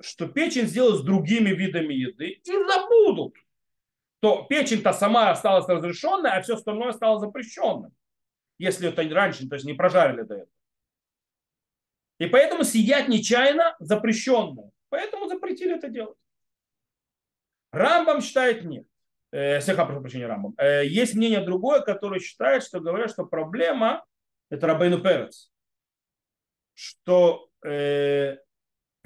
что 0.00 0.28
печень 0.28 0.68
сделают 0.68 1.00
с 1.00 1.04
другими 1.04 1.50
видами 1.50 1.92
еды 1.92 2.40
и 2.40 2.52
забудут. 2.52 3.34
То 4.26 4.42
печень-то 4.42 4.92
сама 4.92 5.30
осталась 5.30 5.68
разрешенной, 5.68 6.32
а 6.32 6.42
все 6.42 6.54
остальное 6.54 6.90
стало 6.90 7.20
запрещенным. 7.20 7.94
Если 8.58 8.88
это 8.88 9.08
раньше, 9.14 9.48
то 9.48 9.54
есть 9.54 9.64
не 9.64 9.72
прожарили 9.72 10.22
до 10.22 10.34
этого. 10.34 10.52
И 12.18 12.26
поэтому 12.26 12.64
съедать 12.64 13.06
нечаянно 13.06 13.76
запрещенное. 13.78 14.72
Поэтому 14.88 15.28
запретили 15.28 15.76
это 15.76 15.88
делать. 15.88 16.18
Рамбам 17.70 18.20
считает 18.20 18.64
нет. 18.64 18.84
Э, 19.30 19.60
слегка 19.60 19.86
прошу 19.86 20.00
прощения, 20.00 20.26
Рамбам. 20.26 20.54
Э, 20.58 20.84
есть 20.84 21.14
мнение 21.14 21.44
другое, 21.44 21.80
которое 21.80 22.18
считает, 22.18 22.64
что 22.64 22.80
говорят, 22.80 23.12
что 23.12 23.24
проблема 23.26 24.04
это 24.50 24.66
Рабейну 24.66 25.00
Перец. 25.00 25.52
Что, 26.74 27.48
э, 27.64 28.38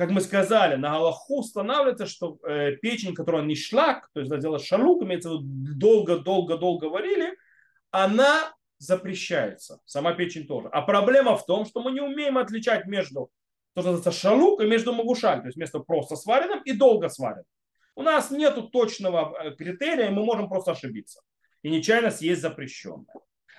как 0.01 0.09
мы 0.13 0.23
сказали, 0.23 0.77
на 0.77 0.93
Галаху 0.93 1.41
устанавливается, 1.41 2.07
что 2.07 2.39
э, 2.49 2.77
печень, 2.77 3.15
которая 3.15 3.43
не 3.43 3.55
шлак, 3.55 4.09
то 4.15 4.21
есть 4.21 4.35
сделать 4.35 4.65
шалук, 4.65 5.03
имеется 5.03 5.29
в 5.29 5.43
виду 5.43 5.75
долго-долго-долго 5.77 6.87
варили, 6.87 7.37
она 7.91 8.55
запрещается. 8.79 9.81
Сама 9.85 10.15
печень 10.15 10.47
тоже. 10.47 10.69
А 10.73 10.81
проблема 10.81 11.37
в 11.37 11.45
том, 11.45 11.67
что 11.67 11.83
мы 11.83 11.93
не 11.93 12.01
умеем 12.01 12.39
отличать 12.39 12.87
между 12.87 13.31
то, 13.75 13.83
что 13.83 13.93
называется 13.93 14.19
шалук, 14.19 14.63
и 14.63 14.67
между 14.67 14.95
магушаль, 14.95 15.41
то 15.41 15.49
есть 15.49 15.59
между 15.59 15.85
просто 15.85 16.17
сваренным 16.17 16.63
и 16.63 16.73
долго 16.73 17.11
сваренным. 17.11 17.45
У 17.95 18.01
нас 18.01 18.31
нет 18.31 18.59
точного 18.73 19.37
э, 19.39 19.51
критерия, 19.55 20.11
мы 20.11 20.25
можем 20.25 20.49
просто 20.49 20.73
ошибиться. 20.73 21.21
И 21.61 21.69
нечаянно 21.69 22.11
съесть 22.11 22.41
запрещенное. 22.41 23.05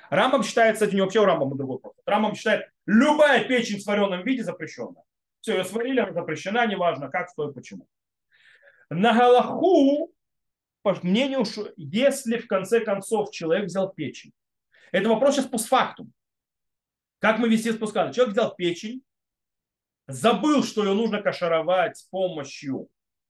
Рамбам 0.09 0.41
считает, 0.41 0.73
кстати, 0.73 0.95
не 0.95 1.01
вообще 1.01 1.19
у 1.19 1.25
Рамбама 1.25 1.55
другой 1.55 1.77
подход. 1.77 2.03
Рамбам 2.07 2.33
считает, 2.33 2.65
любая 2.87 3.43
печень 3.43 3.77
в 3.77 3.83
сваренном 3.83 4.23
виде 4.23 4.43
запрещенная. 4.43 5.03
Все, 5.41 5.57
ее 5.57 5.63
сварили, 5.63 5.99
она 5.99 6.13
запрещена, 6.13 6.67
неважно 6.67 7.09
как, 7.09 7.29
что 7.29 7.49
и 7.49 7.53
почему. 7.53 7.87
На 8.89 9.13
Галаху, 9.13 10.13
по 10.83 10.93
мнению, 11.01 11.45
если 11.77 12.37
в 12.37 12.47
конце 12.47 12.79
концов 12.81 13.31
человек 13.31 13.65
взял 13.65 13.91
печень, 13.91 14.33
это 14.91 15.09
вопрос 15.09 15.35
сейчас 15.35 15.47
постфактум. 15.47 16.13
Как 17.19 17.39
мы 17.39 17.49
вести 17.49 17.71
спускали? 17.71 18.11
Человек 18.11 18.33
взял 18.33 18.55
печень, 18.55 19.03
забыл, 20.07 20.63
что 20.63 20.83
ее 20.83 20.93
нужно 20.93 21.21
кашаровать 21.21 21.97
с 21.97 22.03
помощью 22.03 22.87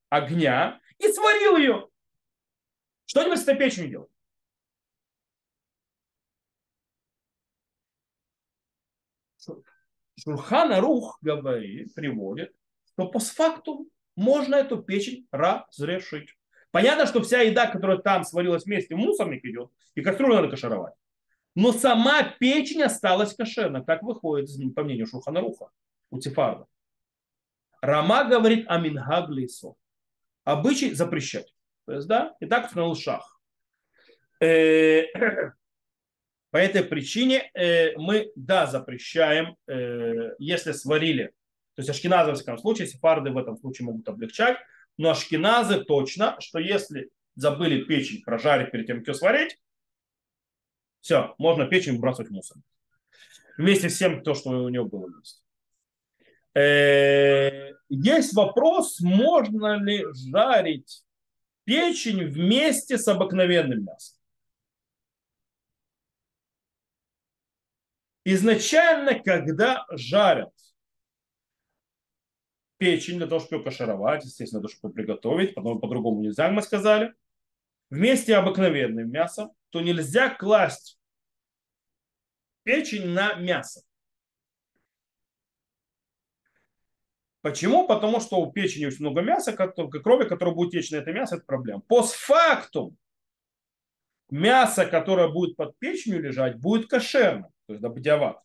огня 0.09 0.80
и 0.97 1.12
сварил 1.12 1.57
ее. 1.57 1.88
Что 3.05 3.24
теперь 3.24 3.38
с 3.38 3.43
этой 3.43 3.55
печенью 3.55 3.89
делать? 3.89 4.11
Шурхана 10.24 10.82
Рух 10.82 11.18
говорит, 11.22 11.94
приводит, 11.94 12.54
что 12.94 13.08
по 13.08 13.20
факту 13.20 13.88
можно 14.16 14.56
эту 14.56 14.82
печень 14.82 15.28
разрешить. 15.32 16.30
Понятно, 16.72 17.06
что 17.06 17.22
вся 17.22 17.42
еда, 17.42 17.68
которая 17.68 17.98
там 17.98 18.24
сварилась 18.24 18.66
вместе, 18.66 18.96
в 18.96 18.98
мусорник 18.98 19.44
идет, 19.44 19.72
и 19.96 20.02
кастрюлю 20.02 20.36
надо 20.36 20.50
кашаровать. 20.50 20.94
Но 21.56 21.74
сама 21.74 22.24
печень 22.24 22.84
осталась 22.84 23.36
кошерна, 23.36 23.84
как 23.84 24.04
выходит, 24.04 24.50
по 24.76 24.84
мнению 24.84 25.08
Шурхана 25.08 25.42
Руха, 25.42 25.70
у 26.10 26.20
Тифарда. 26.20 26.66
Рама 27.82 28.24
говорит 28.26 28.66
о 28.70 28.78
Мингаглисо. 28.78 29.74
Обычай 30.44 30.94
запрещать. 30.94 31.54
То 31.86 31.94
есть, 31.94 32.08
да, 32.08 32.36
и 32.40 32.46
так 32.46 32.68
установил 32.68 32.96
шах. 32.96 33.42
По 36.52 36.58
этой 36.58 36.84
причине 36.84 37.49
э, 37.54 37.95
мы, 37.97 38.32
да, 38.36 38.68
запрещаем, 38.68 39.56
э, 39.68 40.32
если 40.38 40.74
сварили. 40.74 41.28
То 41.76 41.80
есть 41.80 41.89
ашкеназы, 41.89 42.32
в 42.32 42.36
всяком 42.36 42.58
случае, 42.58 42.88
сефарды 42.88 43.32
в 43.32 43.38
этом 43.38 43.58
случае 43.58 43.86
могут 43.86 44.08
облегчать, 44.10 44.58
но 44.97 45.12
ашкеназы 45.12 45.84
точно, 45.86 46.36
что 46.41 46.60
если 46.60 47.10
забыли 47.36 47.86
печень 47.86 48.22
прожарить 48.22 48.72
перед 48.72 48.86
тем, 48.86 48.99
как 48.99 49.08
ее 49.08 49.14
сварить, 49.14 49.58
все, 50.99 51.34
можно 51.38 51.66
печень 51.66 51.95
выбрасывать 51.95 52.30
в 52.30 52.34
мусор. 52.34 52.58
Вместе 53.58 53.89
с 53.89 53.97
тем, 53.97 54.22
то, 54.22 54.34
что 54.36 54.49
у 54.49 54.70
него 54.70 54.86
было 54.86 55.08
вместе. 55.08 55.41
Э, 56.54 57.72
есть 57.88 58.34
вопрос, 58.34 58.99
можно 58.99 59.82
ли 59.82 60.06
жарить 60.14 61.04
печень 61.64 62.26
вместе 62.26 62.97
с 62.97 63.08
обыкновенным 63.08 63.86
мясом. 63.86 64.21
Изначально, 68.24 69.20
когда 69.20 69.86
жарят 69.92 70.54
печень 72.78 73.18
для 73.18 73.28
того, 73.28 73.40
чтобы 73.40 73.58
ее 73.58 73.64
кашировать, 73.64 74.26
естественно, 74.26 74.62
для 74.62 74.70
того, 74.70 74.78
чтобы 74.78 74.94
приготовить, 74.94 75.56
потом 75.56 75.80
по-другому 75.80 76.22
нельзя, 76.22 76.50
мы 76.50 76.62
сказали, 76.62 77.14
вместе 77.90 78.36
обыкновенным 78.36 79.10
мясом, 79.10 79.52
то 79.70 79.82
нельзя 79.82 80.30
класть 80.30 81.00
печень 82.64 83.10
на 83.10 83.34
мясо. 83.36 83.82
Почему? 87.42 87.88
Потому 87.88 88.20
что 88.20 88.38
у 88.38 88.52
печени 88.52 88.86
очень 88.86 89.02
много 89.02 89.22
мяса, 89.22 89.54
крови, 89.54 90.28
которое 90.28 90.54
будет 90.54 90.72
течь 90.72 90.92
на 90.92 90.98
это 90.98 91.12
мясо, 91.12 91.38
это 91.38 91.46
проблема. 91.46 91.82
Постфактум 91.82 92.98
мясо, 94.30 94.86
которое 94.86 95.28
будет 95.28 95.56
под 95.56 95.78
печенью 95.80 96.22
лежать, 96.22 96.60
будет 96.60 96.88
кошерным, 96.88 97.52
то 97.72 97.74
есть 97.74 97.82
добдяват. 97.82 98.42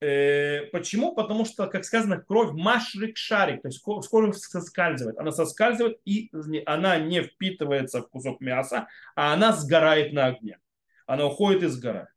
Э, 0.00 0.66
почему? 0.72 1.14
Потому 1.14 1.44
что, 1.44 1.68
как 1.68 1.84
сказано, 1.84 2.18
кровь 2.18 2.52
машрик 2.52 3.16
шарик, 3.16 3.62
то 3.62 3.68
есть 3.68 3.78
скоро 3.78 4.32
соскальзывает. 4.32 5.18
Она 5.18 5.30
соскальзывает 5.30 6.00
и 6.04 6.30
она 6.66 6.98
не 6.98 7.22
впитывается 7.22 8.02
в 8.02 8.08
кусок 8.08 8.40
мяса, 8.40 8.88
а 9.14 9.32
она 9.32 9.52
сгорает 9.52 10.12
на 10.12 10.26
огне. 10.26 10.58
Она 11.06 11.26
уходит 11.26 11.62
и 11.62 11.66
сгорает. 11.68 12.08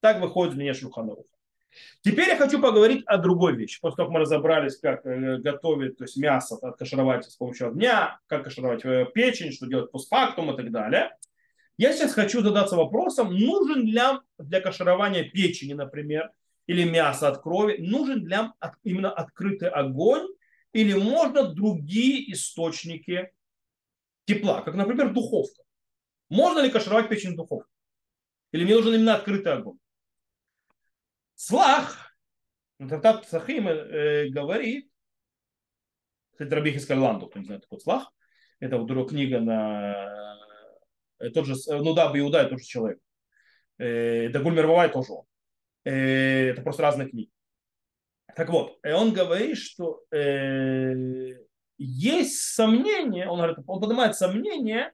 Так 0.00 0.20
выходит 0.20 0.54
мне 0.54 0.74
Шульханаруха. 0.74 1.24
Теперь 2.02 2.28
я 2.28 2.36
хочу 2.36 2.60
поговорить 2.60 3.04
о 3.06 3.16
другой 3.16 3.56
вещи. 3.56 3.80
После 3.80 3.96
того, 3.96 4.08
как 4.08 4.14
мы 4.14 4.20
разобрались, 4.20 4.76
как 4.76 5.04
э, 5.06 5.38
готовить 5.38 5.96
то 5.96 6.04
есть 6.04 6.16
мясо, 6.16 6.56
откашировать 6.60 7.24
с 7.24 7.36
помощью 7.36 7.68
огня, 7.68 8.20
как 8.26 8.44
кашировать 8.44 8.84
э, 8.84 9.06
печень, 9.14 9.50
что 9.50 9.66
делать 9.66 9.90
постфактум 9.90 10.52
и 10.52 10.56
так 10.56 10.70
далее. 10.70 11.16
Я 11.76 11.92
сейчас 11.92 12.14
хочу 12.14 12.42
задаться 12.42 12.76
вопросом, 12.76 13.34
нужен 13.34 13.84
ли 13.84 14.00
для 14.38 14.60
каширования 14.60 15.28
печени, 15.28 15.72
например, 15.72 16.30
или 16.66 16.84
мяса 16.84 17.28
от 17.28 17.42
крови, 17.42 17.78
нужен 17.78 18.26
ли 18.26 18.36
именно 18.84 19.10
открытый 19.10 19.68
огонь, 19.68 20.28
или 20.72 20.94
можно 20.94 21.52
другие 21.52 22.32
источники 22.32 23.32
тепла, 24.24 24.62
как, 24.62 24.74
например, 24.74 25.12
духовка. 25.12 25.62
Можно 26.28 26.60
ли 26.60 26.70
кашировать 26.70 27.08
печень 27.08 27.32
в 27.32 27.36
духовке? 27.36 27.70
Или 28.52 28.64
мне 28.64 28.76
нужен 28.76 28.94
именно 28.94 29.16
открытый 29.16 29.52
огонь? 29.52 29.78
Слах, 31.34 32.16
Татат 32.78 33.28
Сахим 33.28 33.68
э, 33.68 34.28
говорит, 34.28 34.88
кстати, 36.32 36.50
Рабихи 36.52 36.78
Скаланду, 36.78 37.26
кто 37.26 37.38
не 37.38 37.44
знает, 37.44 37.62
такой 37.62 37.80
Слах, 37.80 38.12
это 38.60 38.78
вот 38.78 39.08
книга 39.08 39.40
на 39.40 40.38
тот 41.30 41.46
же, 41.46 41.54
ну 41.68 41.94
да, 41.94 42.10
Иуда, 42.14 42.44
тот 42.48 42.60
же 42.60 42.64
человек. 42.64 42.98
Э, 43.78 44.28
Дагуль 44.28 44.54
Мировая 44.54 44.88
тоже 44.88 45.12
он. 45.12 45.24
Э, 45.84 46.50
это 46.50 46.62
просто 46.62 46.82
разные 46.82 47.08
книги. 47.08 47.30
Так 48.34 48.48
вот, 48.50 48.78
э, 48.82 48.92
он 48.94 49.12
говорит, 49.12 49.58
что 49.58 50.02
э, 50.10 51.34
есть 51.78 52.40
сомнение, 52.54 53.28
он, 53.28 53.38
говорит, 53.38 53.58
он 53.66 53.80
поднимает 53.80 54.16
сомнение, 54.16 54.92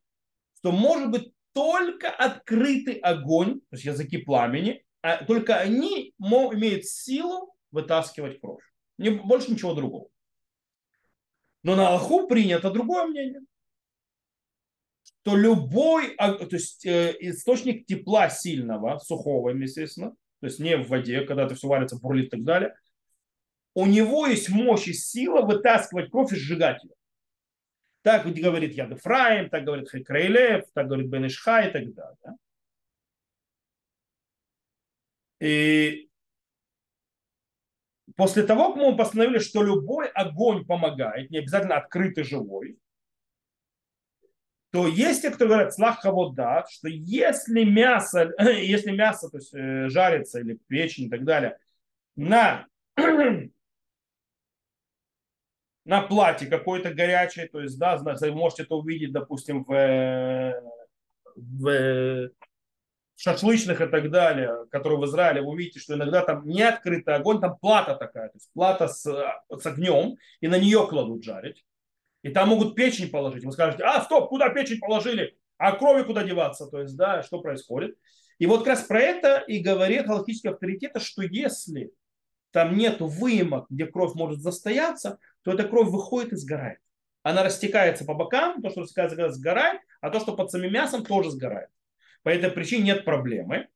что 0.59 0.72
может 0.72 1.11
быть 1.11 1.33
только 1.53 2.11
открытый 2.11 2.95
огонь, 2.95 3.61
то 3.61 3.76
есть 3.76 3.85
языки 3.85 4.18
пламени, 4.18 4.85
а 5.03 5.24
только 5.24 5.57
они 5.57 6.14
имеют 6.18 6.85
силу 6.85 7.55
вытаскивать 7.70 8.41
кровь. 8.41 8.62
Не, 8.99 9.11
больше 9.11 9.51
ничего 9.51 9.74
другого. 9.74 10.09
Но 11.62 11.76
на 11.76 11.89
Аллаху 11.89 12.26
принято 12.26 12.70
другое 12.70 13.07
мнение. 13.07 13.41
Что 15.31 15.37
любой 15.37 16.14
а, 16.16 16.33
то 16.33 16.57
есть, 16.57 16.85
э, 16.85 17.14
источник 17.20 17.87
тепла 17.87 18.28
сильного, 18.28 18.99
сухого, 18.99 19.51
естественно, 19.51 20.11
то 20.41 20.47
есть 20.47 20.59
не 20.59 20.76
в 20.76 20.89
воде, 20.89 21.20
когда 21.20 21.45
это 21.45 21.55
все 21.55 21.68
варится, 21.68 22.01
бурлит 22.01 22.26
и 22.26 22.31
так 22.31 22.43
далее, 22.43 22.74
у 23.74 23.87
него 23.87 24.26
есть 24.26 24.49
мощь 24.49 24.89
и 24.89 24.93
сила 24.93 25.43
вытаскивать 25.43 26.11
кровь 26.11 26.33
и 26.33 26.37
сжигать 26.37 26.83
ее. 26.83 26.95
Так 28.03 28.26
говорит 28.26 28.74
Яд 28.74 28.91
Ефраим, 28.91 29.51
так 29.51 29.64
говорит 29.64 29.89
Хайкраилев, 29.89 30.64
так 30.74 30.89
говорит 30.89 31.07
Бенешха 31.07 31.61
и 31.61 31.70
так 31.70 31.95
далее. 31.95 32.37
И 35.41 36.09
после 38.16 38.43
того, 38.43 38.72
как 38.72 38.83
мы 38.83 38.97
постановили, 38.97 39.39
что 39.39 39.62
любой 39.62 40.09
огонь 40.09 40.66
помогает, 40.66 41.31
не 41.31 41.39
обязательно 41.39 41.76
открытый 41.76 42.24
живой, 42.24 42.81
то 44.71 44.87
есть 44.87 45.23
те, 45.23 45.31
кто 45.31 45.47
говорят 45.47 45.75
слаха 45.75 46.12
вода, 46.12 46.64
что 46.71 46.89
если 46.89 47.64
мясо, 47.64 48.33
если 48.39 48.93
мясо 48.93 49.29
то 49.29 49.39
есть, 49.39 49.53
э, 49.53 49.89
жарится 49.89 50.41
или 50.41 50.59
печень 50.68 51.07
и 51.07 51.11
так 51.11 51.25
далее, 51.25 51.59
на, 52.14 52.66
на 55.85 56.03
платье 56.03 56.47
какой-то 56.47 56.95
горячей, 56.95 57.49
то 57.49 57.61
есть, 57.61 57.79
да, 57.79 57.97
вы 57.97 58.33
можете 58.33 58.62
это 58.62 58.77
увидеть, 58.77 59.12
допустим, 59.12 59.64
в, 59.64 60.55
в 61.35 62.31
шашлычных 63.16 63.81
и 63.81 63.87
так 63.87 64.11
далее, 64.11 64.66
которые 64.71 65.01
в 65.01 65.05
Израиле, 65.07 65.43
вы 65.43 65.49
увидите, 65.49 65.81
что 65.81 65.95
иногда 65.95 66.25
там 66.25 66.47
не 66.47 66.62
открытый 66.62 67.16
огонь, 67.16 67.41
там 67.41 67.59
плата 67.59 67.97
такая, 67.97 68.29
то 68.29 68.37
есть 68.37 68.51
плата 68.53 68.87
с, 68.87 69.03
с 69.03 69.66
огнем, 69.66 70.16
и 70.41 70.47
на 70.47 70.59
нее 70.59 70.87
кладут 70.89 71.25
жарить. 71.25 71.64
И 72.23 72.31
там 72.31 72.51
могут 72.51 72.75
печень 72.75 73.11
положить. 73.11 73.45
Вы 73.45 73.53
скажете, 73.53 73.83
а, 73.85 74.03
стоп, 74.03 74.29
куда 74.29 74.51
печень 74.51 74.79
положили? 74.79 75.37
А 75.57 75.73
крови 75.73 76.03
куда 76.03 76.23
деваться? 76.23 76.66
То 76.66 76.81
есть, 76.81 76.97
да, 76.97 77.23
что 77.23 77.41
происходит? 77.41 77.97
И 78.39 78.47
вот 78.47 78.61
как 78.61 78.68
раз 78.68 78.83
про 78.83 79.01
это 79.01 79.39
и 79.39 79.61
говорит 79.61 80.07
галактический 80.07 80.51
авторитет, 80.51 80.93
что 81.03 81.23
если 81.23 81.93
там 82.53 82.77
нету 82.77 83.07
выемок, 83.07 83.66
где 83.68 83.87
кровь 83.87 84.14
может 84.14 84.41
застояться, 84.41 85.18
то 85.43 85.53
эта 85.53 85.64
кровь 85.64 85.89
выходит 85.89 86.33
и 86.33 86.37
сгорает. 86.37 86.79
Она 87.23 87.43
растекается 87.43 88.05
по 88.05 88.14
бокам, 88.14 88.62
то, 88.62 88.71
что 88.71 88.81
растекается, 88.81 89.31
сгорает, 89.31 89.81
а 90.01 90.11
то, 90.11 90.21
что 90.21 90.35
под 90.35 90.51
самим 90.51 90.73
мясом, 90.73 91.05
тоже 91.05 91.31
сгорает. 91.31 91.68
По 92.23 92.31
этой 92.31 92.51
причине 92.51 92.85
нет 92.85 93.05
проблемы. 93.05 93.68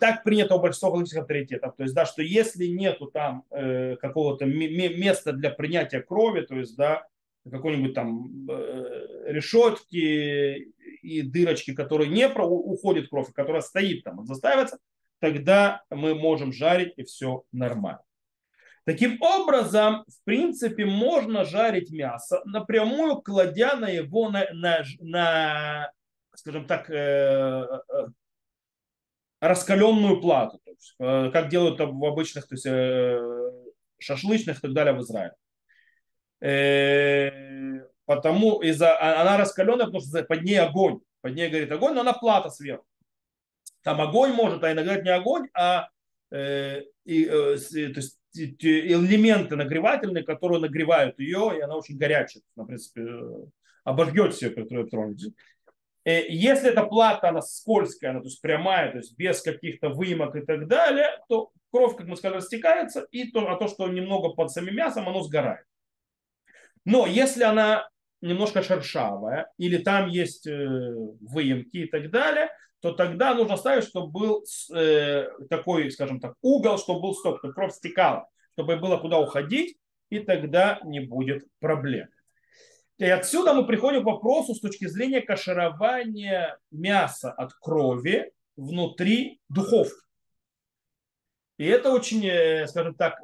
Так 0.00 0.24
принято 0.24 0.54
у 0.54 0.60
большинства 0.60 0.90
галактических 0.90 1.22
авторитетов. 1.22 1.76
То 1.76 1.82
есть, 1.82 1.94
да, 1.94 2.06
что 2.06 2.22
если 2.22 2.66
нету 2.66 3.06
там 3.06 3.44
э, 3.50 3.96
какого-то 3.96 4.46
места 4.46 5.32
для 5.32 5.50
принятия 5.50 6.00
крови, 6.00 6.40
то 6.40 6.56
есть, 6.56 6.76
да, 6.76 7.06
какой-нибудь 7.48 7.94
там 7.94 8.48
э, 8.50 9.32
решетки 9.32 10.72
и 11.02 11.22
дырочки, 11.22 11.74
которые 11.74 12.10
не 12.10 12.28
про, 12.28 12.46
уходит 12.46 13.08
кровь, 13.08 13.28
а 13.28 13.32
которая 13.32 13.62
стоит 13.62 14.04
там, 14.04 14.24
застаивается, 14.24 14.78
тогда 15.20 15.82
мы 15.90 16.14
можем 16.14 16.52
жарить 16.52 16.94
и 16.96 17.04
все 17.04 17.44
нормально. 17.52 18.02
Таким 18.84 19.20
образом, 19.20 20.04
в 20.08 20.24
принципе, 20.24 20.86
можно 20.86 21.44
жарить 21.44 21.90
мясо 21.90 22.40
напрямую, 22.44 23.16
кладя 23.20 23.76
на 23.76 23.88
его 23.88 24.30
на, 24.30 24.46
на, 24.52 24.82
на 25.00 25.92
скажем 26.34 26.66
так, 26.66 26.90
э, 26.90 26.94
э 26.94 28.06
раскаленную 29.40 30.20
плату, 30.20 30.58
то 30.64 30.70
есть, 30.70 30.94
э, 30.98 31.30
как 31.32 31.48
делают 31.48 31.80
в 31.80 32.04
обычных 32.04 32.46
то 32.46 32.54
есть, 32.54 32.66
э, 32.66 33.20
шашлычных 33.98 34.58
и 34.58 34.60
так 34.60 34.72
далее 34.72 34.94
в 34.94 35.00
Израиле. 35.00 35.34
Э, 36.40 37.80
потому 38.06 38.60
из-за 38.60 38.96
а, 38.96 39.22
она 39.22 39.36
раскаленная, 39.36 39.86
потому 39.86 40.00
что 40.00 40.22
под 40.24 40.42
ней 40.42 40.60
огонь. 40.60 41.00
Под 41.22 41.34
ней 41.34 41.48
горит 41.50 41.70
огонь, 41.72 41.94
но 41.94 42.00
она 42.00 42.12
плата 42.12 42.50
сверху. 42.50 42.84
Там 43.82 44.00
огонь 44.00 44.32
может, 44.32 44.62
а 44.62 44.72
иногда 44.72 45.00
не 45.00 45.10
огонь, 45.10 45.48
а 45.54 45.88
э, 46.30 46.82
и, 47.04 47.24
то 47.26 47.54
есть, 47.54 48.18
элементы 48.34 49.56
нагревательные, 49.56 50.22
которые 50.22 50.60
нагревают 50.60 51.18
ее, 51.18 51.54
и 51.56 51.60
она 51.60 51.76
очень 51.76 51.98
горячая. 51.98 52.42
Она, 52.56 52.64
в 52.64 52.68
принципе, 52.68 53.06
обожгет 53.84 54.34
все, 54.34 54.50
которые 54.50 54.86
тронете. 54.86 55.32
Э, 56.04 56.28
если 56.28 56.70
эта 56.70 56.84
плата, 56.84 57.28
она 57.28 57.42
скользкая, 57.42 58.10
она 58.10 58.20
то 58.20 58.26
есть 58.26 58.40
прямая, 58.40 58.92
то 58.92 58.98
есть 58.98 59.16
без 59.16 59.42
каких-то 59.42 59.90
выемок 59.90 60.36
и 60.36 60.40
так 60.40 60.66
далее, 60.66 61.18
то 61.28 61.50
кровь, 61.70 61.96
как 61.96 62.06
мы 62.06 62.16
сказали, 62.16 62.38
растекается, 62.38 63.06
и 63.10 63.30
то, 63.30 63.48
а 63.48 63.56
то, 63.56 63.68
что 63.68 63.88
немного 63.88 64.30
под 64.30 64.50
самим 64.50 64.76
мясом, 64.76 65.08
оно 65.08 65.22
сгорает. 65.22 65.64
Но 66.84 67.06
если 67.06 67.42
она 67.42 67.88
немножко 68.22 68.62
шершавая, 68.62 69.50
или 69.58 69.78
там 69.78 70.08
есть 70.08 70.46
э, 70.46 70.94
выемки 71.20 71.78
и 71.78 71.86
так 71.86 72.10
далее, 72.10 72.48
то 72.80 72.92
тогда 72.92 73.34
нужно 73.34 73.56
ставить, 73.56 73.84
чтобы 73.84 74.10
был 74.10 74.44
э, 74.74 75.28
такой, 75.48 75.90
скажем 75.90 76.20
так, 76.20 76.34
угол, 76.40 76.78
чтобы 76.78 77.00
был 77.00 77.14
стоп, 77.14 77.38
чтобы 77.38 77.54
кровь 77.54 77.74
стекала, 77.74 78.26
чтобы 78.54 78.76
было 78.76 78.96
куда 78.96 79.18
уходить, 79.18 79.76
и 80.08 80.18
тогда 80.18 80.80
не 80.84 81.00
будет 81.00 81.44
проблем. 81.60 82.08
И 83.00 83.04
отсюда 83.06 83.54
мы 83.54 83.66
приходим 83.66 84.02
к 84.02 84.06
вопросу 84.06 84.54
с 84.54 84.60
точки 84.60 84.86
зрения 84.86 85.22
каширования 85.22 86.58
мяса 86.70 87.32
от 87.32 87.54
крови 87.54 88.30
внутри 88.56 89.40
духовки. 89.48 90.04
И 91.56 91.64
это 91.64 91.92
очень, 91.92 92.26
э, 92.26 92.66
скажем 92.66 92.94
так, 92.94 93.18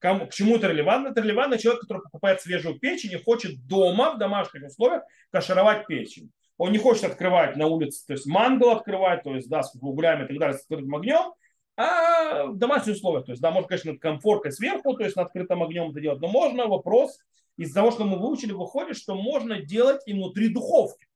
к 0.00 0.30
чему 0.32 0.56
это 0.56 0.66
релевантно? 0.66 1.10
Это 1.10 1.20
релевантно 1.20 1.58
человек, 1.58 1.82
который 1.82 2.02
покупает 2.02 2.40
свежую 2.40 2.80
печень 2.80 3.12
и 3.12 3.22
хочет 3.22 3.64
дома, 3.68 4.14
в 4.14 4.18
домашних 4.18 4.66
условиях, 4.66 5.04
кашировать 5.30 5.86
печень. 5.86 6.32
Он 6.56 6.72
не 6.72 6.78
хочет 6.78 7.04
открывать 7.04 7.56
на 7.56 7.68
улице, 7.68 8.04
то 8.04 8.14
есть 8.14 8.26
мангал 8.26 8.70
открывать, 8.70 9.22
то 9.22 9.32
есть, 9.32 9.48
да, 9.48 9.62
с 9.62 9.72
углями 9.80 10.24
и 10.24 10.26
так 10.26 10.38
далее, 10.38 10.58
с 10.58 10.62
открытым 10.62 10.92
огнем, 10.96 11.34
а 11.76 12.46
в 12.46 12.58
домашних 12.58 12.96
условиях. 12.96 13.26
То 13.26 13.30
есть, 13.30 13.42
да, 13.42 13.52
можно, 13.52 13.68
конечно, 13.68 13.92
над 13.92 14.00
комфоркой 14.00 14.50
сверху, 14.50 14.94
то 14.94 15.04
есть 15.04 15.14
на 15.14 15.22
открытом 15.22 15.62
огнем 15.62 15.90
это 15.90 16.00
делать, 16.00 16.20
но 16.20 16.26
можно 16.26 16.66
вопрос 16.66 17.16
из 17.58 17.72
того, 17.72 17.90
что 17.90 18.04
мы 18.04 18.18
выучили, 18.18 18.52
выходит, 18.52 18.96
что 18.96 19.14
можно 19.14 19.60
делать 19.60 20.00
и 20.06 20.14
внутри 20.14 20.48
духовки. 20.48 21.06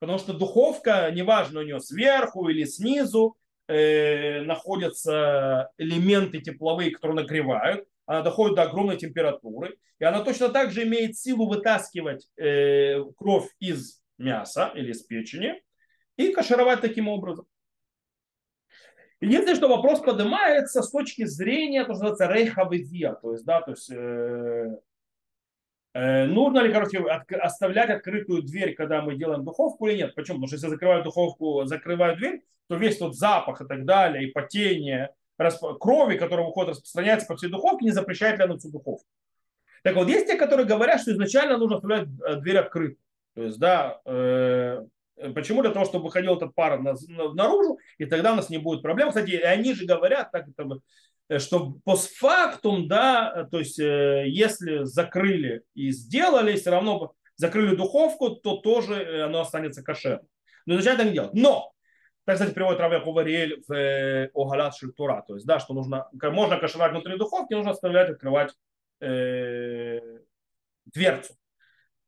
Потому 0.00 0.18
что 0.18 0.34
духовка, 0.34 1.10
неважно 1.12 1.60
у 1.60 1.62
нее 1.62 1.80
сверху 1.80 2.48
или 2.48 2.64
снизу, 2.64 3.36
э, 3.68 4.42
находятся 4.42 5.70
элементы 5.78 6.40
тепловые, 6.40 6.90
которые 6.90 7.22
нагревают, 7.22 7.86
она 8.04 8.22
доходит 8.22 8.56
до 8.56 8.62
огромной 8.62 8.96
температуры, 8.96 9.78
и 10.00 10.04
она 10.04 10.24
точно 10.24 10.48
так 10.48 10.72
же 10.72 10.82
имеет 10.82 11.16
силу 11.16 11.46
вытаскивать 11.46 12.28
э, 12.36 13.04
кровь 13.16 13.48
из 13.60 14.02
мяса 14.18 14.72
или 14.74 14.90
из 14.90 15.02
печени 15.02 15.62
и 16.16 16.32
кашировать 16.32 16.80
таким 16.80 17.08
образом. 17.08 17.46
Единственное, 19.20 19.56
что 19.56 19.68
вопрос 19.68 20.00
поднимается 20.00 20.82
с 20.82 20.90
точки 20.90 21.26
зрения, 21.26 21.84
то, 21.84 21.94
что 21.94 22.08
называется 22.08 22.26
рейхавизия, 22.26 23.12
то 23.12 23.32
есть, 23.32 23.44
да, 23.44 23.60
то 23.60 23.72
есть 23.72 23.90
Э, 23.90 24.78
нужно 25.94 26.60
ли, 26.60 26.72
короче, 26.72 26.98
оставлять 26.98 27.90
открытую 27.90 28.42
дверь, 28.42 28.74
когда 28.74 29.02
мы 29.02 29.16
делаем 29.16 29.44
духовку 29.44 29.86
или 29.86 29.98
нет? 29.98 30.14
Почему? 30.14 30.36
Потому 30.36 30.46
что 30.46 30.56
если 30.56 30.68
закрываю 30.68 31.02
духовку, 31.02 31.64
закрываю 31.64 32.16
дверь, 32.16 32.42
то 32.68 32.76
весь 32.76 32.98
тот 32.98 33.16
запах 33.16 33.60
и 33.60 33.66
так 33.66 33.84
далее, 33.84 34.28
и 34.28 34.32
потение 34.32 35.10
крови, 35.80 36.16
которая 36.16 36.46
выходит, 36.46 36.70
распространяется 36.70 37.26
по 37.26 37.36
всей 37.36 37.50
духовке, 37.50 37.86
не 37.86 37.92
запрещает 37.92 38.38
ли 38.38 38.44
она 38.44 38.56
всю 38.56 38.70
духовку. 38.70 39.06
Так 39.82 39.96
вот, 39.96 40.08
есть 40.08 40.26
те, 40.26 40.36
которые 40.36 40.66
говорят, 40.66 41.00
что 41.00 41.12
изначально 41.12 41.56
нужно 41.56 41.76
оставлять 41.76 42.06
э, 42.26 42.36
дверь 42.36 42.58
открытой. 42.58 42.98
То 43.34 43.42
есть, 43.42 43.58
да, 43.58 44.00
э, 44.04 44.84
почему? 45.34 45.62
Для 45.62 45.70
того, 45.70 45.86
чтобы 45.86 46.04
выходил 46.04 46.36
этот 46.36 46.54
пар 46.54 46.80
наружу, 46.80 47.78
и 47.96 48.04
тогда 48.04 48.32
у 48.32 48.36
нас 48.36 48.50
не 48.50 48.58
будет 48.58 48.82
проблем. 48.82 49.08
Кстати, 49.08 49.36
они 49.36 49.72
же 49.72 49.86
говорят, 49.86 50.30
так 50.30 50.48
это 50.48 50.64
Э, 50.64 50.78
что 51.38 51.74
постфактум, 51.84 52.88
да, 52.88 53.46
то 53.50 53.58
есть 53.58 53.78
э, 53.78 54.24
если 54.26 54.84
закрыли 54.84 55.62
и 55.74 55.90
сделали, 55.90 56.56
все 56.56 56.70
равно 56.70 57.12
закрыли 57.36 57.76
духовку, 57.76 58.30
то 58.30 58.56
тоже 58.56 58.94
э, 58.94 59.22
оно 59.22 59.40
останется 59.40 59.82
кошерным. 59.82 60.26
Но 60.66 60.74
изначально 60.74 60.98
так 60.98 61.06
не 61.08 61.14
делать. 61.14 61.34
Но, 61.34 61.72
так, 62.24 62.34
кстати, 62.34 62.52
приводит 62.52 62.80
Раве 62.80 63.00
Хувариэль 63.00 63.62
в 63.66 64.30
Огалат 64.34 64.76
Шильтура, 64.76 65.24
то 65.26 65.34
есть, 65.34 65.46
да, 65.46 65.58
что 65.58 65.72
нужно, 65.72 66.08
можно 66.12 66.58
кашевать 66.58 66.92
внутри 66.92 67.16
духовки, 67.16 67.54
нужно 67.54 67.70
оставлять 67.70 68.10
открывать 68.10 68.52
э, 69.00 70.00
дверцу. 70.86 71.34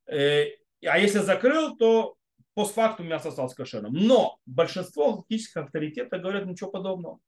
Э, 0.07 0.47
а 0.85 0.99
если 0.99 1.19
закрыл, 1.19 1.77
то 1.77 2.17
постфактум 2.55 3.07
мясо 3.07 3.29
осталось 3.29 3.55
кошерным. 3.55 3.93
Но 3.93 4.39
большинство 4.47 5.17
фактических 5.17 5.63
авторитетов 5.63 6.21
говорят 6.21 6.47
ничего 6.47 6.71
подобного. 6.71 7.19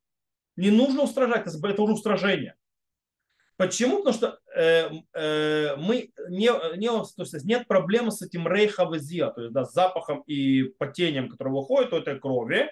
Не 0.57 0.70
нужно 0.70 1.02
устражать, 1.02 1.46
это 1.46 1.82
уже 1.82 1.94
устражение. 1.94 2.55
Почему? 3.57 3.98
Потому 3.98 4.14
что 4.14 4.38
э, 4.57 4.90
э, 5.14 5.76
мы 5.76 6.11
не, 6.28 6.76
не, 6.76 6.88
то 6.88 7.22
есть 7.22 7.44
нет 7.44 7.68
проблемы 7.68 8.11
с 8.11 8.20
этим 8.20 8.48
рейхавазия, 8.48 9.28
то 9.30 9.42
есть 9.42 9.52
да, 9.52 9.64
с 9.64 9.72
запахом 9.72 10.22
и 10.26 10.64
потением, 10.78 11.28
которое 11.28 11.50
выходит 11.50 11.92
от 11.92 12.02
этой 12.02 12.18
крови. 12.18 12.70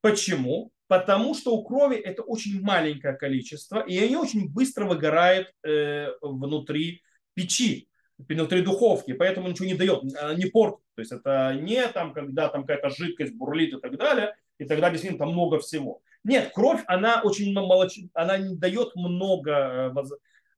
Почему? 0.00 0.72
Потому 0.88 1.34
что 1.34 1.54
у 1.54 1.62
крови 1.62 1.96
это 1.96 2.22
очень 2.22 2.62
маленькое 2.62 3.14
количество, 3.14 3.80
и 3.80 3.98
они 3.98 4.16
очень 4.16 4.50
быстро 4.50 4.86
выгорают 4.86 5.48
э, 5.64 6.08
внутри 6.22 7.02
печи, 7.34 7.88
внутри 8.16 8.62
духовки, 8.62 9.12
поэтому 9.12 9.48
ничего 9.48 9.66
не 9.66 9.74
дает, 9.74 10.02
не 10.02 10.46
портит. 10.46 10.80
То 10.94 11.00
есть 11.00 11.12
это 11.12 11.58
не 11.60 11.86
там, 11.88 12.14
когда 12.14 12.48
там 12.48 12.62
какая-то 12.62 12.90
жидкость 12.90 13.34
бурлит 13.34 13.74
и 13.74 13.80
так 13.80 13.98
далее, 13.98 14.34
и 14.58 14.64
тогда 14.64 14.90
действительно 14.90 15.18
там 15.18 15.32
много 15.32 15.58
всего. 15.58 16.02
Нет, 16.24 16.52
кровь, 16.54 16.82
она 16.86 17.22
очень 17.22 17.52
молоч... 17.52 17.98
она 18.14 18.38
не 18.38 18.56
дает 18.56 18.94
много 18.94 19.92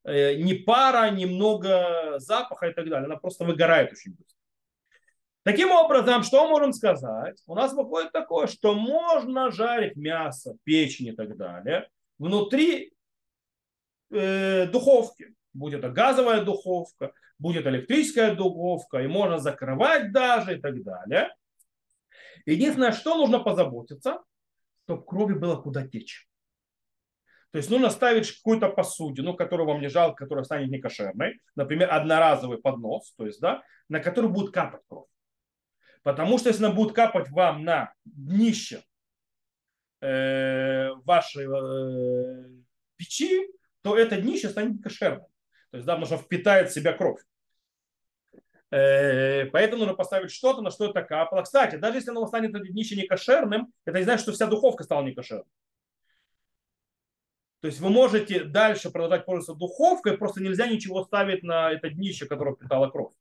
э, 0.04 0.10
э, 0.10 0.34
ни 0.34 0.54
пара, 0.54 1.10
ни 1.10 1.24
много 1.24 2.18
запаха 2.18 2.68
и 2.68 2.74
так 2.74 2.88
далее. 2.88 3.06
Она 3.06 3.16
просто 3.16 3.44
выгорает 3.44 3.92
очень 3.92 4.12
быстро. 4.12 4.36
Таким 5.42 5.70
образом, 5.70 6.22
что 6.22 6.48
можем 6.48 6.72
сказать? 6.72 7.42
У 7.46 7.54
нас 7.54 7.72
выходит 7.72 8.12
такое, 8.12 8.46
что 8.46 8.74
можно 8.74 9.50
жарить 9.50 9.96
мясо, 9.96 10.56
печень 10.64 11.08
и 11.08 11.12
так 11.12 11.36
далее 11.36 11.88
внутри 12.18 12.94
э, 14.10 14.66
духовки. 14.66 15.34
Будь 15.52 15.74
это 15.74 15.88
газовая 15.90 16.44
духовка, 16.44 17.12
будет 17.38 17.66
электрическая 17.66 18.34
духовка, 18.34 19.02
и 19.02 19.06
можно 19.06 19.38
закрывать 19.38 20.12
даже 20.12 20.56
и 20.56 20.60
так 20.60 20.82
далее. 20.82 21.34
Единственное, 22.46 22.92
что 22.92 23.16
нужно 23.16 23.38
позаботиться, 23.40 24.20
чтобы 24.84 25.04
крови 25.04 25.34
было 25.34 25.56
куда 25.56 25.86
течь. 25.86 26.28
То 27.50 27.58
есть 27.58 27.70
нужно 27.70 27.90
ставить 27.90 28.30
какую-то 28.32 28.68
посудину, 28.68 29.34
которую 29.34 29.68
вам 29.68 29.80
не 29.80 29.88
жалко, 29.88 30.24
которая 30.24 30.44
станет 30.44 30.70
некошерной, 30.70 31.40
например, 31.54 31.92
одноразовый 31.92 32.58
поднос, 32.58 33.12
то 33.16 33.26
есть, 33.26 33.40
да, 33.40 33.62
на 33.88 34.00
который 34.00 34.28
будет 34.28 34.52
капать 34.52 34.82
кровь. 34.88 35.06
Потому 36.02 36.38
что 36.38 36.48
если 36.48 36.64
она 36.64 36.74
будет 36.74 36.94
капать 36.94 37.30
вам 37.30 37.64
на 37.64 37.94
днище 38.04 38.82
э, 40.00 40.90
вашей 41.04 41.46
э, 41.46 42.50
печи, 42.96 43.48
то 43.82 43.96
это 43.96 44.20
днище 44.20 44.48
станет 44.48 44.82
кошерным. 44.82 45.26
То 45.70 45.76
есть, 45.76 45.86
да, 45.86 45.94
потому 45.94 46.06
что 46.06 46.24
впитает 46.24 46.70
в 46.70 46.74
себя 46.74 46.92
кровь. 46.92 47.20
Э, 48.74 49.46
поэтому 49.52 49.80
нужно 49.82 49.94
поставить 49.94 50.32
что-то, 50.32 50.60
на 50.60 50.72
что 50.72 50.90
это 50.90 51.00
капало. 51.02 51.42
Кстати, 51.42 51.76
даже 51.76 51.98
если 51.98 52.10
оно 52.10 52.26
станет 52.26 52.50
днище 52.72 52.96
не 52.96 53.06
кошерным, 53.06 53.72
это 53.84 53.98
не 53.98 54.04
значит, 54.04 54.22
что 54.22 54.32
вся 54.32 54.46
духовка 54.48 54.82
стала 54.82 55.04
не 55.04 55.14
кошерной. 55.14 55.46
То 57.60 57.68
есть 57.68 57.78
вы 57.78 57.90
можете 57.90 58.42
дальше 58.42 58.90
продолжать 58.90 59.26
пользоваться 59.26 59.54
духовкой, 59.54 60.18
просто 60.18 60.42
нельзя 60.42 60.66
ничего 60.66 61.04
ставить 61.04 61.44
на 61.44 61.70
это 61.70 61.88
днище, 61.88 62.26
которое 62.26 62.56
впитало 62.56 62.90
кровь. 62.90 63.14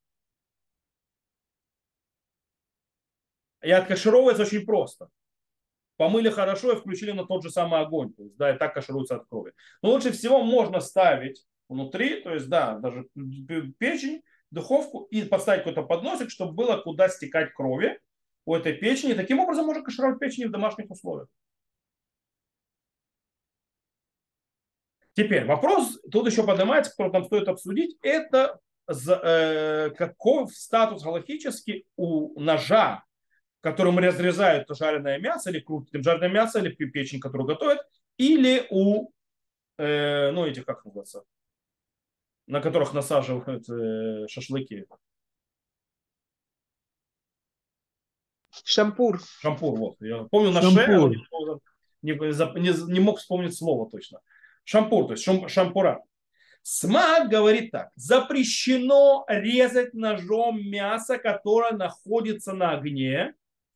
И 3.62 3.70
откашировывается 3.70 4.42
очень 4.42 4.66
просто. 4.66 5.08
Помыли 5.96 6.30
хорошо 6.30 6.72
и 6.72 6.76
включили 6.76 7.12
на 7.12 7.26
тот 7.26 7.44
же 7.44 7.50
самый 7.50 7.80
огонь. 7.80 8.12
То 8.12 8.24
есть, 8.24 8.36
да, 8.36 8.52
и 8.52 8.58
так 8.58 8.74
кашируется 8.74 9.16
от 9.16 9.28
крови. 9.28 9.52
Но 9.82 9.90
лучше 9.90 10.10
всего 10.10 10.42
можно 10.42 10.80
ставить 10.80 11.46
внутри, 11.68 12.22
то 12.22 12.34
есть, 12.34 12.48
да, 12.48 12.76
даже 12.80 13.06
печень, 13.78 14.20
духовку 14.54 15.02
и 15.10 15.22
поставить 15.22 15.64
какой-то 15.64 15.82
подносик, 15.82 16.30
чтобы 16.30 16.52
было 16.52 16.76
куда 16.78 17.08
стекать 17.08 17.52
крови 17.52 18.00
у 18.46 18.54
этой 18.54 18.72
печени. 18.72 19.14
Таким 19.14 19.40
образом 19.40 19.66
можно 19.66 19.82
кашировать 19.82 20.18
печень 20.18 20.48
в 20.48 20.50
домашних 20.50 20.90
условиях. 20.90 21.28
Теперь 25.14 25.44
вопрос, 25.44 26.00
тут 26.10 26.26
еще 26.26 26.44
поднимается, 26.44 26.90
который 26.90 27.12
нам 27.12 27.24
стоит 27.24 27.46
обсудить, 27.46 27.96
это 28.02 28.58
э, 28.88 29.90
какой 29.90 30.48
статус 30.48 31.04
галактический 31.04 31.86
у 31.96 32.40
ножа 32.40 33.04
которым 33.64 33.98
разрезают 33.98 34.68
жареное 34.68 35.18
мясо 35.18 35.48
или 35.48 35.58
крутят 35.58 36.04
жареное 36.04 36.28
мясо, 36.28 36.58
или 36.58 36.68
печень, 36.68 37.18
которую 37.18 37.46
готовят, 37.46 37.78
или 38.18 38.66
у, 38.70 39.08
э, 39.78 40.30
ну, 40.32 40.46
этих, 40.46 40.66
как 40.66 40.84
называется, 40.84 41.24
на 42.46 42.60
которых 42.60 42.92
насаживают 42.92 43.68
э, 43.68 44.26
шашлыки. 44.28 44.86
Шампур. 48.64 49.20
Шампур, 49.40 49.78
вот. 49.78 49.96
Я 50.00 50.24
помню 50.24 50.50
на 50.50 50.62
шее, 50.62 51.26
не, 52.02 52.12
не, 52.12 52.92
не 52.92 53.00
мог 53.00 53.18
вспомнить 53.18 53.56
слово 53.56 53.90
точно. 53.90 54.20
Шампур, 54.64 55.06
то 55.06 55.12
есть 55.12 55.24
шам, 55.24 55.48
шампура. 55.48 56.02
Смак 56.62 57.28
говорит 57.28 57.72
так. 57.72 57.90
Запрещено 57.94 59.24
резать 59.28 59.92
ножом 59.92 60.66
мясо, 60.66 61.18
которое 61.18 61.72
находится 61.72 62.52
на 62.52 62.72
огне 62.72 63.34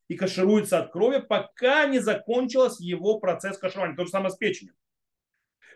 и 0.08 0.16
кашируется 0.16 0.78
от 0.78 0.90
крови, 0.90 1.18
пока 1.18 1.86
не 1.86 1.98
закончился 1.98 2.82
его 2.82 3.18
процесс 3.18 3.58
каширования. 3.58 3.96
То 3.96 4.04
же 4.04 4.10
самое 4.10 4.30
с 4.30 4.36
печенью. 4.36 4.74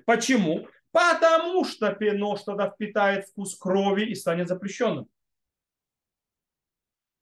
Почему? 0.06 0.66
Потому 0.92 1.64
что 1.64 1.96
нож 2.00 2.42
тогда 2.42 2.70
впитает 2.70 3.26
вкус 3.26 3.56
крови 3.56 4.04
и 4.04 4.14
станет 4.14 4.48
запрещенным. 4.48 5.08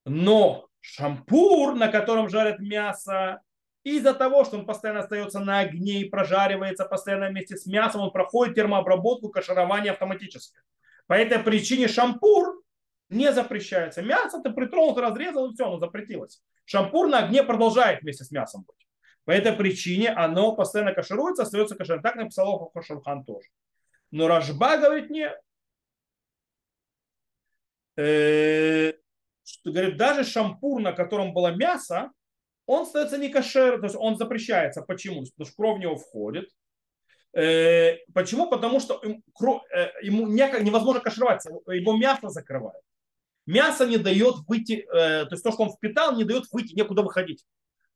Но 0.05 0.69
шампур, 0.81 1.75
на 1.75 1.89
котором 1.89 2.29
жарят 2.29 2.59
мясо, 2.59 3.43
из-за 3.85 4.13
того, 4.13 4.45
что 4.45 4.59
он 4.59 4.67
постоянно 4.67 5.01
остается 5.01 5.39
на 5.39 5.61
огне 5.61 6.01
и 6.01 6.09
прожаривается 6.09 6.85
постоянно 6.85 7.29
вместе 7.29 7.57
с 7.57 7.65
мясом, 7.67 8.03
он 8.03 8.11
проходит 8.11 8.55
термообработку, 8.55 9.31
каширование 9.31 9.93
автоматически. 9.93 10.59
По 11.07 11.15
этой 11.15 11.39
причине 11.39 11.89
шампур 11.89 12.63
не 13.09 13.33
запрещается. 13.33 14.03
Мясо 14.03 14.41
ты 14.43 14.51
притронул, 14.51 14.95
ты 14.95 15.01
разрезал, 15.01 15.51
и 15.51 15.55
все, 15.55 15.67
оно 15.67 15.79
запретилось. 15.79 16.43
Шампур 16.65 17.09
на 17.09 17.25
огне 17.25 17.43
продолжает 17.43 18.03
вместе 18.03 18.25
с 18.25 18.31
мясом 18.31 18.65
быть. 18.67 18.87
По 19.25 19.33
этой 19.33 19.53
причине 19.53 20.11
оно 20.11 20.55
постоянно 20.55 20.93
кашируется, 20.93 21.43
остается 21.43 21.77
кашерным. 21.77 22.03
Так 22.03 22.17
написал 22.17 22.71
Хошурхан 22.75 23.25
тоже. 23.25 23.49
Но 24.11 24.29
Рашба 24.29 24.79
говорит 24.79 25.11
не. 25.11 25.31
Э, 27.97 28.93
что, 29.45 29.71
говорит, 29.71 29.97
даже 29.97 30.25
шампур, 30.25 30.81
на 30.81 30.93
котором 30.93 31.33
было 31.33 31.55
мясо, 31.55 32.11
он 32.67 32.83
остается 32.83 33.19
не 33.19 33.29
кашер, 33.29 33.79
то 33.79 33.85
есть 33.85 33.97
он 33.97 34.17
запрещается. 34.17 34.83
Почему? 34.83 35.25
Потому 35.25 35.47
что 35.47 35.57
кровь 35.57 35.77
в 35.77 35.81
него 35.81 35.97
входит. 35.97 36.49
Э, 37.33 37.97
почему? 38.15 38.49
Потому 38.49 38.81
что 38.81 39.01
э, 39.03 39.11
ему 40.03 40.27
невозможно 40.27 41.01
кашировать, 41.01 41.45
его 41.45 41.97
мясо 41.97 42.31
закрывает. 42.31 42.83
Мясо 43.47 43.87
не 43.87 43.99
дает 43.99 44.37
выйти, 44.47 44.87
то 44.91 45.29
есть 45.31 45.43
то, 45.43 45.51
что 45.51 45.65
он 45.65 45.71
впитал, 45.71 46.15
не 46.17 46.25
дает 46.25 46.45
выйти, 46.53 46.75
некуда 46.75 47.03
выходить. 47.03 47.45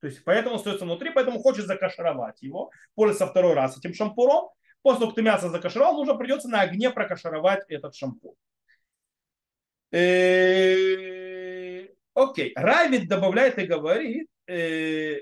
То 0.05 0.09
есть 0.09 0.23
поэтому 0.23 0.57
остается 0.57 0.85
внутри, 0.85 1.13
поэтому 1.15 1.39
хочет 1.39 1.65
закашировать 1.65 2.43
его, 2.43 2.71
пользоваться 2.95 3.27
второй 3.27 3.55
раз 3.55 3.79
этим 3.79 3.95
шампуром. 3.95 4.51
После 4.83 4.99
того, 4.99 5.11
как 5.13 5.15
ты 5.15 5.23
мясо 5.23 5.49
закашировал, 5.49 5.95
нужно 5.95 6.15
придется 6.15 6.47
на 6.47 6.61
огне 6.61 6.91
прокашировать 6.91 7.65
этот 7.69 7.95
шампур. 7.95 8.35
Э, 9.93 11.87
окей, 12.13 12.53
Райвид 12.55 13.09
добавляет 13.09 13.59
и 13.59 13.65
говорит, 13.65 14.29
э, 14.47 15.21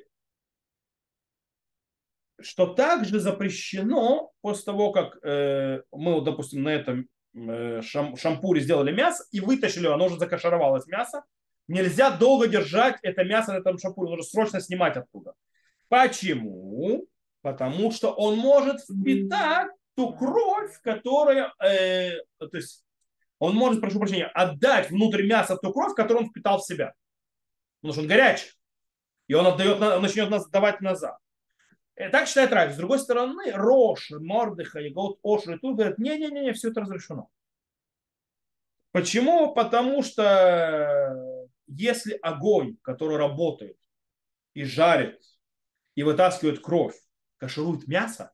что 2.40 2.74
также 2.74 3.20
запрещено 3.20 4.32
после 4.40 4.64
того, 4.64 4.90
как 4.90 5.14
мы, 5.22 6.20
допустим, 6.22 6.64
на 6.64 6.70
этом 6.70 7.08
Э, 7.34 7.80
шам, 7.82 8.16
шампуре 8.16 8.60
сделали 8.60 8.92
мясо 8.92 9.24
и 9.30 9.40
вытащили, 9.40 9.86
оно 9.86 10.06
уже 10.06 10.18
закашаровалось 10.18 10.86
мясо. 10.86 11.24
Нельзя 11.72 12.10
долго 12.10 12.48
держать 12.48 12.98
это 13.00 13.24
мясо 13.24 13.54
на 13.54 13.56
этом 13.56 13.78
шампуре, 13.78 14.10
нужно 14.10 14.24
срочно 14.24 14.60
снимать 14.60 14.94
оттуда. 14.98 15.32
Почему? 15.88 17.06
Потому 17.40 17.90
что 17.90 18.12
он 18.12 18.36
может 18.36 18.82
впитать 18.82 19.70
ту 19.96 20.12
кровь, 20.12 20.78
которая, 20.82 21.50
э, 21.64 22.18
то 22.38 22.56
есть 22.58 22.84
он 23.38 23.56
может, 23.56 23.80
прошу 23.80 23.98
прощения, 23.98 24.26
отдать 24.26 24.90
внутрь 24.90 25.26
мяса 25.26 25.56
ту 25.56 25.72
кровь, 25.72 25.94
которую 25.94 26.24
он 26.24 26.30
впитал 26.30 26.58
в 26.58 26.66
себя. 26.66 26.92
Потому 27.80 27.94
что 27.94 28.02
он 28.02 28.08
горячий. 28.08 28.50
И 29.28 29.32
он 29.32 29.46
отдает, 29.46 29.80
он 29.80 30.02
начнет 30.02 30.28
нас 30.28 30.46
давать 30.50 30.82
назад. 30.82 31.16
Э, 31.94 32.10
так 32.10 32.28
считает 32.28 32.52
Рави. 32.52 32.74
С 32.74 32.76
другой 32.76 32.98
стороны, 32.98 33.50
Рош, 33.50 34.10
Мордыха, 34.10 34.78
Егот, 34.78 35.20
Ошер 35.22 35.54
и 35.54 35.58
тут 35.58 35.76
говорят, 35.76 35.96
не-не-не, 35.96 36.52
все 36.52 36.68
это 36.68 36.82
разрешено. 36.82 37.30
Почему? 38.90 39.54
Потому 39.54 40.02
что 40.02 41.31
если 41.74 42.18
огонь, 42.22 42.76
который 42.82 43.16
работает 43.16 43.76
и 44.54 44.64
жарит, 44.64 45.20
и 45.94 46.02
вытаскивает 46.02 46.60
кровь, 46.60 46.96
каширует 47.36 47.86
мясо, 47.86 48.32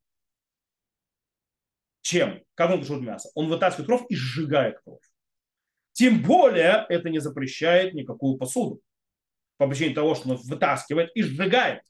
чем? 2.03 2.43
Как 2.55 2.70
он 2.70 2.80
каширует 2.80 3.07
мясо? 3.07 3.30
Он 3.34 3.49
вытаскивает 3.49 3.86
кровь 3.86 4.07
и 4.09 4.14
сжигает 4.14 4.80
кровь. 4.84 5.03
Тем 5.93 6.22
более 6.22 6.86
это 6.89 7.11
не 7.11 7.18
запрещает 7.18 7.95
никакую 7.95 8.39
посуду. 8.39 8.80
По 9.57 9.66
причине 9.66 9.95
того, 9.95 10.14
что 10.14 10.30
он 10.30 10.36
вытаскивает 10.36 11.11
и 11.14 11.22
сжигает 11.22 11.82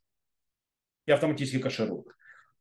и 1.06 1.12
автоматически 1.12 1.58
кашируют. 1.58 2.06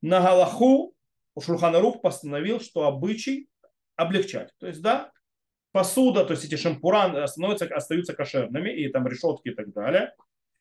На 0.02 0.22
Галаху 0.22 0.94
Шурханарух 1.40 2.02
постановил, 2.02 2.60
что 2.60 2.84
обычай 2.86 3.50
облегчать. 3.96 4.52
То 4.60 4.68
есть, 4.68 4.82
да, 4.82 5.12
посуда, 5.78 6.26
то 6.26 6.32
есть 6.32 6.44
эти 6.44 6.56
шампура 6.56 7.28
становятся, 7.28 7.66
остаются 7.66 8.14
кошерными, 8.14 8.72
и 8.72 8.90
там 8.90 9.08
решетки 9.08 9.50
и 9.50 9.54
так 9.54 9.72
далее. 9.74 10.12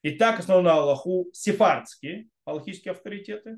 И 0.02 0.10
так 0.10 0.40
основно 0.40 0.70
на 0.70 0.76
Аллаху 0.76 1.30
сефардские 1.32 2.28
аллахические 2.44 2.92
авторитеты. 2.92 3.56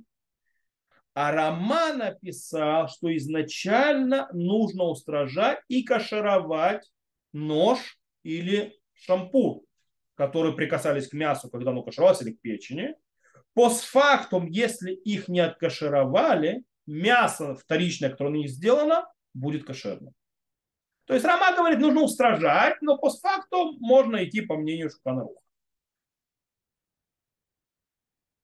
А 1.14 1.32
Рама 1.32 1.92
написал, 1.94 2.88
что 2.88 3.14
изначально 3.16 4.28
нужно 4.32 4.84
устражать 4.84 5.59
и 5.66 5.82
кашировать 5.82 6.88
нож 7.32 7.98
или 8.22 8.78
шампур, 8.94 9.62
которые 10.14 10.54
прикасались 10.54 11.09
к 11.09 11.12
мясу, 11.12 11.50
когда 11.50 11.72
оно 11.72 11.82
кашировалось, 11.82 12.22
или 12.22 12.34
к 12.34 12.40
печени– 12.40 12.94
Постфактум, 13.59 14.46
если 14.46 14.92
их 14.92 15.26
не 15.26 15.40
откашировали, 15.40 16.62
мясо 16.86 17.56
вторичное, 17.56 18.09
которое 18.09 18.30
на 18.30 18.46
сделано, 18.46 19.04
будет 19.34 19.64
кошерным. 19.64 20.14
То 21.09 21.14
есть 21.14 21.24
Рама 21.24 21.56
говорит, 21.56 21.78
нужно 21.78 22.02
устражать, 22.02 22.82
но 22.82 22.98
по 22.98 23.09
факту 23.09 23.78
можно 23.80 24.22
идти 24.24 24.42
по 24.42 24.56
мнению 24.56 24.90
Шуханаруха. 24.90 25.40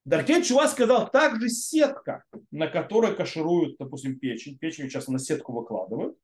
Даркен 0.06 0.42
Чува 0.42 0.66
сказал, 0.68 1.10
также 1.10 1.50
сетка, 1.50 2.24
на 2.50 2.66
которой 2.66 3.14
кашируют, 3.14 3.76
допустим, 3.78 4.18
печень, 4.18 4.56
печень 4.56 4.88
сейчас 4.88 5.08
на 5.08 5.18
сетку 5.18 5.52
выкладывают, 5.52 6.16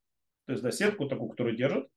то 0.47 0.53
есть 0.53 0.65
на 0.65 0.73
сетку 0.73 1.07
такую, 1.09 1.29
которую 1.29 1.57
держат, 1.57 1.89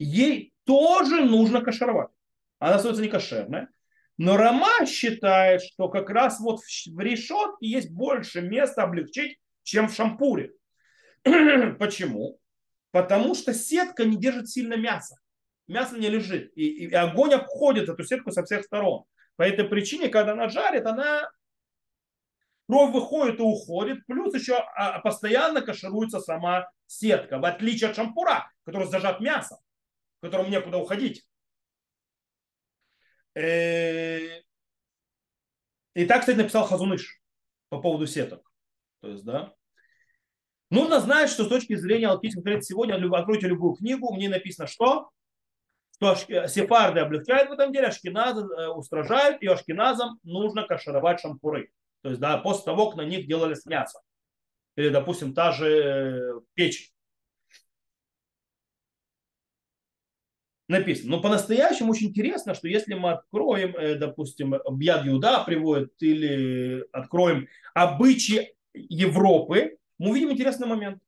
ей 0.00 0.52
тоже 0.64 1.24
нужно 1.24 1.60
кашировать. 1.60 2.10
Она 2.58 2.76
остается 2.76 3.02
не 3.02 3.08
кошерная. 3.08 3.68
Но 4.16 4.36
Рама 4.36 4.86
считает, 4.86 5.62
что 5.62 5.88
как 5.88 6.10
раз 6.10 6.40
вот 6.40 6.60
в 6.62 6.98
решетке 6.98 7.68
есть 7.68 7.92
больше 7.92 8.40
места 8.40 8.82
облегчить, 8.82 9.38
чем 9.62 9.88
в 9.88 9.94
шампуре. 9.94 10.52
Почему? 11.78 12.40
Потому 12.90 13.34
что 13.34 13.52
сетка 13.52 14.04
не 14.04 14.16
держит 14.16 14.48
сильно 14.48 14.74
мясо. 14.74 15.16
Мясо 15.66 15.98
не 15.98 16.08
лежит. 16.08 16.52
И, 16.56 16.86
и 16.86 16.94
огонь 16.94 17.34
обходит 17.34 17.88
эту 17.88 18.02
сетку 18.04 18.30
со 18.30 18.44
всех 18.44 18.64
сторон. 18.64 19.04
По 19.36 19.42
этой 19.42 19.64
причине, 19.64 20.08
когда 20.08 20.32
она 20.32 20.48
жарит, 20.48 20.86
она 20.86 21.30
кровь 22.68 22.92
выходит 22.92 23.38
и 23.38 23.42
уходит, 23.42 24.04
плюс 24.06 24.34
еще 24.34 24.54
а, 24.54 25.00
постоянно 25.00 25.62
кашируется 25.62 26.20
сама 26.20 26.70
сетка, 26.86 27.38
в 27.38 27.44
отличие 27.44 27.90
от 27.90 27.96
шампура, 27.96 28.50
который 28.64 28.88
зажат 28.88 29.20
мясом, 29.20 29.58
которому 30.20 30.50
некуда 30.50 30.78
уходить. 30.78 31.24
Э, 33.34 34.42
и 35.94 36.06
так, 36.06 36.20
кстати, 36.20 36.36
написал 36.36 36.66
Хазуныш 36.66 37.20
по 37.68 37.80
поводу 37.80 38.06
сеток. 38.06 38.50
То 39.00 39.08
есть, 39.08 39.24
да. 39.24 39.54
Нужно 40.70 41.00
знать, 41.00 41.30
что 41.30 41.44
с 41.44 41.48
точки 41.48 41.76
зрения 41.76 42.08
алхимического 42.08 42.60
сегодня, 42.60 42.94
откройте 43.16 43.48
любую 43.48 43.74
книгу, 43.74 44.14
мне 44.14 44.28
написано, 44.28 44.66
что 44.66 45.10
что 46.00 46.14
сефарды 46.46 47.00
облегчают 47.00 47.48
в 47.48 47.52
этом 47.52 47.72
деле, 47.72 47.88
ашкеназы 47.88 48.42
э, 48.42 48.68
устражают, 48.68 49.42
и 49.42 49.48
ашкеназам 49.48 50.20
нужно 50.22 50.62
кашировать 50.62 51.20
шампуры. 51.20 51.72
То 52.02 52.10
есть, 52.10 52.20
да, 52.20 52.38
после 52.38 52.66
того, 52.66 52.90
как 52.90 52.98
на 52.98 53.04
них 53.04 53.26
делали 53.26 53.54
с. 53.54 53.64
Или, 54.76 54.90
допустим, 54.90 55.34
та 55.34 55.50
же 55.50 55.66
э, 55.66 56.40
печень. 56.54 56.92
Написано. 60.68 61.16
Но 61.16 61.22
по-настоящему 61.22 61.90
очень 61.90 62.08
интересно, 62.08 62.54
что 62.54 62.68
если 62.68 62.94
мы 62.94 63.12
откроем, 63.12 63.74
э, 63.74 63.96
допустим, 63.96 64.54
Бьяд 64.70 65.04
Юда 65.04 65.42
приводит, 65.42 65.94
или 66.00 66.84
откроем 66.92 67.48
обычаи 67.74 68.54
Европы, 68.74 69.77
мы 69.98 70.10
увидим 70.10 70.32
интересный 70.32 70.66
момент. 70.66 71.02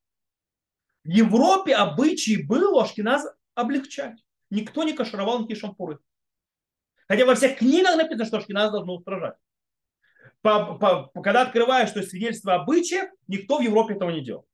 В 1.04 1.08
Европе 1.08 1.74
обычай 1.74 2.42
был 2.42 2.78
Ашкеназ 2.78 3.26
облегчать 3.54 4.18
никто 4.50 4.82
не 4.84 4.92
кашировал 4.92 5.38
никакие 5.38 5.58
шампуры. 5.58 5.98
Хотя 7.08 7.24
во 7.24 7.34
всех 7.34 7.58
книгах 7.58 7.96
написано, 7.96 8.24
что 8.26 8.40
шкиназ 8.40 8.70
должно 8.70 8.96
устражать. 8.96 9.34
По, 10.42 10.74
по, 10.74 11.20
когда 11.22 11.42
открываешь 11.42 11.90
что 11.90 12.02
свидетельство 12.02 12.54
обычаев, 12.54 13.10
никто 13.26 13.58
в 13.58 13.62
Европе 13.62 13.94
этого 13.94 14.10
не 14.10 14.22
делал. 14.22 14.46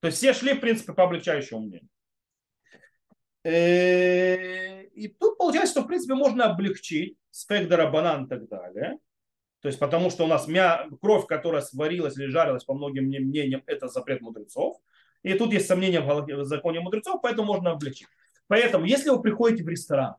То 0.00 0.08
есть 0.08 0.18
все 0.18 0.32
шли, 0.32 0.54
в 0.54 0.60
принципе, 0.60 0.92
по 0.92 1.04
облегчающему 1.04 1.60
мнению. 1.60 1.88
Э, 3.42 4.84
и 4.84 5.08
тут 5.08 5.38
получается, 5.38 5.72
что, 5.72 5.82
в 5.82 5.86
принципе, 5.86 6.14
можно 6.14 6.46
облегчить 6.46 7.16
спектра 7.30 7.90
банан 7.90 8.24
и 8.24 8.28
так 8.28 8.48
далее. 8.48 8.98
То 9.64 9.68
есть 9.68 9.78
потому 9.78 10.10
что 10.10 10.24
у 10.24 10.26
нас 10.26 10.46
мя... 10.46 10.86
кровь, 11.00 11.26
которая 11.26 11.62
сварилась 11.62 12.18
или 12.18 12.26
жарилась, 12.26 12.64
по 12.64 12.74
многим 12.74 13.04
мнениям, 13.04 13.62
это 13.64 13.88
запрет 13.88 14.20
мудрецов. 14.20 14.76
И 15.22 15.32
тут 15.32 15.54
есть 15.54 15.66
сомнения 15.66 16.02
в 16.02 16.44
законе 16.44 16.80
мудрецов, 16.80 17.22
поэтому 17.22 17.46
можно 17.46 17.70
облегчить. 17.70 18.06
Поэтому, 18.46 18.84
если 18.84 19.08
вы 19.08 19.22
приходите 19.22 19.64
в 19.64 19.68
ресторан 19.70 20.16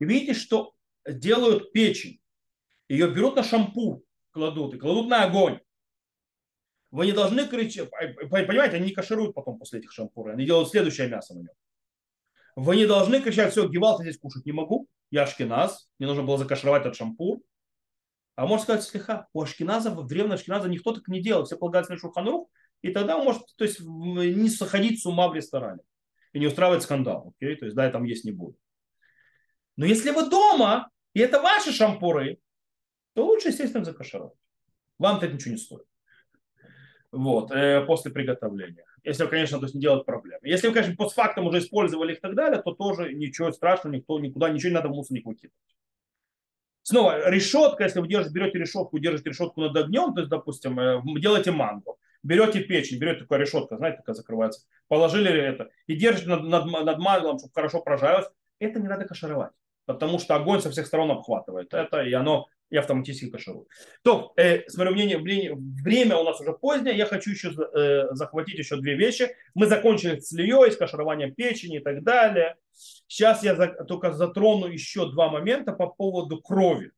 и 0.00 0.04
видите, 0.04 0.34
что 0.34 0.74
делают 1.08 1.72
печень, 1.72 2.20
ее 2.86 3.08
берут 3.10 3.36
на 3.36 3.42
шампур, 3.42 4.02
кладут 4.32 4.74
и 4.74 4.78
кладут 4.78 5.08
на 5.08 5.24
огонь, 5.24 5.60
вы 6.90 7.06
не 7.06 7.12
должны 7.12 7.48
кричать, 7.48 7.88
понимаете, 7.90 8.76
они 8.76 8.88
не 8.88 8.92
кашируют 8.92 9.34
потом 9.34 9.58
после 9.58 9.78
этих 9.78 9.92
шампуров, 9.92 10.34
они 10.34 10.44
делают 10.44 10.68
следующее 10.68 11.08
мясо 11.08 11.32
на 11.32 11.38
нем. 11.38 11.54
Вы 12.54 12.76
не 12.76 12.86
должны 12.86 13.22
кричать, 13.22 13.52
все, 13.52 13.66
гевал, 13.66 13.98
здесь 14.02 14.18
кушать 14.18 14.44
не 14.44 14.52
могу, 14.52 14.88
я 15.10 15.22
ашкеназ, 15.22 15.88
мне 15.98 16.06
нужно 16.06 16.22
было 16.22 16.36
закашировать 16.36 16.82
этот 16.82 16.96
шампур. 16.96 17.40
А 18.36 18.46
можно 18.46 18.64
сказать, 18.64 18.84
слегка, 18.84 19.28
у 19.32 19.42
ашкеназа, 19.42 19.90
в 19.90 20.06
древнем 20.06 20.32
ашкеназа 20.32 20.68
никто 20.68 20.92
так 20.92 21.06
не 21.08 21.20
делал, 21.20 21.44
все 21.44 21.56
полагаются 21.56 21.92
на 21.92 21.98
шуханрух, 21.98 22.50
и 22.82 22.90
тогда 22.90 23.16
он 23.16 23.24
может 23.24 23.42
то 23.56 23.64
есть, 23.64 23.80
не 23.80 24.48
сходить 24.48 25.00
с 25.00 25.06
ума 25.06 25.28
в 25.28 25.34
ресторане 25.34 25.80
и 26.32 26.38
не 26.38 26.46
устраивать 26.46 26.82
скандал. 26.82 27.32
Окей? 27.34 27.56
То 27.56 27.66
есть, 27.66 27.76
да, 27.76 27.88
там 27.90 28.04
есть 28.04 28.24
не 28.24 28.32
будет. 28.32 28.56
Но 29.76 29.86
если 29.86 30.10
вы 30.10 30.28
дома, 30.28 30.90
и 31.14 31.20
это 31.20 31.40
ваши 31.40 31.72
шампуры, 31.72 32.38
то 33.14 33.24
лучше, 33.24 33.48
естественно, 33.48 33.84
закашировать. 33.84 34.34
Вам-то 34.98 35.26
это 35.26 35.34
ничего 35.34 35.52
не 35.52 35.58
стоит. 35.58 35.86
Вот, 37.12 37.52
э, 37.52 37.84
после 37.86 38.10
приготовления. 38.10 38.84
Если, 39.04 39.26
конечно, 39.26 39.58
то 39.58 39.66
есть 39.66 39.74
не 39.74 39.80
делать 39.80 40.04
проблем. 40.04 40.40
Если 40.42 40.66
вы, 40.66 40.74
конечно, 40.74 40.96
постфактум 40.96 41.46
уже 41.46 41.58
использовали 41.58 42.12
их 42.12 42.18
и 42.18 42.20
так 42.20 42.34
далее, 42.34 42.60
то 42.60 42.72
тоже 42.72 43.14
ничего 43.14 43.52
страшного, 43.52 43.94
никто 43.94 44.18
никуда, 44.18 44.50
ничего 44.50 44.70
не 44.70 44.74
надо 44.74 44.88
в 44.88 44.92
мусорник 44.92 45.24
выкидывать. 45.24 45.54
Снова, 46.84 47.28
решетка, 47.28 47.82
если 47.82 47.98
вы 47.98 48.06
держите, 48.06 48.32
берете 48.32 48.58
решетку, 48.58 48.98
держите 49.00 49.30
решетку 49.30 49.60
над 49.60 49.76
огнем, 49.76 50.14
то 50.14 50.20
есть, 50.20 50.30
допустим, 50.30 50.78
э, 50.78 51.02
делаете 51.18 51.50
манго 51.50 51.96
берете 52.24 52.60
печень, 52.60 52.98
берете 52.98 53.20
такая 53.20 53.38
решетка, 53.38 53.76
знаете, 53.76 53.98
такая 53.98 54.16
закрывается, 54.16 54.66
положили 54.88 55.30
это 55.30 55.70
и 55.86 55.94
держите 55.94 56.28
над, 56.28 56.44
над, 56.44 56.66
над 56.66 56.98
маслом, 56.98 57.38
чтобы 57.38 57.52
хорошо 57.54 57.80
прожарилось, 57.80 58.26
это 58.58 58.80
не 58.80 58.88
надо 58.88 59.04
кашировать, 59.04 59.52
потому 59.84 60.18
что 60.18 60.34
огонь 60.34 60.60
со 60.60 60.70
всех 60.70 60.86
сторон 60.86 61.10
обхватывает 61.10 61.72
это, 61.74 62.02
и 62.02 62.12
оно 62.12 62.48
и 62.70 62.76
автоматически 62.76 63.30
каширует. 63.30 63.68
То, 64.02 64.32
э, 64.36 64.68
с 64.68 64.76
моего 64.76 64.92
мнения, 64.92 65.18
время 65.18 66.16
у 66.16 66.24
нас 66.24 66.40
уже 66.40 66.52
позднее, 66.52 66.96
я 66.96 67.06
хочу 67.06 67.30
еще 67.30 67.50
э, 67.50 68.14
захватить 68.14 68.58
еще 68.58 68.76
две 68.76 68.96
вещи. 68.96 69.34
Мы 69.54 69.66
закончили 69.66 70.18
с 70.18 70.32
льей, 70.32 70.72
с 70.72 70.76
кашированием 70.76 71.34
печени 71.34 71.76
и 71.76 71.80
так 71.80 72.02
далее. 72.02 72.56
Сейчас 72.72 73.42
я 73.44 73.54
за, 73.54 73.68
только 73.68 74.12
затрону 74.12 74.66
еще 74.66 75.10
два 75.10 75.28
момента 75.28 75.72
по 75.72 75.86
поводу 75.86 76.40
крови. 76.40 76.90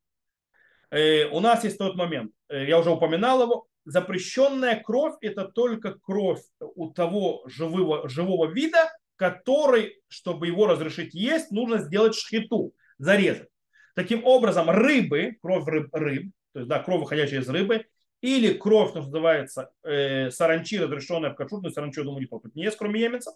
Э, 0.91 1.27
у 1.27 1.41
нас 1.41 1.65
есть 1.65 1.79
тот 1.79 1.97
момент, 1.97 2.33
э, 2.49 2.67
я 2.67 2.79
уже 2.79 2.91
упоминал 2.91 3.43
его, 3.43 3.67
запрещенная 3.85 4.81
кровь– 4.81 5.15
это 5.21 5.45
только 5.45 5.95
кровь 5.95 6.43
у 6.61 6.91
того 6.91 7.43
живого, 7.47 8.09
живого 8.09 8.47
вида, 8.47 8.91
который, 9.17 10.01
чтобы 10.09 10.47
его 10.47 10.67
разрешить 10.67 11.15
есть, 11.15 11.51
нужно 11.51 11.79
сделать 11.79 12.15
шхиту, 12.15 12.73
зарезать. 12.99 13.49
Таким 13.97 14.27
образом, 14.27 14.69
рыбы, 14.69 15.39
кровь 15.41 15.67
рыб, 15.67 15.89
рыб 15.95 16.31
то 16.53 16.61
есть 16.61 16.69
да, 16.69 16.81
кровь, 16.81 17.01
выходящая 17.01 17.41
из 17.41 17.49
рыбы, 17.49 17.87
или 18.21 18.53
кровь, 18.53 18.91
что 18.91 19.01
называется, 19.01 19.71
э, 19.83 20.31
саранчи, 20.31 20.79
разрешенная 20.79 21.31
в 21.31 21.35
кашрут, 21.35 21.63
но 21.63 21.71
саранчи, 21.71 22.01
я 22.01 22.05
думаю, 22.05 22.23
никто 22.23 22.39
тут 22.39 22.55
не 22.55 22.65
есть, 22.65 22.77
кроме 22.77 23.01
еменцев, 23.01 23.33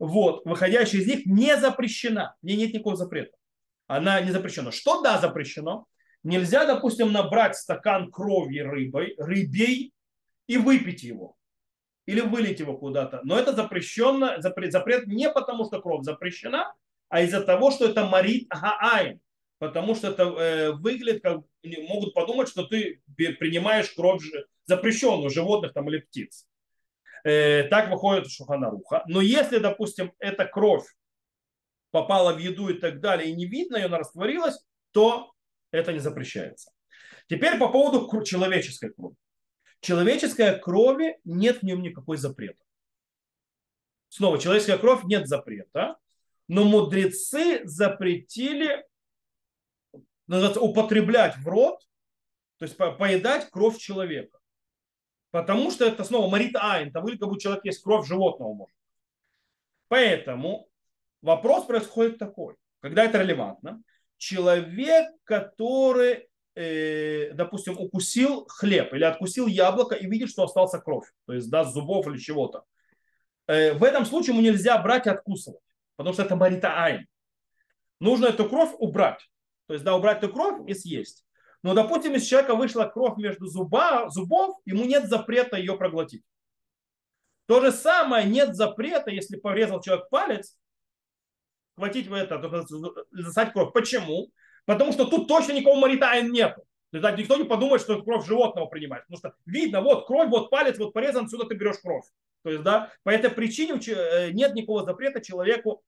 вот, 0.00 0.44
выходящая 0.44 1.02
из 1.02 1.06
них 1.06 1.26
не 1.26 1.56
запрещена, 1.56 2.34
в 2.42 2.46
нет 2.46 2.72
никакого 2.72 2.96
запрета. 2.96 3.36
Она 3.86 4.20
не 4.20 4.32
запрещена. 4.32 4.72
Что 4.72 5.02
да 5.02 5.18
запрещено? 5.18 5.86
Нельзя, 6.24 6.66
допустим, 6.66 7.12
набрать 7.12 7.56
стакан 7.56 8.10
крови 8.10 8.58
рыбой, 8.58 9.14
рыбей 9.18 9.92
и 10.48 10.56
выпить 10.56 11.04
его. 11.04 11.36
Или 12.06 12.22
вылить 12.22 12.58
его 12.58 12.76
куда-то. 12.76 13.20
Но 13.22 13.38
это 13.38 13.52
запрещено, 13.52 14.40
запрет, 14.40 14.72
запрет 14.72 15.06
не 15.06 15.30
потому, 15.30 15.64
что 15.64 15.80
кровь 15.80 16.04
запрещена, 16.04 16.74
а 17.08 17.22
из-за 17.22 17.40
того, 17.40 17.70
что 17.70 17.86
это 17.86 18.06
марит 18.06 18.48
гаайн. 18.48 19.20
Потому 19.62 19.94
что 19.94 20.08
это 20.08 20.24
э, 20.24 20.72
выглядит 20.72 21.22
как 21.22 21.42
могут 21.62 22.14
подумать, 22.14 22.48
что 22.48 22.64
ты 22.64 23.00
принимаешь 23.14 23.90
кровь 23.90 24.20
запрещенную 24.64 25.30
животных 25.30 25.72
там, 25.72 25.88
или 25.88 26.00
птиц. 26.00 26.48
Э, 27.22 27.62
так 27.68 27.88
выходит 27.88 28.28
Шуханаруха. 28.28 29.04
Но 29.06 29.20
если, 29.20 29.58
допустим, 29.58 30.14
эта 30.18 30.46
кровь 30.46 30.84
попала 31.92 32.32
в 32.34 32.38
еду 32.38 32.70
и 32.70 32.74
так 32.74 32.98
далее, 32.98 33.30
и 33.30 33.36
не 33.36 33.46
видно, 33.46 33.76
и 33.76 33.82
она 33.82 33.98
растворилась, 33.98 34.58
то 34.90 35.32
это 35.70 35.92
не 35.92 36.00
запрещается. 36.00 36.72
Теперь 37.28 37.56
по 37.56 37.68
поводу 37.68 38.24
человеческой 38.24 38.92
крови. 38.92 39.14
Человеческая 39.78 40.58
крови 40.58 41.20
нет 41.22 41.58
в 41.58 41.62
нем 41.62 41.82
никакой 41.82 42.16
запрета. 42.16 42.64
Снова, 44.08 44.40
человеческая 44.40 44.78
кровь 44.78 45.04
нет 45.04 45.28
запрета, 45.28 45.98
но 46.48 46.64
мудрецы 46.64 47.60
запретили 47.62 48.84
употреблять 50.60 51.36
в 51.36 51.46
рот, 51.48 51.80
то 52.58 52.64
есть 52.64 52.76
поедать 52.76 53.50
кровь 53.50 53.78
человека. 53.78 54.38
Потому 55.30 55.70
что 55.70 55.86
это 55.86 56.04
снова 56.04 56.30
марит 56.30 56.54
айн, 56.56 56.92
там 56.92 57.04
как 57.04 57.20
будто 57.20 57.40
человек 57.40 57.64
есть 57.64 57.82
кровь 57.82 58.06
животного 58.06 58.52
может. 58.52 58.76
Поэтому 59.88 60.68
вопрос 61.22 61.64
происходит 61.64 62.18
такой, 62.18 62.56
когда 62.80 63.04
это 63.04 63.18
релевантно 63.18 63.82
человек, 64.22 65.08
который, 65.24 66.28
э, 66.54 67.32
допустим, 67.32 67.76
укусил 67.76 68.46
хлеб 68.46 68.94
или 68.94 69.02
откусил 69.02 69.48
яблоко 69.48 69.96
и 69.96 70.06
видит, 70.06 70.30
что 70.30 70.44
остался 70.44 70.78
кровь, 70.78 71.10
то 71.26 71.32
есть 71.32 71.50
да, 71.50 71.64
зубов 71.64 72.06
или 72.06 72.18
чего-то. 72.18 72.62
э, 73.48 73.72
в 73.72 73.82
этом 73.82 74.06
случае 74.06 74.34
ему 74.36 74.46
нельзя 74.46 74.78
брать 74.78 75.06
и 75.06 75.10
откусывать, 75.10 75.60
потому 75.96 76.14
что 76.14 76.22
это 76.22 76.36
марита 76.36 76.80
айн. 76.80 77.06
Нужно 77.98 78.26
эту 78.26 78.48
кровь 78.48 78.70
убрать. 78.78 79.28
То 79.72 79.74
есть, 79.74 79.86
да, 79.86 79.96
убрать 79.96 80.18
эту 80.18 80.30
кровь 80.30 80.68
и 80.68 80.74
съесть. 80.74 81.24
Но, 81.62 81.72
допустим, 81.72 82.12
если 82.12 82.26
человека 82.26 82.54
вышла 82.54 82.84
кровь 82.84 83.16
между 83.16 83.46
зуба, 83.46 84.10
зубов, 84.10 84.58
ему 84.66 84.84
нет 84.84 85.08
запрета 85.08 85.56
ее 85.56 85.78
проглотить. 85.78 86.22
То 87.46 87.62
же 87.62 87.72
самое 87.72 88.26
нет 88.26 88.54
запрета, 88.54 89.10
если 89.10 89.36
порезал 89.36 89.80
человек 89.80 90.10
палец, 90.10 90.58
хватить 91.74 92.06
в 92.06 92.12
это, 92.12 92.38
засать 93.12 93.54
кровь. 93.54 93.72
Почему? 93.72 94.28
Потому 94.66 94.92
что 94.92 95.06
тут 95.06 95.26
точно 95.26 95.52
никого 95.52 95.76
маритаин 95.76 96.30
нет. 96.30 96.54
То 96.90 96.98
есть, 96.98 97.02
да, 97.02 97.12
никто 97.12 97.38
не 97.38 97.44
подумает, 97.44 97.80
что 97.80 97.94
это 97.94 98.02
кровь 98.02 98.26
животного 98.26 98.66
принимает. 98.66 99.06
Потому 99.06 99.18
что 99.20 99.34
видно, 99.46 99.80
вот 99.80 100.06
кровь, 100.06 100.28
вот 100.28 100.50
палец, 100.50 100.78
вот 100.78 100.92
порезан, 100.92 101.24
отсюда 101.24 101.46
ты 101.46 101.54
берешь 101.54 101.78
кровь. 101.82 102.04
То 102.42 102.50
есть, 102.50 102.62
да, 102.62 102.92
по 103.04 103.08
этой 103.08 103.30
причине 103.30 103.80
э, 103.86 104.32
нет 104.32 104.52
никакого 104.52 104.84
запрета 104.84 105.22
человеку 105.22 105.82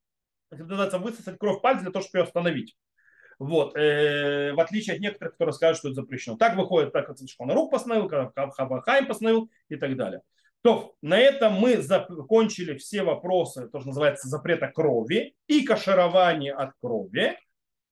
называется, 0.51 0.99
высосать 0.99 1.39
кровь 1.39 1.61
пальца 1.61 1.83
для 1.83 1.93
того, 1.93 2.03
чтобы 2.03 2.21
ее 2.21 2.25
остановить. 2.25 2.77
Вот. 3.39 3.77
Э, 3.77 4.53
в 4.53 4.61
отличие 4.61 4.97
от 4.97 5.01
некоторых, 5.01 5.33
которые 5.33 5.53
скажут, 5.53 5.79
что 5.79 5.89
это 5.89 5.97
запрещено. 5.97 6.37
Так 6.37 6.57
выходит, 6.57 6.93
так 6.93 7.07
как 7.07 7.17
Шхонарук 7.27 7.71
постановил, 7.71 8.09
как 8.09 8.35
Хабахайм 8.55 9.07
постановил 9.07 9.51
и 9.69 9.77
так 9.77 9.97
далее. 9.97 10.23
То, 10.63 10.95
на 11.03 11.19
этом 11.19 11.53
мы 11.53 11.83
закончили 11.83 12.79
все 12.79 13.03
вопросы, 13.03 13.69
то, 13.69 13.81
что 13.81 13.89
называется 13.89 14.29
запрета 14.29 14.69
крови 14.69 15.35
и 15.47 15.63
каширование 15.63 16.55
от 16.55 16.73
крови. 16.81 17.37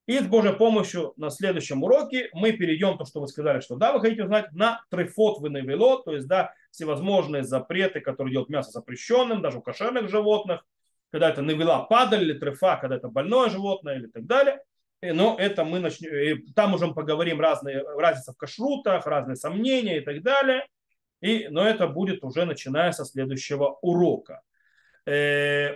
И 0.07 0.18
с 0.18 0.26
Божьей 0.26 0.55
помощью 0.55 1.12
на 1.16 1.30
следующем 1.30 1.84
уроке 1.84 2.28
мы 2.32 2.53
перейдем, 2.53 2.99
то, 2.99 3.05
что 3.05 3.20
вы 3.20 3.28
сказали, 3.28 3.61
что 3.61 3.76
да, 3.76 3.93
вы 3.93 4.01
хотите 4.01 4.24
узнать, 4.24 4.51
на 4.53 4.82
трифот 4.90 5.38
вы 5.40 5.51
навело, 5.51 5.99
то 5.99 6.12
есть 6.12 6.26
да, 6.26 6.53
всевозможные 6.70 7.45
запреты, 7.45 8.01
которые 8.01 8.32
делают 8.32 8.49
мясо 8.49 8.72
запрещенным, 8.72 9.43
даже 9.43 9.59
у 9.59 9.62
кошерных 9.62 10.09
животных, 10.09 10.64
когда 11.11 11.28
это 11.28 11.43
навела 11.43 11.84
падаль 11.84 12.22
или 12.22 12.38
трефа, 12.38 12.78
когда 12.80 12.97
это 12.97 13.09
больное 13.09 13.51
животное 13.51 13.97
или 13.97 14.07
так 14.07 14.26
далее. 14.26 14.61
Но 15.03 15.37
это 15.37 15.65
мы 15.65 15.81
начнем, 15.81 16.47
там 16.55 16.75
уже 16.75 16.87
мы 16.87 16.95
поговорим 16.95 17.41
разные 17.41 17.83
разницы 17.83 18.33
в 18.33 18.37
кашрутах, 18.37 19.05
разные 19.07 19.35
сомнения 19.35 19.99
и 19.99 20.01
так 20.01 20.23
далее. 20.23 20.65
И, 21.21 21.49
но 21.49 21.67
это 21.67 21.89
будет 21.89 22.23
уже 22.23 22.45
начиная 22.45 22.93
со 22.93 23.05
следующего 23.05 23.79
урока. 23.83 24.43
Э, 25.07 25.75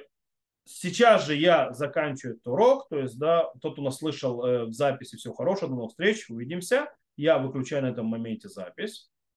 сейчас 0.65 1.27
же 1.27 1.35
я 1.35 1.73
заканчиваю 1.73 2.37
этот 2.37 2.47
урок, 2.47 2.89
то 2.89 2.99
есть, 2.99 3.19
да, 3.19 3.51
тот, 3.61 3.75
кто 3.75 3.83
нас 3.83 3.99
слышал 3.99 4.45
э, 4.45 4.65
в 4.67 4.73
записи, 4.73 5.17
все 5.17 5.33
хорошо, 5.33 5.67
до 5.67 5.75
новых 5.75 5.91
встреч, 5.91 6.29
увидимся. 6.31 6.89
Я 7.17 7.39
выключаю 7.39 7.83
на 7.83 7.89
этом 7.89 8.07
моменте 8.07 8.49
запись. 8.49 9.11